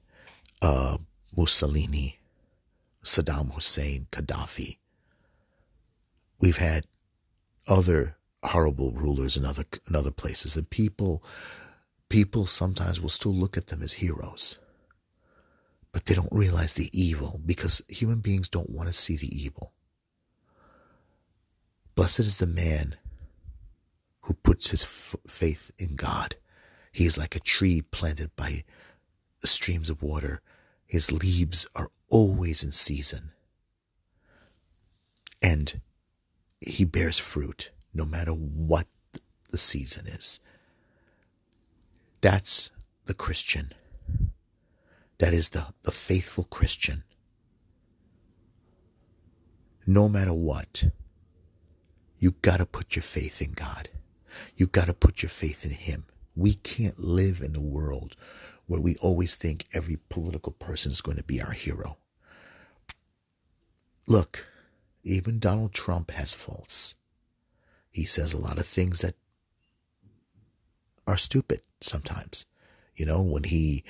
uh, 0.62 0.98
Mussolini, 1.36 2.18
Saddam 3.04 3.52
Hussein, 3.52 4.06
Gaddafi. 4.10 4.76
We've 6.41 6.59
had 6.59 6.87
other 7.66 8.16
horrible 8.43 8.93
rulers 8.93 9.37
in 9.37 9.45
other 9.45 9.64
in 9.89 9.97
other 9.97 10.11
places, 10.11 10.57
and 10.57 10.68
people 10.68 11.22
people 12.09 12.47
sometimes 12.47 13.01
will 13.01 13.09
still 13.09 13.34
look 13.34 13.57
at 13.57 13.68
them 13.68 13.82
as 13.82 13.95
heroes, 13.95 14.59
but 15.93 16.07
they 16.07 16.14
don't 16.14 16.28
realize 16.32 16.74
the 16.74 16.91
evil 16.93 17.41
because 17.45 17.82
human 17.89 18.20
beings 18.20 18.49
don't 18.49 18.70
want 18.70 18.89
to 18.89 18.93
see 18.93 19.16
the 19.16 19.28
evil. 19.28 19.72
Blessed 21.95 22.20
is 22.20 22.37
the 22.37 22.47
man 22.47 22.97
who 24.20 24.34
puts 24.34 24.70
his 24.70 24.82
f- 24.82 25.16
faith 25.26 25.70
in 25.78 25.97
God. 25.97 26.37
He 26.93 27.07
is 27.07 27.16
like 27.16 27.34
a 27.34 27.41
tree 27.41 27.80
planted 27.80 28.30
by 28.37 28.64
streams 29.43 29.89
of 29.89 30.03
water. 30.03 30.43
His 30.87 31.11
leaves 31.11 31.66
are 31.74 31.91
always 32.09 32.62
in 32.62 32.72
season. 32.72 33.32
And 35.43 35.80
he 36.61 36.84
bears 36.84 37.18
fruit 37.18 37.70
no 37.94 38.04
matter 38.04 38.32
what 38.32 38.86
the 39.50 39.59
season 39.59 40.07
is. 40.07 40.40
That's 42.20 42.70
the 43.04 43.14
Christian. 43.14 43.72
That 45.18 45.32
is 45.32 45.50
the, 45.50 45.66
the 45.82 45.92
faithful 45.92 46.44
Christian. 46.44 47.04
No 49.86 50.09
matter 50.09 50.34
what, 50.34 50.84
you 52.18 52.32
gotta 52.42 52.66
put 52.66 52.96
your 52.96 53.02
faith 53.02 53.40
in 53.40 53.52
God. 53.52 53.88
You 54.57 54.66
gotta 54.66 54.92
put 54.92 55.22
your 55.22 55.30
faith 55.30 55.64
in 55.64 55.70
Him. 55.70 56.04
We 56.34 56.54
can't 56.54 56.98
live 56.98 57.40
in 57.40 57.54
a 57.57 57.61
world 57.61 58.16
where 58.66 58.80
we 58.80 58.96
always 58.96 59.36
think 59.36 59.64
every 59.72 59.96
political 60.09 60.52
person 60.52 60.90
is 60.90 61.00
going 61.00 61.16
to 61.16 61.24
be 61.24 61.40
our 61.40 61.52
hero. 61.52 61.96
Look, 64.07 64.46
even 65.07 65.38
Donald 65.38 65.72
Trump 65.72 66.11
has 66.11 66.34
faults. 66.34 66.96
He 67.90 68.04
says 68.04 68.32
a 68.32 68.40
lot 68.40 68.59
of 68.59 68.66
things 68.66 69.00
that 69.00 69.14
are 71.07 71.16
stupid 71.16 71.62
sometimes. 71.80 72.46
You 72.94 73.07
know, 73.07 73.22
when 73.22 73.44
he 73.44 73.84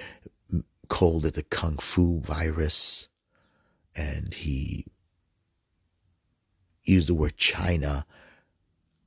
called 0.89 1.25
it 1.25 1.35
the 1.35 1.43
Kung 1.43 1.79
Fu 1.79 2.21
virus 2.21 3.09
and 3.97 4.33
he 4.33 4.87
used 6.85 7.09
the 7.09 7.15
word 7.15 7.37
China. 7.37 8.05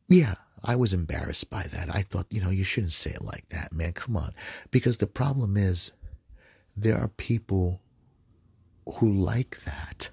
Yeah, 0.07 0.35
I 0.63 0.75
was 0.75 0.93
embarrassed 0.93 1.49
by 1.49 1.63
that. 1.63 1.93
I 1.93 2.01
thought, 2.01 2.25
you 2.29 2.41
know, 2.41 2.49
you 2.49 2.63
shouldn't 2.63 2.93
say 2.93 3.11
it 3.11 3.21
like 3.21 3.47
that, 3.49 3.71
man. 3.71 3.93
Come 3.93 4.17
on. 4.17 4.33
Because 4.71 4.97
the 4.97 5.07
problem 5.07 5.55
is 5.55 5.91
there 6.75 6.97
are 6.97 7.09
people 7.09 7.81
who 8.95 9.11
like 9.11 9.61
that, 9.61 10.09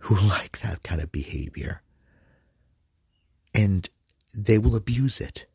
who 0.00 0.16
like 0.28 0.60
that 0.60 0.82
kind 0.84 1.00
of 1.02 1.12
behavior. 1.12 1.80
and 3.54 3.90
they 4.36 4.58
will 4.58 4.76
abuse 4.76 5.20
it. 5.20 5.46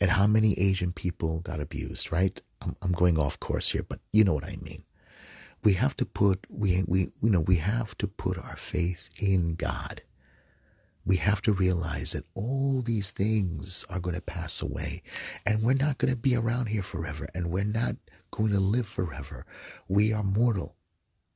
And 0.00 0.10
how 0.10 0.26
many 0.28 0.54
Asian 0.58 0.92
people 0.92 1.40
got 1.40 1.60
abused, 1.60 2.12
right? 2.12 2.40
I'm, 2.62 2.76
I'm 2.82 2.92
going 2.92 3.18
off 3.18 3.40
course 3.40 3.70
here, 3.70 3.84
but 3.88 4.00
you 4.12 4.24
know 4.24 4.34
what 4.34 4.44
I 4.44 4.56
mean. 4.62 4.84
We 5.64 5.74
have 5.74 5.96
to 5.96 6.06
put 6.06 6.46
we 6.50 6.84
we 6.88 7.00
you 7.22 7.30
know 7.30 7.40
we 7.42 7.56
have 7.56 7.98
to 7.98 8.08
put 8.08 8.38
our 8.38 8.56
faith 8.56 9.10
in 9.22 9.56
God. 9.56 10.02
We 11.06 11.16
have 11.18 11.42
to 11.44 11.52
realize 11.52 12.12
that 12.12 12.24
all 12.34 12.82
these 12.82 13.12
things 13.12 13.86
are 13.90 14.00
going 14.00 14.16
to 14.16 14.22
pass 14.22 14.62
away 14.62 15.02
and 15.46 15.62
we're 15.62 15.74
not 15.74 15.98
going 15.98 16.12
to 16.12 16.18
be 16.18 16.36
around 16.36 16.68
here 16.68 16.82
forever 16.82 17.28
and 17.34 17.50
we're 17.50 17.64
not 17.64 17.96
going 18.32 18.52
to 18.52 18.60
live 18.60 18.88
forever. 18.88 19.46
We 19.88 20.14
are 20.14 20.24
mortal. 20.24 20.76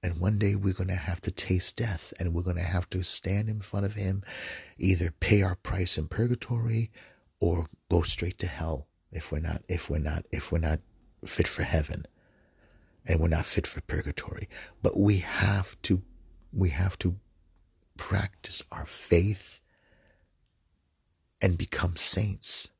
And 0.02 0.18
one 0.18 0.38
day 0.38 0.56
we're 0.56 0.74
going 0.74 0.88
to 0.88 0.94
have 0.94 1.20
to 1.22 1.30
taste 1.30 1.76
death 1.76 2.12
and 2.18 2.34
we're 2.34 2.42
going 2.42 2.56
to 2.56 2.62
have 2.62 2.90
to 2.90 3.04
stand 3.04 3.48
in 3.48 3.60
front 3.60 3.86
of 3.86 3.94
him, 3.94 4.22
either 4.78 5.12
pay 5.20 5.42
our 5.42 5.54
price 5.54 5.96
in 5.96 6.08
purgatory 6.08 6.90
or 7.40 7.68
go 7.88 8.02
straight 8.02 8.38
to 8.38 8.46
hell 8.46 8.88
if 9.12 9.30
we're 9.30 9.38
not, 9.40 9.62
if 9.68 9.88
we're 9.88 9.98
not, 9.98 10.24
if 10.32 10.50
we're 10.50 10.58
not 10.58 10.80
fit 11.24 11.46
for 11.46 11.62
heaven 11.62 12.04
and 13.06 13.20
we're 13.20 13.28
not 13.28 13.46
fit 13.46 13.66
for 13.66 13.80
purgatory. 13.82 14.48
But 14.82 14.98
we 14.98 15.18
have 15.18 15.80
to, 15.82 16.02
we 16.52 16.70
have 16.70 16.98
to 17.00 17.16
practice 17.96 18.64
our 18.72 18.86
faith 18.86 19.60
and 21.40 21.56
become 21.58 21.96
saints. 21.96 22.70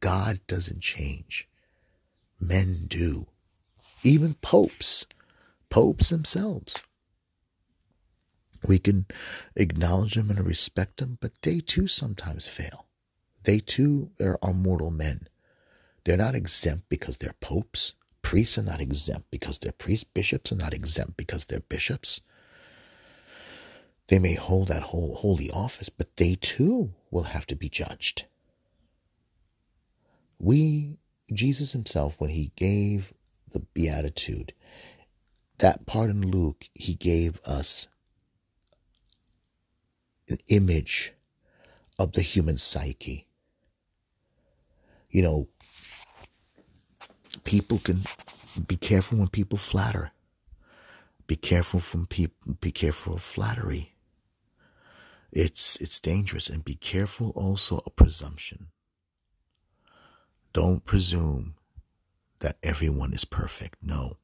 God 0.00 0.38
doesn't 0.46 0.80
change. 0.80 1.48
Men 2.40 2.86
do. 2.88 3.26
Even 4.02 4.34
popes 4.34 5.06
popes 5.72 6.10
themselves. 6.10 6.82
We 8.68 8.78
can 8.78 9.06
acknowledge 9.56 10.16
them 10.16 10.28
and 10.28 10.46
respect 10.46 10.98
them, 10.98 11.16
but 11.18 11.32
they 11.40 11.60
too 11.60 11.86
sometimes 11.86 12.46
fail. 12.46 12.88
They 13.44 13.58
too 13.58 14.10
are, 14.20 14.38
mortal 14.52 14.90
men. 14.90 15.28
They're 16.04 16.18
not 16.18 16.34
exempt 16.34 16.90
because 16.90 17.16
they're 17.16 17.36
popes. 17.40 17.94
Priests 18.20 18.58
are 18.58 18.62
not 18.62 18.82
exempt 18.82 19.30
because 19.30 19.58
they're 19.60 19.72
priests. 19.72 20.04
Bishops 20.04 20.52
are 20.52 20.56
not 20.56 20.74
exempt 20.74 21.16
because 21.16 21.46
they're 21.46 21.60
bishops. 21.60 22.20
They 24.08 24.18
may 24.18 24.34
hold 24.34 24.68
that 24.68 24.82
whole 24.82 25.14
holy 25.14 25.50
office, 25.50 25.88
but 25.88 26.16
they 26.18 26.34
too 26.34 26.92
will 27.10 27.22
have 27.22 27.46
to 27.46 27.56
be 27.56 27.70
judged. 27.70 28.26
We, 30.38 30.98
Jesus 31.32 31.72
himself, 31.72 32.20
when 32.20 32.28
he 32.28 32.52
gave 32.56 33.14
the 33.54 33.60
beatitude, 33.60 34.52
that 35.62 35.86
part 35.86 36.10
in 36.10 36.28
Luke, 36.28 36.68
he 36.74 36.94
gave 36.94 37.40
us 37.46 37.86
an 40.28 40.38
image 40.48 41.12
of 42.00 42.12
the 42.12 42.20
human 42.20 42.58
psyche. 42.58 43.28
You 45.10 45.22
know, 45.22 45.48
people 47.44 47.78
can 47.78 48.00
be 48.66 48.76
careful 48.76 49.18
when 49.18 49.28
people 49.28 49.56
flatter. 49.56 50.10
Be 51.28 51.36
careful 51.36 51.78
from 51.78 52.06
people. 52.06 52.54
Be 52.60 52.72
careful 52.72 53.14
of 53.14 53.22
flattery. 53.22 53.94
It's 55.32 55.76
it's 55.80 56.00
dangerous, 56.00 56.50
and 56.50 56.64
be 56.64 56.74
careful 56.74 57.30
also 57.36 57.80
of 57.86 57.94
presumption. 57.94 58.66
Don't 60.52 60.84
presume 60.84 61.54
that 62.40 62.56
everyone 62.64 63.12
is 63.12 63.24
perfect. 63.24 63.76
No, 63.82 64.16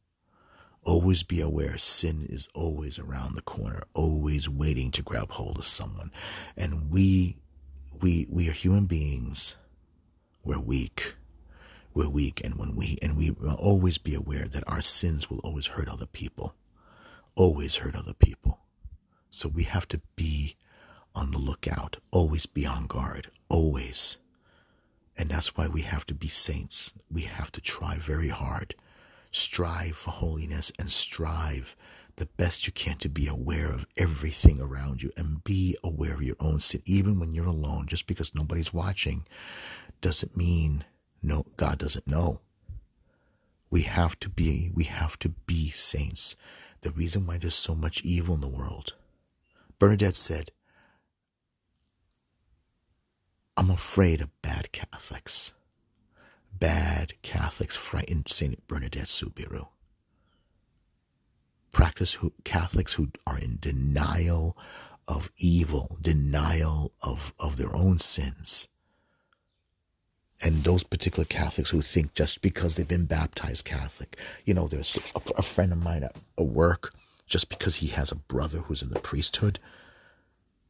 Always 0.89 1.23
be 1.23 1.43
aware 1.43 1.77
sin 1.77 2.27
is 2.31 2.49
always 2.55 2.99
around 2.99 3.35
the 3.35 3.43
corner, 3.43 3.83
always 3.93 4.49
waiting 4.49 4.91
to 4.93 5.03
grab 5.03 5.31
hold 5.31 5.59
of 5.59 5.67
someone. 5.67 6.11
And 6.57 6.91
we 6.91 7.37
we 8.01 8.27
we 8.31 8.49
are 8.49 8.53
human 8.53 8.87
beings. 8.87 9.59
We're 10.43 10.59
weak. 10.59 11.15
We're 11.93 12.09
weak 12.09 12.41
and 12.43 12.55
when 12.55 12.75
we 12.75 12.97
and 13.03 13.19
we 13.19 13.33
always 13.59 13.99
be 13.99 14.15
aware 14.15 14.47
that 14.47 14.67
our 14.67 14.81
sins 14.81 15.29
will 15.29 15.41
always 15.41 15.67
hurt 15.67 15.91
other 15.91 16.07
people. 16.07 16.55
Always 17.35 17.77
hurt 17.77 17.95
other 17.95 18.15
people. 18.15 18.59
So 19.29 19.51
we 19.51 19.65
have 19.65 19.87
to 19.89 20.01
be 20.17 20.57
on 21.15 21.33
the 21.33 21.39
lookout, 21.39 21.99
always 22.13 22.47
be 22.47 22.65
on 22.65 22.87
guard, 22.87 23.29
always. 23.51 24.17
And 25.19 25.29
that's 25.29 25.55
why 25.55 25.69
we 25.69 25.83
have 25.83 26.07
to 26.07 26.15
be 26.15 26.29
saints. 26.29 26.95
We 27.11 27.25
have 27.25 27.53
to 27.53 27.61
try 27.61 27.97
very 27.97 28.29
hard 28.29 28.75
strive 29.31 29.97
for 29.97 30.11
holiness 30.11 30.73
and 30.79 30.91
strive 30.91 31.77
the 32.17 32.27
best 32.37 32.67
you 32.67 32.73
can 32.73 32.97
to 32.99 33.09
be 33.09 33.29
aware 33.29 33.71
of 33.71 33.87
everything 33.97 34.61
around 34.61 35.03
you 35.03 35.11
and 35.17 35.45
be 35.45 35.77
aware 35.85 36.15
of 36.15 36.23
your 36.23 36.37
own 36.41 36.59
sin 36.59 36.83
even 36.85 37.21
when 37.21 37.33
you're 37.33 37.47
alone. 37.47 37.87
Just 37.87 38.07
because 38.09 38.35
nobody's 38.35 38.75
watching 38.75 39.23
doesn't 40.01 40.37
mean 40.37 40.85
no 41.23 41.45
God 41.57 41.79
doesn't 41.79 42.09
know. 42.09 42.41
We 43.71 43.83
have 43.83 44.19
to 44.21 44.31
be 44.31 44.71
we 44.75 44.85
have 44.85 45.19
to 45.21 45.29
be 45.29 45.71
saints. 45.71 46.37
The 46.81 46.91
reason 46.91 47.27
why 47.27 47.39
there's 47.39 47.55
so 47.55 47.75
much 47.75 48.03
evil 48.03 48.35
in 48.35 48.41
the 48.41 48.49
world. 48.49 48.95
Bernadette 49.79 50.17
said 50.17 50.51
I'm 53.57 53.71
afraid 53.71 54.21
of 54.21 54.43
bad 54.43 54.73
Catholics 54.73 55.55
bad 56.53 57.13
Catholics 57.23 57.77
frightened 57.77 58.29
Saint 58.29 58.67
Bernadette 58.67 59.09
Soubirous. 59.09 59.67
Practice 61.73 62.15
who, 62.15 62.33
Catholics 62.45 62.95
who 62.95 63.09
are 63.27 63.39
in 63.39 63.59
denial 63.61 64.57
of 65.07 65.31
evil, 65.39 65.97
denial 66.01 66.93
of, 67.03 67.33
of 67.39 67.57
their 67.57 67.75
own 67.75 67.99
sins. 67.99 68.69
And 70.43 70.57
those 70.63 70.85
particular 70.85 71.25
Catholics 71.25 71.71
who 71.71 71.81
think 71.83 72.15
just 72.15 72.43
because 72.43 72.75
they've 72.75 72.87
been 72.87 73.07
baptized 73.07 73.65
Catholic, 73.65 74.17
you 74.45 74.55
know, 74.55 74.69
there's 74.69 75.13
a, 75.15 75.21
a 75.39 75.43
friend 75.43 75.73
of 75.73 75.83
mine 75.83 76.05
at, 76.05 76.17
at 76.39 76.47
work, 76.47 76.95
just 77.27 77.49
because 77.49 77.77
he 77.77 77.89
has 77.89 78.13
a 78.13 78.17
brother 78.17 78.59
who's 78.59 78.83
in 78.83 78.91
the 78.91 79.01
priesthood, 79.01 79.59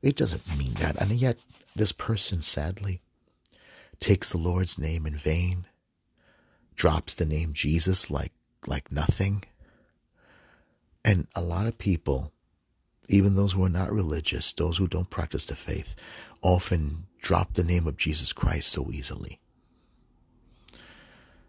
it 0.03 0.17
doesn't 0.17 0.59
mean 0.59 0.75
that. 0.75 0.97
And 0.97 1.11
yet, 1.11 1.37
this 1.77 1.93
person 1.93 2.41
sadly 2.41 3.01
takes 4.01 4.33
the 4.33 4.39
Lord's 4.39 4.79
name 4.79 5.07
in 5.07 5.15
vain 5.15 5.67
drops 6.79 7.15
the 7.15 7.27
name 7.27 7.53
Jesus 7.53 8.11
like 8.11 8.33
like 8.67 8.91
nothing. 8.91 9.43
And 11.05 11.27
a 11.35 11.41
lot 11.41 11.67
of 11.67 11.79
people, 11.79 12.33
even 13.09 13.35
those 13.35 13.53
who 13.53 13.65
are 13.65 13.71
not 13.71 13.93
religious, 13.93 14.53
those 14.53 14.79
who 14.79 14.87
don't 14.87 15.11
practice 15.11 15.47
the 15.47 15.57
faith, 15.57 15.97
often 16.43 17.07
drop 17.21 17.55
the 17.55 17.65
name 17.65 17.87
of 17.87 17.97
Jesus 17.97 18.33
Christ 18.33 18.71
so 18.71 18.91
easily. 18.93 19.41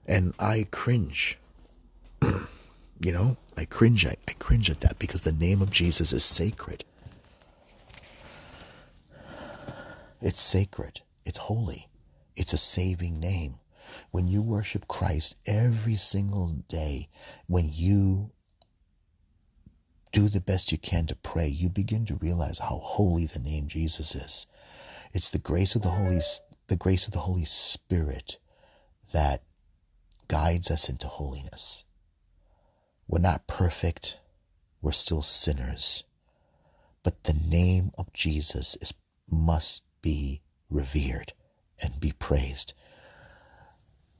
And 0.07 0.33
I 0.39 0.65
cringe. 0.71 1.37
you 2.21 3.11
know, 3.11 3.37
I 3.57 3.65
cringe 3.65 4.05
I, 4.05 4.15
I 4.27 4.33
cringe 4.33 4.69
at 4.69 4.81
that 4.81 4.97
because 4.99 5.23
the 5.23 5.33
name 5.33 5.61
of 5.61 5.71
Jesus 5.71 6.13
is 6.13 6.23
sacred. 6.23 6.83
It's 10.21 10.41
sacred. 10.41 11.01
It's 11.25 11.37
holy. 11.37 11.88
It's 12.39 12.53
a 12.53 12.57
saving 12.57 13.19
name 13.19 13.59
when 14.11 14.29
you 14.29 14.41
worship 14.41 14.87
Christ 14.87 15.35
every 15.45 15.97
single 15.97 16.47
day, 16.69 17.09
when 17.47 17.69
you 17.69 18.31
do 20.13 20.29
the 20.29 20.39
best 20.39 20.71
you 20.71 20.77
can 20.77 21.05
to 21.07 21.17
pray, 21.17 21.49
you 21.49 21.69
begin 21.69 22.05
to 22.05 22.15
realize 22.15 22.59
how 22.59 22.77
holy 22.77 23.25
the 23.25 23.39
name 23.39 23.67
Jesus 23.67 24.15
is. 24.15 24.47
It's 25.11 25.31
the 25.31 25.37
grace 25.37 25.75
of 25.75 25.81
the 25.81 25.91
Holy 25.91 26.21
the 26.67 26.77
grace 26.77 27.07
of 27.07 27.13
the 27.13 27.19
Holy 27.19 27.43
Spirit 27.43 28.37
that 29.11 29.43
guides 30.29 30.71
us 30.71 30.87
into 30.87 31.09
holiness. 31.09 31.83
We're 33.05 33.19
not 33.19 33.47
perfect. 33.47 34.17
We're 34.81 34.93
still 34.93 35.21
sinners. 35.21 36.05
But 37.03 37.25
the 37.25 37.33
name 37.33 37.91
of 37.97 38.13
Jesus 38.13 38.77
is 38.77 38.93
must 39.29 39.83
be 40.01 40.41
revered 40.69 41.33
and 41.81 41.99
be 41.99 42.11
praised. 42.11 42.73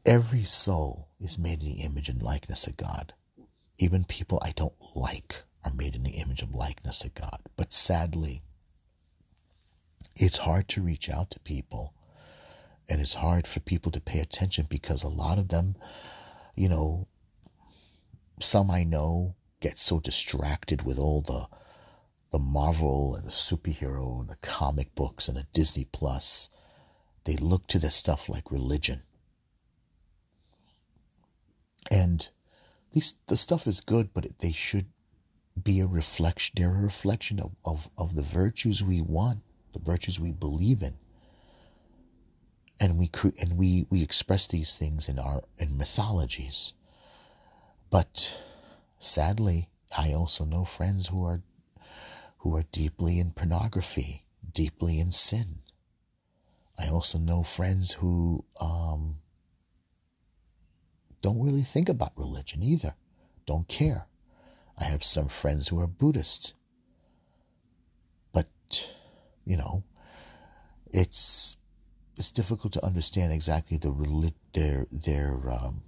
Every 0.05 0.43
soul 0.43 1.09
is 1.19 1.37
made 1.37 1.61
in 1.61 1.69
the 1.69 1.81
image 1.81 2.09
and 2.09 2.21
likeness 2.21 2.67
of 2.67 2.77
God. 2.77 3.13
Even 3.77 4.03
people 4.03 4.39
I 4.41 4.51
don't 4.51 4.73
like 4.95 5.43
are 5.63 5.73
made 5.73 5.95
in 5.95 6.03
the 6.03 6.17
image 6.17 6.41
and 6.41 6.53
likeness 6.53 7.03
of 7.03 7.13
God. 7.13 7.41
But 7.55 7.73
sadly, 7.73 8.43
it's 10.15 10.37
hard 10.37 10.67
to 10.69 10.81
reach 10.81 11.09
out 11.09 11.31
to 11.31 11.39
people 11.39 11.93
and 12.89 13.01
it's 13.01 13.13
hard 13.13 13.45
for 13.45 13.59
people 13.59 13.91
to 13.91 14.01
pay 14.01 14.19
attention 14.19 14.65
because 14.67 15.03
a 15.03 15.09
lot 15.09 15.37
of 15.37 15.49
them, 15.49 15.75
you 16.55 16.67
know, 16.67 17.07
some 18.39 18.71
I 18.71 18.83
know 18.83 19.35
get 19.59 19.77
so 19.77 19.99
distracted 19.99 20.81
with 20.83 20.97
all 20.97 21.21
the 21.21 21.47
the 22.31 22.39
Marvel 22.39 23.15
and 23.15 23.25
the 23.25 23.31
superhero 23.31 24.19
and 24.19 24.29
the 24.29 24.35
comic 24.37 24.93
books 24.95 25.27
and 25.27 25.37
the 25.37 25.47
Disney 25.51 25.85
Plus. 25.85 26.49
They 27.29 27.37
look 27.37 27.67
to 27.67 27.77
this 27.79 27.95
stuff 27.95 28.27
like 28.27 28.51
religion. 28.51 29.03
And 31.91 32.27
these 32.91 33.19
the 33.27 33.37
stuff 33.37 33.67
is 33.67 33.81
good, 33.81 34.15
but 34.15 34.39
they 34.39 34.51
should 34.51 34.87
be 35.61 35.79
a 35.79 35.85
reflection. 35.85 36.55
They're 36.57 36.73
a 36.73 36.81
reflection 36.81 37.39
of, 37.39 37.51
of, 37.63 37.89
of 37.99 38.15
the 38.15 38.23
virtues 38.23 38.81
we 38.81 39.01
want, 39.01 39.43
the 39.73 39.79
virtues 39.79 40.19
we 40.19 40.31
believe 40.31 40.81
in. 40.81 40.97
and 42.79 42.97
we 42.97 43.11
and 43.39 43.57
we 43.57 43.85
we 43.89 44.01
express 44.01 44.47
these 44.47 44.75
things 44.75 45.09
in 45.09 45.19
our 45.19 45.43
in 45.57 45.77
mythologies. 45.77 46.73
But 47.89 48.41
sadly, 48.97 49.69
I 49.97 50.13
also 50.13 50.45
know 50.45 50.65
friends 50.65 51.07
who 51.07 51.25
are 51.25 51.41
who 52.39 52.55
are 52.55 52.63
deeply 52.71 53.19
in 53.19 53.31
pornography, 53.31 54.25
deeply 54.53 54.99
in 54.99 55.11
sin. 55.11 55.59
I 56.79 56.87
also 56.89 57.17
know 57.17 57.43
friends 57.43 57.91
who 57.91 58.43
um, 58.59 59.17
don't 61.21 61.41
really 61.41 61.61
think 61.61 61.89
about 61.89 62.13
religion 62.15 62.63
either, 62.63 62.95
don't 63.45 63.67
care. 63.67 64.07
I 64.77 64.85
have 64.85 65.03
some 65.03 65.27
friends 65.27 65.67
who 65.67 65.79
are 65.79 65.87
Buddhists, 65.87 66.53
but 68.31 68.47
you 69.45 69.57
know, 69.57 69.83
it's 70.91 71.57
it's 72.15 72.31
difficult 72.31 72.73
to 72.73 72.85
understand 72.85 73.33
exactly 73.33 73.77
the 73.77 74.33
their 74.53 74.87
their 74.91 75.49
um, 75.49 75.81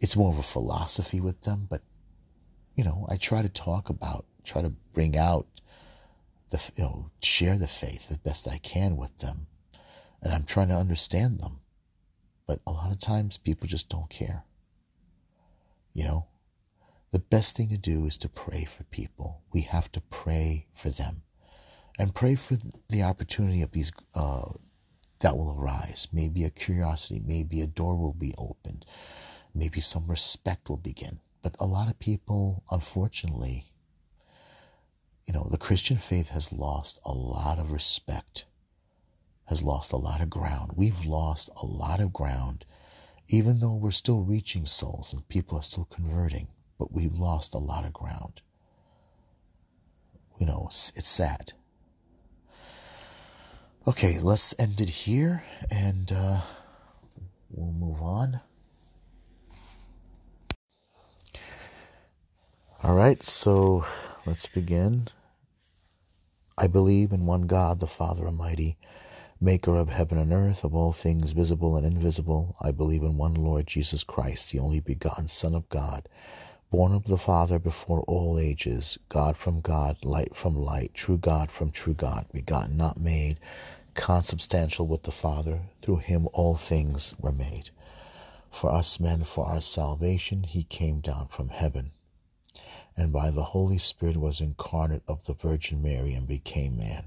it's 0.00 0.16
more 0.16 0.30
of 0.30 0.38
a 0.38 0.42
philosophy 0.42 1.20
with 1.20 1.40
them 1.42 1.66
but 1.68 1.82
you 2.76 2.84
know 2.84 3.06
i 3.08 3.16
try 3.16 3.42
to 3.42 3.48
talk 3.48 3.88
about 3.88 4.24
try 4.44 4.62
to 4.62 4.70
bring 4.92 5.16
out 5.16 5.46
the 6.50 6.70
you 6.76 6.84
know 6.84 7.10
share 7.22 7.58
the 7.58 7.66
faith 7.66 8.08
the 8.08 8.18
best 8.18 8.46
i 8.48 8.58
can 8.58 8.96
with 8.96 9.16
them 9.18 9.46
and 10.22 10.32
i'm 10.32 10.44
trying 10.44 10.68
to 10.68 10.74
understand 10.74 11.40
them 11.40 11.60
but 12.46 12.60
a 12.66 12.70
lot 12.70 12.90
of 12.90 12.98
times 12.98 13.36
people 13.36 13.68
just 13.68 13.88
don't 13.88 14.10
care 14.10 14.44
you 15.94 16.04
know 16.04 16.26
the 17.10 17.18
best 17.18 17.56
thing 17.56 17.68
to 17.68 17.78
do 17.78 18.06
is 18.06 18.16
to 18.16 18.28
pray 18.28 18.64
for 18.64 18.84
people 18.84 19.42
we 19.52 19.62
have 19.62 19.90
to 19.90 20.00
pray 20.02 20.66
for 20.72 20.90
them 20.90 21.22
and 21.98 22.14
pray 22.14 22.36
for 22.36 22.56
the 22.88 23.02
opportunity 23.02 23.62
of 23.62 23.72
these 23.72 23.92
uh, 24.14 24.48
that 25.20 25.36
will 25.36 25.58
arise. 25.58 26.08
Maybe 26.12 26.44
a 26.44 26.50
curiosity, 26.50 27.20
maybe 27.24 27.60
a 27.60 27.66
door 27.66 27.96
will 27.96 28.14
be 28.14 28.34
opened, 28.38 28.86
maybe 29.54 29.80
some 29.80 30.06
respect 30.06 30.68
will 30.68 30.76
begin. 30.76 31.18
But 31.42 31.56
a 31.58 31.66
lot 31.66 31.88
of 31.88 31.98
people, 31.98 32.62
unfortunately, 32.70 33.72
you 35.26 35.34
know, 35.34 35.46
the 35.50 35.58
Christian 35.58 35.96
faith 35.96 36.30
has 36.30 36.52
lost 36.52 37.00
a 37.04 37.12
lot 37.12 37.58
of 37.58 37.72
respect, 37.72 38.46
has 39.48 39.62
lost 39.62 39.92
a 39.92 39.96
lot 39.96 40.20
of 40.20 40.28
ground. 40.28 40.72
We've 40.76 41.04
lost 41.06 41.50
a 41.60 41.66
lot 41.66 42.00
of 42.00 42.12
ground, 42.12 42.64
even 43.28 43.60
though 43.60 43.74
we're 43.74 43.90
still 43.90 44.20
reaching 44.20 44.66
souls 44.66 45.12
and 45.12 45.26
people 45.28 45.58
are 45.58 45.62
still 45.62 45.86
converting, 45.86 46.48
but 46.78 46.92
we've 46.92 47.16
lost 47.16 47.54
a 47.54 47.58
lot 47.58 47.84
of 47.84 47.92
ground. 47.92 48.42
You 50.38 50.46
know, 50.46 50.66
it's 50.66 51.08
sad. 51.08 51.52
Okay, 53.86 54.18
let's 54.20 54.54
end 54.58 54.80
it 54.80 54.90
here 54.90 55.42
and 55.70 56.12
uh, 56.14 56.40
we'll 57.50 57.72
move 57.72 58.02
on. 58.02 58.40
All 62.84 62.94
right, 62.94 63.20
so 63.22 63.86
let's 64.26 64.46
begin. 64.46 65.08
I 66.56 66.66
believe 66.66 67.12
in 67.12 67.24
one 67.24 67.46
God, 67.46 67.80
the 67.80 67.86
Father 67.86 68.26
Almighty, 68.26 68.76
maker 69.40 69.76
of 69.76 69.88
heaven 69.88 70.18
and 70.18 70.32
earth, 70.32 70.64
of 70.64 70.74
all 70.74 70.92
things 70.92 71.32
visible 71.32 71.76
and 71.76 71.86
invisible. 71.86 72.56
I 72.60 72.72
believe 72.72 73.02
in 73.02 73.16
one 73.16 73.34
Lord 73.34 73.66
Jesus 73.66 74.04
Christ, 74.04 74.52
the 74.52 74.58
only 74.58 74.80
begotten 74.80 75.26
Son 75.26 75.54
of 75.54 75.68
God, 75.68 76.08
born 76.70 76.92
of 76.92 77.04
the 77.04 77.18
Father 77.18 77.58
before 77.58 78.02
all 78.02 78.38
ages, 78.38 78.98
God 79.08 79.36
from 79.36 79.60
God, 79.60 80.04
light 80.04 80.34
from 80.34 80.56
light, 80.56 80.94
true 80.94 81.18
God 81.18 81.50
from 81.50 81.70
true 81.70 81.94
God, 81.94 82.26
begotten, 82.32 82.76
not 82.76 82.98
made 83.00 83.40
consubstantial 83.98 84.86
with 84.86 85.02
the 85.02 85.10
Father. 85.10 85.60
Through 85.80 85.96
him 85.96 86.28
all 86.32 86.54
things 86.54 87.14
were 87.18 87.32
made. 87.32 87.70
For 88.48 88.70
us 88.70 89.00
men, 89.00 89.24
for 89.24 89.44
our 89.44 89.60
salvation, 89.60 90.44
he 90.44 90.62
came 90.62 91.00
down 91.00 91.26
from 91.28 91.48
heaven, 91.48 91.90
and 92.96 93.12
by 93.12 93.30
the 93.32 93.42
Holy 93.42 93.78
Spirit 93.78 94.16
was 94.16 94.40
incarnate 94.40 95.02
of 95.08 95.24
the 95.24 95.34
Virgin 95.34 95.82
Mary 95.82 96.14
and 96.14 96.28
became 96.28 96.76
man. 96.76 97.06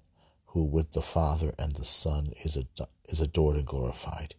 who 0.53 0.63
with 0.63 0.91
the 0.91 1.01
Father 1.01 1.53
and 1.57 1.75
the 1.75 1.85
Son 1.85 2.33
is, 2.43 2.57
ad- 2.57 2.87
is 3.07 3.21
adored 3.21 3.55
and 3.55 3.65
glorified. 3.65 4.35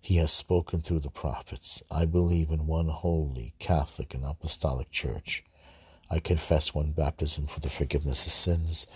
He 0.00 0.16
has 0.16 0.30
spoken 0.30 0.82
through 0.82 1.00
the 1.00 1.10
prophets. 1.10 1.82
I 1.90 2.04
believe 2.04 2.50
in 2.50 2.66
one 2.66 2.88
holy, 2.88 3.54
Catholic, 3.58 4.14
and 4.14 4.24
Apostolic 4.24 4.90
Church. 4.90 5.42
I 6.10 6.20
confess 6.20 6.74
one 6.74 6.92
baptism 6.92 7.46
for 7.46 7.60
the 7.60 7.70
forgiveness 7.70 8.26
of 8.26 8.32
sins. 8.32 8.86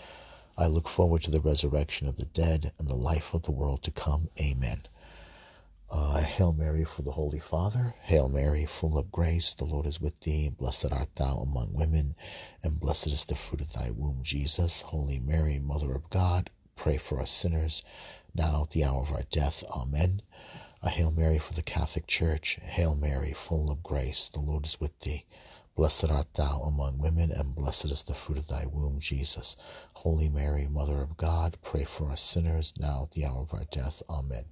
I 0.56 0.66
look 0.66 0.86
forward 0.86 1.22
to 1.22 1.30
the 1.30 1.40
resurrection 1.40 2.06
of 2.06 2.16
the 2.16 2.26
dead 2.26 2.72
and 2.78 2.86
the 2.86 2.94
life 2.94 3.32
of 3.32 3.42
the 3.42 3.52
world 3.52 3.82
to 3.84 3.90
come. 3.90 4.28
Amen. 4.40 4.82
Uh, 5.92 6.20
Hail 6.20 6.52
Mary 6.52 6.84
for 6.84 7.02
the 7.02 7.10
Holy 7.10 7.40
Father. 7.40 7.92
Hail 8.02 8.28
Mary, 8.28 8.64
full 8.64 8.96
of 8.96 9.10
grace, 9.10 9.54
the 9.54 9.64
Lord 9.64 9.86
is 9.86 10.00
with 10.00 10.20
thee. 10.20 10.48
Blessed 10.48 10.92
art 10.92 11.16
thou 11.16 11.38
among 11.38 11.72
women, 11.72 12.14
and 12.62 12.78
blessed 12.78 13.08
is 13.08 13.24
the 13.24 13.34
fruit 13.34 13.60
of 13.60 13.72
thy 13.72 13.90
womb, 13.90 14.22
Jesus. 14.22 14.82
Holy 14.82 15.18
Mary, 15.18 15.58
Mother 15.58 15.92
of 15.92 16.08
God, 16.08 16.48
pray 16.76 16.96
for 16.96 17.20
us 17.20 17.32
sinners, 17.32 17.82
now 18.36 18.62
at 18.62 18.70
the 18.70 18.84
hour 18.84 19.00
of 19.00 19.10
our 19.10 19.24
death. 19.32 19.64
Amen. 19.76 20.22
A 20.80 20.90
Hail 20.90 21.10
Mary 21.10 21.40
for 21.40 21.54
the 21.54 21.62
Catholic 21.62 22.06
Church. 22.06 22.60
Hail 22.62 22.94
Mary, 22.94 23.32
full 23.32 23.68
of 23.68 23.82
grace, 23.82 24.28
the 24.28 24.38
Lord 24.38 24.66
is 24.66 24.78
with 24.80 24.96
thee. 25.00 25.26
Blessed 25.74 26.08
art 26.08 26.32
thou 26.34 26.60
among 26.62 26.98
women, 26.98 27.32
and 27.32 27.56
blessed 27.56 27.86
is 27.86 28.04
the 28.04 28.14
fruit 28.14 28.38
of 28.38 28.46
thy 28.46 28.64
womb, 28.66 29.00
Jesus. 29.00 29.56
Holy 29.94 30.28
Mary, 30.28 30.68
Mother 30.68 31.02
of 31.02 31.16
God, 31.16 31.56
pray 31.62 31.82
for 31.82 32.12
us 32.12 32.20
sinners, 32.20 32.74
now 32.78 33.02
at 33.02 33.10
the 33.10 33.24
hour 33.24 33.42
of 33.42 33.52
our 33.52 33.64
death. 33.72 34.04
Amen. 34.08 34.44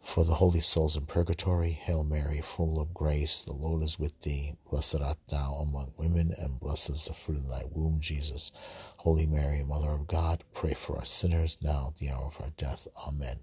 For 0.00 0.24
the 0.24 0.34
holy 0.34 0.60
souls 0.60 0.96
in 0.96 1.06
purgatory, 1.06 1.70
Hail 1.70 2.02
Mary, 2.04 2.40
full 2.40 2.80
of 2.80 2.94
grace, 2.94 3.42
the 3.42 3.52
Lord 3.52 3.82
is 3.82 3.98
with 3.98 4.18
thee. 4.20 4.54
Blessed 4.70 5.00
art 5.00 5.18
thou 5.28 5.54
among 5.56 5.92
women, 5.98 6.32
and 6.38 6.58
blessed 6.58 6.90
is 6.90 7.04
the 7.06 7.12
fruit 7.14 7.38
of 7.38 7.48
thy 7.48 7.64
womb, 7.70 8.00
Jesus. 8.00 8.52
Holy 8.98 9.26
Mary, 9.26 9.62
Mother 9.62 9.90
of 9.90 10.06
God, 10.06 10.44
pray 10.52 10.74
for 10.74 10.98
us 10.98 11.08
sinners, 11.10 11.58
now 11.60 11.92
the 11.98 12.10
hour 12.10 12.26
of 12.26 12.40
our 12.40 12.50
death. 12.56 12.88
Amen. 13.06 13.40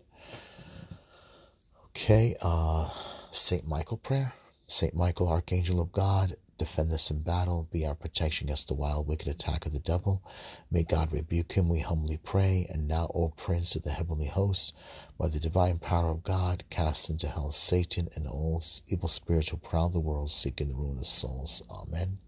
Okay, 1.87 2.35
uh, 2.41 2.89
Saint 3.31 3.67
Michael 3.67 3.97
prayer. 3.97 4.33
Saint 4.67 4.95
Michael, 4.95 5.29
Archangel 5.29 5.79
of 5.79 5.91
God, 5.91 6.35
Defend 6.57 6.91
us 6.93 7.11
in 7.11 7.21
battle. 7.21 7.67
Be 7.71 7.85
our 7.85 7.95
protection 7.95 8.47
against 8.47 8.69
the 8.69 8.73
wild, 8.73 9.07
wicked 9.07 9.27
attack 9.27 9.65
of 9.65 9.73
the 9.73 9.79
devil. 9.79 10.23
May 10.71 10.83
God 10.83 11.11
rebuke 11.11 11.51
him, 11.51 11.67
we 11.67 11.79
humbly 11.79 12.17
pray. 12.17 12.65
And 12.69 12.87
now, 12.87 13.11
O 13.13 13.29
Prince 13.29 13.75
of 13.75 13.83
the 13.83 13.91
heavenly 13.91 14.27
hosts, 14.27 14.71
by 15.17 15.27
the 15.27 15.39
divine 15.39 15.79
power 15.79 16.09
of 16.09 16.23
God, 16.23 16.63
cast 16.69 17.09
into 17.09 17.27
hell 17.27 17.51
Satan 17.51 18.07
and 18.15 18.27
all 18.27 18.63
evil 18.87 19.09
spirits 19.09 19.49
who 19.49 19.57
prowl 19.57 19.89
the 19.89 19.99
world, 19.99 20.31
seeking 20.31 20.69
the 20.69 20.75
ruin 20.75 20.97
of 20.97 21.05
souls. 21.05 21.61
Amen. 21.69 22.19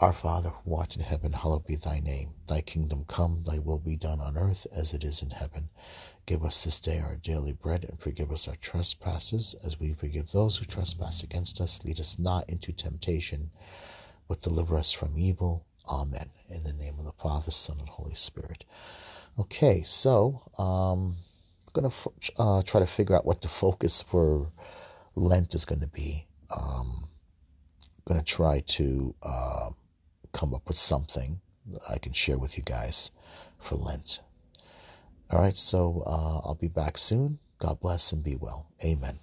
Our 0.00 0.12
Father, 0.12 0.50
who 0.50 0.74
art 0.74 0.96
in 0.96 1.02
heaven, 1.02 1.32
hallowed 1.32 1.66
be 1.66 1.76
thy 1.76 2.00
name. 2.00 2.34
Thy 2.48 2.62
kingdom 2.62 3.04
come, 3.06 3.44
thy 3.44 3.60
will 3.60 3.78
be 3.78 3.94
done 3.94 4.20
on 4.20 4.36
earth 4.36 4.66
as 4.72 4.92
it 4.92 5.04
is 5.04 5.22
in 5.22 5.30
heaven. 5.30 5.68
Give 6.26 6.44
us 6.44 6.64
this 6.64 6.80
day 6.80 7.00
our 7.00 7.16
daily 7.16 7.52
bread, 7.52 7.84
and 7.84 8.00
forgive 8.00 8.32
us 8.32 8.48
our 8.48 8.56
trespasses, 8.56 9.54
as 9.62 9.78
we 9.78 9.92
forgive 9.92 10.32
those 10.32 10.56
who 10.56 10.64
trespass 10.64 11.22
against 11.22 11.60
us. 11.60 11.84
Lead 11.84 12.00
us 12.00 12.18
not 12.18 12.48
into 12.48 12.72
temptation, 12.72 13.50
but 14.26 14.40
deliver 14.40 14.76
us 14.76 14.90
from 14.90 15.18
evil. 15.18 15.66
Amen. 15.90 16.30
In 16.48 16.62
the 16.62 16.72
name 16.72 16.98
of 16.98 17.04
the 17.04 17.12
Father, 17.12 17.50
Son, 17.50 17.78
and 17.78 17.88
Holy 17.88 18.14
Spirit. 18.14 18.64
Okay, 19.38 19.82
so 19.82 20.40
um, 20.58 21.16
I'm 21.66 21.72
going 21.74 21.90
to 21.90 22.10
uh, 22.38 22.62
try 22.62 22.80
to 22.80 22.86
figure 22.86 23.16
out 23.16 23.26
what 23.26 23.42
the 23.42 23.48
focus 23.48 24.00
for 24.00 24.50
Lent 25.16 25.54
is 25.54 25.66
going 25.66 25.80
to 25.80 25.88
be. 25.88 26.26
Um, 26.56 27.08
I'm 27.82 28.02
going 28.06 28.20
to 28.20 28.24
try 28.26 28.60
to 28.60 29.14
uh, 29.22 29.70
come 30.32 30.54
up 30.54 30.68
with 30.68 30.78
something 30.78 31.40
I 31.88 31.98
can 31.98 32.12
share 32.12 32.38
with 32.38 32.56
you 32.56 32.62
guys 32.62 33.10
for 33.58 33.76
Lent. 33.76 34.20
All 35.30 35.40
right, 35.40 35.56
so 35.56 36.02
uh, 36.06 36.46
I'll 36.46 36.58
be 36.60 36.68
back 36.68 36.98
soon. 36.98 37.38
God 37.58 37.80
bless 37.80 38.12
and 38.12 38.22
be 38.22 38.36
well. 38.36 38.66
Amen. 38.84 39.18